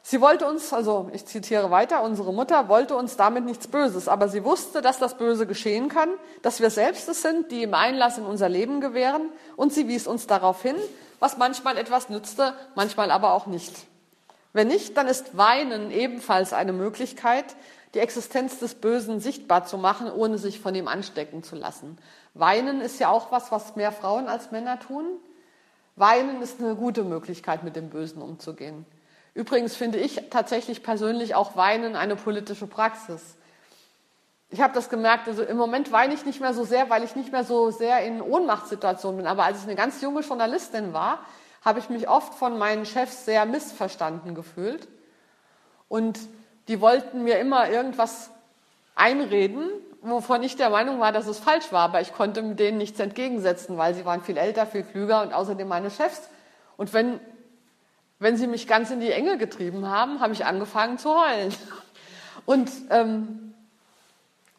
Sie 0.01 0.21
wollte 0.21 0.47
uns, 0.47 0.71
also 0.71 1.09
ich 1.11 1.25
zitiere 1.25 1.69
weiter, 1.69 2.01
unsere 2.01 2.31
Mutter 2.33 2.69
wollte 2.69 2.95
uns 2.95 3.17
damit 3.17 3.43
nichts 3.43 3.67
Böses, 3.67 4.07
aber 4.07 4.29
sie 4.29 4.45
wusste, 4.45 4.81
dass 4.81 4.99
das 4.99 5.17
Böse 5.17 5.45
geschehen 5.45 5.89
kann, 5.89 6.09
dass 6.41 6.61
wir 6.61 6.69
selbst 6.69 7.09
es 7.09 7.21
sind, 7.21 7.51
die 7.51 7.63
ihm 7.63 7.73
Einlass 7.73 8.17
in 8.17 8.25
unser 8.25 8.47
Leben 8.47 8.79
gewähren, 8.79 9.29
und 9.57 9.73
sie 9.73 9.89
wies 9.89 10.07
uns 10.07 10.25
darauf 10.25 10.61
hin, 10.61 10.77
was 11.19 11.37
manchmal 11.37 11.77
etwas 11.77 12.07
nützte, 12.07 12.53
manchmal 12.73 13.11
aber 13.11 13.33
auch 13.33 13.47
nicht. 13.47 13.73
Wenn 14.53 14.69
nicht, 14.69 14.95
dann 14.95 15.07
ist 15.07 15.37
Weinen 15.37 15.91
ebenfalls 15.91 16.53
eine 16.53 16.71
Möglichkeit, 16.71 17.57
die 17.93 17.99
Existenz 17.99 18.59
des 18.59 18.75
Bösen 18.75 19.19
sichtbar 19.19 19.65
zu 19.65 19.77
machen, 19.77 20.09
ohne 20.09 20.37
sich 20.37 20.61
von 20.61 20.73
ihm 20.73 20.87
anstecken 20.87 21.43
zu 21.43 21.57
lassen. 21.57 21.97
Weinen 22.33 22.79
ist 22.79 22.99
ja 22.99 23.09
auch 23.09 23.31
was, 23.31 23.51
was 23.51 23.75
mehr 23.75 23.91
Frauen 23.91 24.27
als 24.29 24.51
Männer 24.51 24.79
tun. 24.79 25.05
Weinen 25.97 26.41
ist 26.41 26.61
eine 26.61 26.75
gute 26.75 27.03
Möglichkeit, 27.03 27.63
mit 27.63 27.75
dem 27.75 27.89
Bösen 27.89 28.21
umzugehen. 28.21 28.85
Übrigens 29.33 29.75
finde 29.75 29.97
ich 29.97 30.29
tatsächlich 30.29 30.83
persönlich 30.83 31.35
auch 31.35 31.55
Weinen 31.55 31.95
eine 31.95 32.15
politische 32.15 32.67
Praxis. 32.67 33.35
ich 34.49 34.61
habe 34.61 34.73
das 34.73 34.89
gemerkt, 34.89 35.27
also 35.27 35.43
im 35.43 35.57
Moment 35.57 35.91
weine 35.91 36.13
ich 36.13 36.25
nicht 36.25 36.39
mehr 36.39 36.53
so 36.53 36.63
sehr, 36.63 36.89
weil 36.89 37.03
ich 37.03 37.15
nicht 37.15 37.31
mehr 37.31 37.43
so 37.43 37.71
sehr 37.71 38.05
in 38.05 38.21
Ohnmachtssituationen 38.21 39.17
bin. 39.17 39.27
Aber 39.27 39.43
als 39.43 39.59
ich 39.59 39.63
eine 39.65 39.75
ganz 39.75 40.01
junge 40.01 40.21
Journalistin 40.21 40.93
war, 40.93 41.19
habe 41.65 41.79
ich 41.79 41.89
mich 41.89 42.07
oft 42.07 42.33
von 42.35 42.57
meinen 42.57 42.85
Chefs 42.85 43.25
sehr 43.25 43.45
missverstanden 43.45 44.35
gefühlt. 44.35 44.87
Und 45.89 46.19
die 46.67 46.79
wollten 46.79 47.23
mir 47.23 47.39
immer 47.39 47.69
irgendwas 47.69 48.29
einreden, 48.95 49.69
wovon 50.01 50.43
ich 50.43 50.55
der 50.55 50.69
Meinung 50.69 50.99
war, 50.99 51.11
dass 51.11 51.27
es 51.27 51.39
falsch 51.39 51.71
war. 51.71 51.81
Aber 51.81 52.01
ich 52.01 52.13
konnte 52.13 52.43
denen 52.55 52.77
nichts 52.77 52.99
entgegensetzen, 52.99 53.77
weil 53.77 53.93
sie 53.93 54.05
waren 54.05 54.21
viel 54.21 54.37
älter, 54.37 54.65
viel 54.65 54.83
klüger 54.83 55.21
und 55.21 55.33
außerdem 55.33 55.67
meine 55.67 55.91
Chefs. 55.91 56.29
Und 56.77 56.93
wenn, 56.93 57.19
wenn 58.19 58.37
sie 58.37 58.47
mich 58.47 58.67
ganz 58.67 58.91
in 58.91 58.99
die 58.99 59.11
Enge 59.11 59.37
getrieben 59.37 59.87
haben, 59.87 60.19
habe 60.19 60.33
ich 60.33 60.45
angefangen 60.45 60.97
zu 60.97 61.09
heulen. 61.09 61.53
Und 62.45 62.69
ähm, 62.91 63.47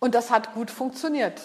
und 0.00 0.14
das 0.14 0.30
hat 0.30 0.54
gut 0.54 0.70
funktioniert. 0.70 1.40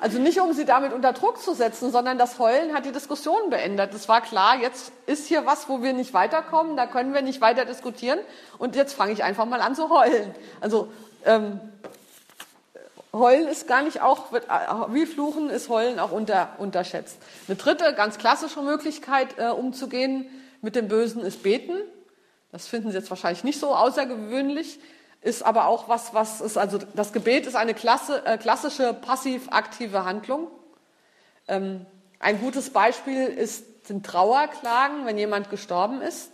Also 0.00 0.20
nicht, 0.20 0.38
um 0.38 0.52
sie 0.52 0.64
damit 0.64 0.92
unter 0.92 1.12
Druck 1.12 1.42
zu 1.42 1.54
setzen, 1.54 1.90
sondern 1.90 2.18
das 2.18 2.38
Heulen 2.38 2.72
hat 2.72 2.84
die 2.84 2.92
Diskussion 2.92 3.50
beendet. 3.50 3.92
Es 3.94 4.08
war 4.08 4.20
klar, 4.20 4.56
jetzt 4.60 4.92
ist 5.06 5.26
hier 5.26 5.44
was, 5.44 5.68
wo 5.68 5.82
wir 5.82 5.92
nicht 5.92 6.14
weiterkommen, 6.14 6.76
da 6.76 6.86
können 6.86 7.14
wir 7.14 7.22
nicht 7.22 7.40
weiter 7.40 7.64
diskutieren 7.64 8.20
und 8.58 8.76
jetzt 8.76 8.92
fange 8.92 9.12
ich 9.12 9.24
einfach 9.24 9.46
mal 9.46 9.60
an 9.60 9.74
zu 9.74 9.88
heulen. 9.90 10.34
Also 10.60 10.92
ähm, 11.28 11.60
Heulen 13.12 13.48
ist 13.48 13.68
gar 13.68 13.82
nicht 13.82 14.00
auch, 14.00 14.32
wird, 14.32 14.44
äh, 14.44 14.94
wie 14.94 15.06
Fluchen 15.06 15.50
ist 15.50 15.68
Heulen 15.68 15.98
auch 15.98 16.10
unter, 16.10 16.50
unterschätzt. 16.58 17.18
Eine 17.46 17.56
dritte, 17.56 17.94
ganz 17.94 18.18
klassische 18.18 18.62
Möglichkeit, 18.62 19.38
äh, 19.38 19.48
umzugehen 19.48 20.26
mit 20.60 20.74
dem 20.74 20.88
Bösen, 20.88 21.22
ist 21.22 21.42
Beten. 21.42 21.76
Das 22.52 22.66
finden 22.66 22.90
Sie 22.90 22.96
jetzt 22.96 23.10
wahrscheinlich 23.10 23.44
nicht 23.44 23.60
so 23.60 23.74
außergewöhnlich 23.74 24.80
ist 25.20 25.42
aber 25.42 25.66
auch 25.66 25.88
was, 25.88 26.14
was 26.14 26.40
ist, 26.40 26.56
also 26.56 26.78
das 26.94 27.12
Gebet 27.12 27.46
ist 27.46 27.56
eine 27.56 27.74
Klasse, 27.74 28.24
äh, 28.24 28.38
klassische 28.38 28.94
passiv-aktive 28.94 30.04
Handlung. 30.04 30.48
Ähm, 31.48 31.86
ein 32.20 32.40
gutes 32.40 32.70
Beispiel 32.70 33.26
ist, 33.26 33.86
sind 33.86 34.06
Trauerklagen, 34.06 35.06
wenn 35.06 35.18
jemand 35.18 35.50
gestorben 35.50 36.02
ist. 36.02 36.30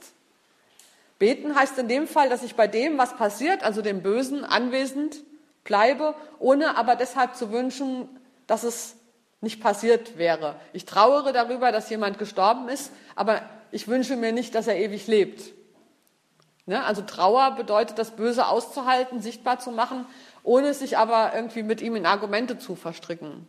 Beten 1.24 1.54
heißt 1.54 1.78
in 1.78 1.88
dem 1.88 2.06
Fall, 2.06 2.28
dass 2.28 2.42
ich 2.42 2.54
bei 2.54 2.66
dem, 2.66 2.98
was 2.98 3.16
passiert, 3.16 3.62
also 3.62 3.80
dem 3.80 4.02
Bösen, 4.02 4.44
anwesend 4.44 5.22
bleibe, 5.64 6.14
ohne 6.38 6.76
aber 6.76 6.96
deshalb 6.96 7.34
zu 7.34 7.50
wünschen, 7.50 8.10
dass 8.46 8.62
es 8.62 8.96
nicht 9.40 9.62
passiert 9.62 10.18
wäre. 10.18 10.56
Ich 10.74 10.84
trauere 10.84 11.32
darüber, 11.32 11.72
dass 11.72 11.88
jemand 11.88 12.18
gestorben 12.18 12.68
ist, 12.68 12.92
aber 13.16 13.40
ich 13.70 13.88
wünsche 13.88 14.16
mir 14.16 14.32
nicht, 14.32 14.54
dass 14.54 14.66
er 14.66 14.76
ewig 14.76 15.06
lebt. 15.06 15.54
Ne? 16.66 16.84
Also 16.84 17.00
Trauer 17.00 17.52
bedeutet, 17.52 17.98
das 17.98 18.10
Böse 18.10 18.46
auszuhalten, 18.46 19.22
sichtbar 19.22 19.58
zu 19.58 19.70
machen, 19.70 20.04
ohne 20.42 20.74
sich 20.74 20.98
aber 20.98 21.32
irgendwie 21.34 21.62
mit 21.62 21.80
ihm 21.80 21.96
in 21.96 22.04
Argumente 22.04 22.58
zu 22.58 22.76
verstricken. 22.76 23.48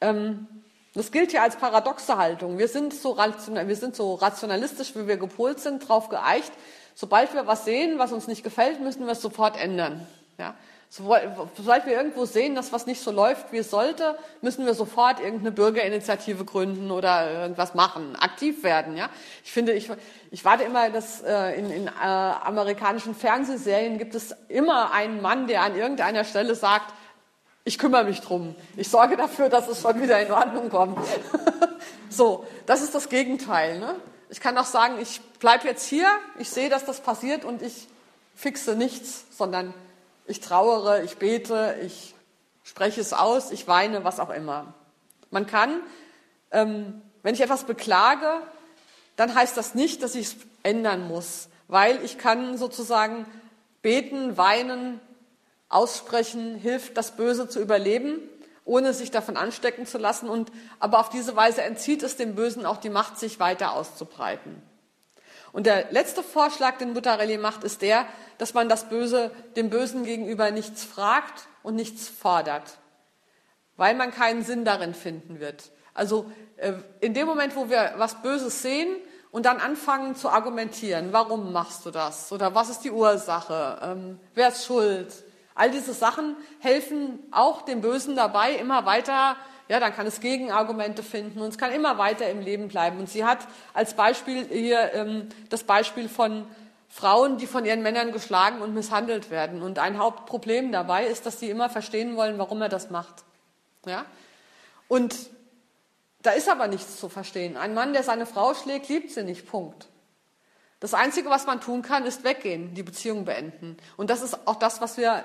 Ähm, 0.00 0.46
das 0.94 1.12
gilt 1.12 1.32
ja 1.32 1.42
als 1.42 1.56
paradoxe 1.56 2.16
Haltung. 2.16 2.58
Wir 2.58 2.68
sind, 2.68 2.94
so 2.94 3.10
rational, 3.12 3.68
wir 3.68 3.76
sind 3.76 3.94
so 3.94 4.14
rationalistisch, 4.14 4.94
wie 4.96 5.06
wir 5.06 5.16
gepolt 5.16 5.60
sind, 5.60 5.82
darauf 5.82 6.08
geeicht, 6.08 6.52
sobald 6.94 7.34
wir 7.34 7.46
was 7.46 7.64
sehen, 7.64 7.98
was 7.98 8.12
uns 8.12 8.26
nicht 8.26 8.42
gefällt, 8.42 8.80
müssen 8.80 9.04
wir 9.04 9.12
es 9.12 9.22
sofort 9.22 9.60
ändern. 9.60 10.06
Ja? 10.38 10.54
Sobald 10.90 11.84
wir 11.84 11.92
irgendwo 11.92 12.24
sehen, 12.24 12.54
dass 12.54 12.72
was 12.72 12.86
nicht 12.86 13.02
so 13.02 13.10
läuft, 13.10 13.52
wie 13.52 13.58
es 13.58 13.70
sollte, 13.70 14.18
müssen 14.40 14.64
wir 14.64 14.72
sofort 14.72 15.20
irgendeine 15.20 15.52
Bürgerinitiative 15.52 16.46
gründen 16.46 16.90
oder 16.90 17.30
irgendwas 17.30 17.74
machen, 17.74 18.16
aktiv 18.16 18.62
werden. 18.62 18.96
Ja? 18.96 19.10
Ich 19.44 19.52
finde, 19.52 19.72
ich, 19.72 19.90
ich 20.30 20.46
warte 20.46 20.64
immer, 20.64 20.88
dass 20.88 21.20
äh, 21.20 21.58
in, 21.58 21.70
in 21.70 21.86
äh, 21.88 21.90
amerikanischen 21.90 23.14
Fernsehserien 23.14 23.98
gibt 23.98 24.14
es 24.14 24.34
immer 24.48 24.92
einen 24.92 25.20
Mann, 25.20 25.46
der 25.46 25.60
an 25.60 25.76
irgendeiner 25.76 26.24
Stelle 26.24 26.54
sagt, 26.54 26.94
ich 27.68 27.78
kümmere 27.78 28.04
mich 28.04 28.22
drum. 28.22 28.56
Ich 28.78 28.88
sorge 28.88 29.18
dafür, 29.18 29.50
dass 29.50 29.68
es 29.68 29.82
schon 29.82 30.00
wieder 30.00 30.18
in 30.22 30.32
Ordnung 30.32 30.70
kommt. 30.70 30.98
so, 32.08 32.46
das 32.64 32.80
ist 32.80 32.94
das 32.94 33.10
Gegenteil. 33.10 33.78
Ne? 33.78 33.94
Ich 34.30 34.40
kann 34.40 34.56
auch 34.56 34.64
sagen, 34.64 34.94
ich 34.98 35.20
bleibe 35.38 35.68
jetzt 35.68 35.84
hier, 35.84 36.08
ich 36.38 36.48
sehe, 36.48 36.70
dass 36.70 36.86
das 36.86 37.02
passiert 37.02 37.44
und 37.44 37.60
ich 37.60 37.86
fixe 38.34 38.74
nichts, 38.74 39.26
sondern 39.36 39.74
ich 40.24 40.40
trauere, 40.40 41.02
ich 41.02 41.18
bete, 41.18 41.76
ich 41.84 42.14
spreche 42.64 43.02
es 43.02 43.12
aus, 43.12 43.50
ich 43.50 43.68
weine, 43.68 44.02
was 44.02 44.18
auch 44.18 44.30
immer. 44.30 44.72
Man 45.30 45.46
kann, 45.46 45.82
ähm, 46.52 47.02
wenn 47.22 47.34
ich 47.34 47.42
etwas 47.42 47.64
beklage, 47.64 48.40
dann 49.16 49.34
heißt 49.34 49.58
das 49.58 49.74
nicht, 49.74 50.02
dass 50.02 50.14
ich 50.14 50.28
es 50.28 50.36
ändern 50.62 51.06
muss, 51.06 51.50
weil 51.66 52.02
ich 52.02 52.16
kann 52.16 52.56
sozusagen 52.56 53.26
beten, 53.82 54.38
weinen, 54.38 55.00
aussprechen, 55.68 56.54
hilft, 56.56 56.96
das 56.96 57.16
Böse 57.16 57.48
zu 57.48 57.60
überleben, 57.60 58.20
ohne 58.64 58.92
sich 58.92 59.10
davon 59.10 59.36
anstecken 59.36 59.86
zu 59.86 59.98
lassen. 59.98 60.28
Und, 60.28 60.50
aber 60.78 61.00
auf 61.00 61.08
diese 61.08 61.36
Weise 61.36 61.62
entzieht 61.62 62.02
es 62.02 62.16
dem 62.16 62.34
Bösen 62.34 62.66
auch 62.66 62.78
die 62.78 62.90
Macht, 62.90 63.18
sich 63.18 63.40
weiter 63.40 63.72
auszubreiten. 63.72 64.62
Und 65.52 65.66
der 65.66 65.90
letzte 65.90 66.22
Vorschlag, 66.22 66.78
den 66.78 66.94
Buttarelli 66.94 67.38
macht, 67.38 67.64
ist 67.64 67.82
der, 67.82 68.06
dass 68.36 68.54
man 68.54 68.68
das 68.68 68.88
Böse, 68.88 69.30
dem 69.56 69.70
Bösen 69.70 70.04
gegenüber 70.04 70.50
nichts 70.50 70.84
fragt 70.84 71.48
und 71.62 71.74
nichts 71.74 72.08
fordert, 72.08 72.78
weil 73.76 73.94
man 73.94 74.10
keinen 74.10 74.44
Sinn 74.44 74.64
darin 74.64 74.94
finden 74.94 75.40
wird. 75.40 75.72
Also 75.94 76.30
äh, 76.56 76.74
in 77.00 77.14
dem 77.14 77.26
Moment, 77.26 77.56
wo 77.56 77.70
wir 77.70 77.94
was 77.96 78.22
Böses 78.22 78.62
sehen 78.62 78.88
und 79.30 79.46
dann 79.46 79.58
anfangen 79.58 80.14
zu 80.14 80.28
argumentieren, 80.28 81.08
warum 81.12 81.52
machst 81.52 81.84
du 81.86 81.90
das 81.90 82.30
oder 82.30 82.54
was 82.54 82.68
ist 82.68 82.80
die 82.84 82.90
Ursache, 82.90 83.78
ähm, 83.82 84.20
wer 84.34 84.48
ist 84.48 84.66
schuld, 84.66 85.12
all 85.58 85.70
diese 85.70 85.92
Sachen 85.92 86.36
helfen 86.60 87.18
auch 87.30 87.62
dem 87.62 87.80
Bösen 87.80 88.16
dabei, 88.16 88.54
immer 88.54 88.86
weiter 88.86 89.36
ja, 89.68 89.80
dann 89.80 89.94
kann 89.94 90.06
es 90.06 90.20
Gegenargumente 90.20 91.02
finden 91.02 91.40
und 91.40 91.48
es 91.48 91.58
kann 91.58 91.72
immer 91.72 91.98
weiter 91.98 92.28
im 92.30 92.40
Leben 92.40 92.68
bleiben. 92.68 92.98
Und 92.98 93.08
sie 93.08 93.24
hat 93.24 93.46
als 93.74 93.94
Beispiel 93.94 94.46
hier 94.46 94.94
ähm, 94.94 95.28
das 95.50 95.62
Beispiel 95.62 96.08
von 96.08 96.46
Frauen, 96.88 97.36
die 97.36 97.46
von 97.46 97.66
ihren 97.66 97.82
Männern 97.82 98.12
geschlagen 98.12 98.62
und 98.62 98.72
misshandelt 98.72 99.30
werden. 99.30 99.60
Und 99.60 99.78
ein 99.78 99.98
Hauptproblem 99.98 100.72
dabei 100.72 101.06
ist, 101.06 101.26
dass 101.26 101.38
sie 101.38 101.50
immer 101.50 101.68
verstehen 101.68 102.16
wollen, 102.16 102.38
warum 102.38 102.62
er 102.62 102.70
das 102.70 102.88
macht. 102.88 103.24
Ja? 103.84 104.06
Und 104.88 105.14
da 106.22 106.30
ist 106.30 106.48
aber 106.48 106.66
nichts 106.66 106.98
zu 106.98 107.10
verstehen. 107.10 107.58
Ein 107.58 107.74
Mann, 107.74 107.92
der 107.92 108.02
seine 108.02 108.24
Frau 108.24 108.54
schlägt, 108.54 108.88
liebt 108.88 109.10
sie 109.10 109.22
nicht. 109.22 109.46
Punkt. 109.46 109.86
Das 110.80 110.94
Einzige, 110.94 111.28
was 111.28 111.46
man 111.46 111.60
tun 111.60 111.82
kann, 111.82 112.06
ist 112.06 112.24
weggehen, 112.24 112.72
die 112.72 112.82
Beziehung 112.82 113.26
beenden. 113.26 113.76
Und 113.96 114.08
das 114.08 114.22
ist 114.22 114.46
auch 114.46 114.56
das, 114.56 114.80
was 114.80 114.96
wir 114.96 115.24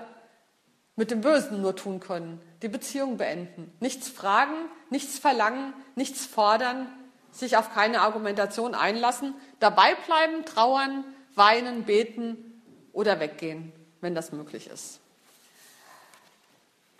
mit 0.96 1.12
dem 1.12 1.22
Bösen 1.22 1.62
nur 1.62 1.76
tun 1.76 2.00
können. 2.00 2.42
Die 2.62 2.68
Beziehung 2.68 3.18
beenden. 3.18 3.72
Nichts 3.80 4.10
fragen, 4.10 4.54
nichts 4.90 5.18
verlangen, 5.20 5.74
nichts 5.96 6.26
fordern, 6.26 6.88
sich 7.32 7.58
auf 7.58 7.74
keine 7.74 8.02
Argumentation 8.02 8.76
einlassen, 8.76 9.34
dabei 9.60 9.96
bleiben, 9.96 10.46
trauern, 10.46 11.04
weinen, 11.36 11.84
beten 11.84 12.62
oder 12.94 13.20
weggehen, 13.20 13.74
wenn 14.02 14.14
das 14.14 14.32
möglich 14.32 14.68
ist. 14.68 15.00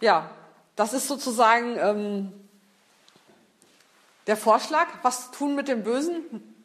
Ja, 0.02 0.32
das 0.76 0.94
ist 0.94 1.08
sozusagen 1.08 1.78
ähm, 1.78 2.34
der 4.26 4.38
Vorschlag. 4.38 4.88
Was 5.04 5.32
tun 5.32 5.54
mit 5.56 5.68
dem 5.68 5.84
Bösen? 5.84 6.56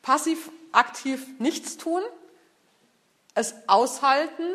Passiv, 0.00 0.50
aktiv 0.72 1.26
nichts 1.38 1.76
tun, 1.76 2.00
es 3.34 3.54
aushalten, 3.66 4.54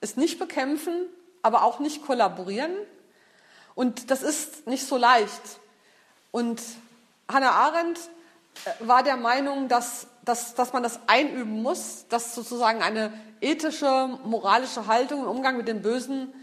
es 0.00 0.16
nicht 0.16 0.38
bekämpfen, 0.38 1.06
aber 1.46 1.62
auch 1.62 1.78
nicht 1.78 2.04
kollaborieren. 2.04 2.72
Und 3.76 4.10
das 4.10 4.22
ist 4.22 4.66
nicht 4.66 4.84
so 4.84 4.96
leicht. 4.96 5.40
Und 6.32 6.60
Hannah 7.30 7.52
Arendt 7.52 8.00
äh, 8.64 8.88
war 8.88 9.04
der 9.04 9.16
Meinung, 9.16 9.68
dass, 9.68 10.08
dass, 10.24 10.54
dass 10.54 10.72
man 10.72 10.82
das 10.82 10.98
einüben 11.06 11.62
muss, 11.62 12.06
dass 12.08 12.34
sozusagen 12.34 12.82
eine 12.82 13.12
ethische, 13.40 14.18
moralische 14.24 14.88
Haltung 14.88 15.22
im 15.22 15.28
Umgang 15.28 15.56
mit 15.56 15.68
dem 15.68 15.82
Bösen, 15.82 16.34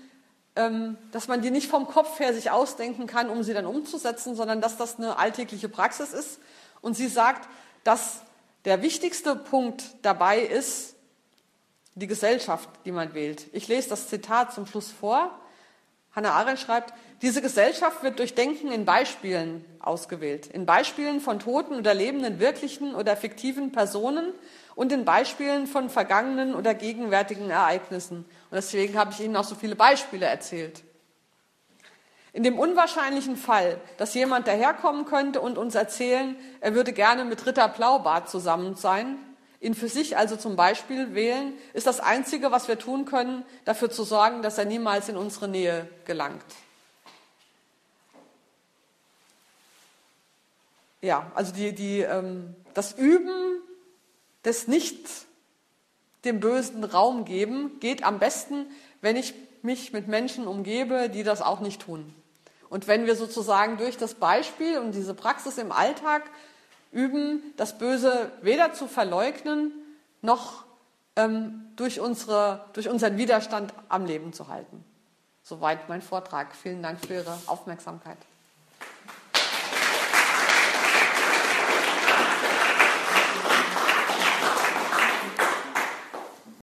ähm, 0.55 0.97
dass 1.11 1.27
man 1.27 1.41
die 1.41 1.51
nicht 1.51 1.69
vom 1.69 1.85
Kopf 1.85 2.19
her 2.19 2.33
sich 2.33 2.49
ausdenken 2.49 3.05
kann, 3.05 3.29
um 3.29 3.43
sie 3.43 3.53
dann 3.53 3.65
umzusetzen, 3.65 4.35
sondern 4.35 4.61
dass 4.61 4.77
das 4.77 4.97
eine 4.97 5.17
alltägliche 5.17 5.67
Praxis 5.67 6.13
ist. 6.13 6.39
Und 6.81 6.95
sie 6.95 7.09
sagt, 7.09 7.49
dass 7.83 8.21
der 8.63 8.81
wichtigste 8.81 9.35
Punkt 9.35 9.83
dabei 10.01 10.39
ist, 10.39 10.92
die 11.95 12.07
Gesellschaft, 12.07 12.69
die 12.85 12.91
man 12.91 13.13
wählt. 13.13 13.45
Ich 13.53 13.67
lese 13.67 13.89
das 13.89 14.07
Zitat 14.07 14.53
zum 14.53 14.65
Schluss 14.65 14.91
vor. 14.91 15.31
Hannah 16.15 16.31
Arendt 16.33 16.59
schreibt, 16.59 16.93
diese 17.21 17.41
Gesellschaft 17.41 18.03
wird 18.03 18.19
durch 18.19 18.35
Denken 18.35 18.71
in 18.71 18.85
Beispielen 18.85 19.65
ausgewählt. 19.79 20.47
In 20.47 20.65
Beispielen 20.65 21.21
von 21.21 21.39
toten 21.39 21.75
oder 21.75 21.93
lebenden 21.93 22.39
wirklichen 22.39 22.95
oder 22.95 23.15
fiktiven 23.15 23.71
Personen 23.71 24.33
und 24.75 24.91
in 24.91 25.05
Beispielen 25.05 25.67
von 25.67 25.89
vergangenen 25.89 26.53
oder 26.55 26.73
gegenwärtigen 26.73 27.49
Ereignissen. 27.49 28.17
Und 28.17 28.55
deswegen 28.55 28.97
habe 28.97 29.11
ich 29.11 29.21
Ihnen 29.21 29.35
auch 29.35 29.43
so 29.43 29.55
viele 29.55 29.75
Beispiele 29.75 30.25
erzählt. 30.25 30.83
In 32.31 32.41
dem 32.41 32.57
unwahrscheinlichen 32.57 33.37
Fall, 33.37 33.79
dass 33.97 34.15
jemand 34.15 34.47
daherkommen 34.47 35.05
könnte 35.05 35.39
und 35.39 35.59
uns 35.59 35.75
erzählen, 35.75 36.35
er 36.61 36.73
würde 36.73 36.91
gerne 36.91 37.25
mit 37.25 37.45
Ritter 37.45 37.67
Blaubart 37.67 38.27
zusammen 38.27 38.75
sein, 38.75 39.17
ihn 39.63 39.75
für 39.75 39.87
sich 39.87 40.17
also 40.17 40.35
zum 40.35 40.55
Beispiel 40.55 41.15
wählen, 41.15 41.53
ist 41.73 41.87
das 41.87 42.01
Einzige, 42.01 42.51
was 42.51 42.67
wir 42.67 42.77
tun 42.77 43.05
können, 43.05 43.45
dafür 43.63 43.89
zu 43.89 44.03
sorgen, 44.03 44.41
dass 44.41 44.57
er 44.57 44.65
niemals 44.65 45.07
in 45.07 45.15
unsere 45.15 45.47
Nähe 45.47 45.87
gelangt. 46.05 46.43
Ja, 51.01 51.31
also 51.33 51.53
die, 51.53 51.73
die, 51.73 52.01
ähm, 52.01 52.55
das 52.73 52.93
Üben 52.93 53.61
des 54.43 54.67
Nicht 54.67 55.07
dem 56.25 56.39
Bösen 56.39 56.83
Raum 56.83 57.25
geben 57.25 57.79
geht 57.79 58.03
am 58.03 58.19
besten, 58.19 58.67
wenn 59.01 59.15
ich 59.15 59.33
mich 59.61 59.93
mit 59.93 60.07
Menschen 60.07 60.45
umgebe, 60.45 61.09
die 61.09 61.23
das 61.23 61.41
auch 61.41 61.61
nicht 61.61 61.81
tun. 61.81 62.13
Und 62.69 62.87
wenn 62.87 63.05
wir 63.05 63.15
sozusagen 63.15 63.77
durch 63.77 63.97
das 63.97 64.15
Beispiel 64.15 64.77
und 64.79 64.93
diese 64.93 65.13
Praxis 65.13 65.57
im 65.57 65.71
Alltag 65.71 66.23
üben, 66.93 67.41
das 67.57 67.77
Böse 67.77 68.31
weder 68.41 68.73
zu 68.73 68.87
verleugnen, 68.87 69.71
noch 70.21 70.63
ähm, 71.15 71.65
durch, 71.75 71.99
unsere, 71.99 72.65
durch 72.73 72.87
unseren 72.87 73.17
Widerstand 73.17 73.73
am 73.89 74.05
Leben 74.05 74.33
zu 74.33 74.47
halten. 74.47 74.83
Soweit 75.43 75.89
mein 75.89 76.01
Vortrag. 76.01 76.55
Vielen 76.55 76.81
Dank 76.81 77.05
für 77.05 77.15
Ihre 77.15 77.37
Aufmerksamkeit. 77.47 78.17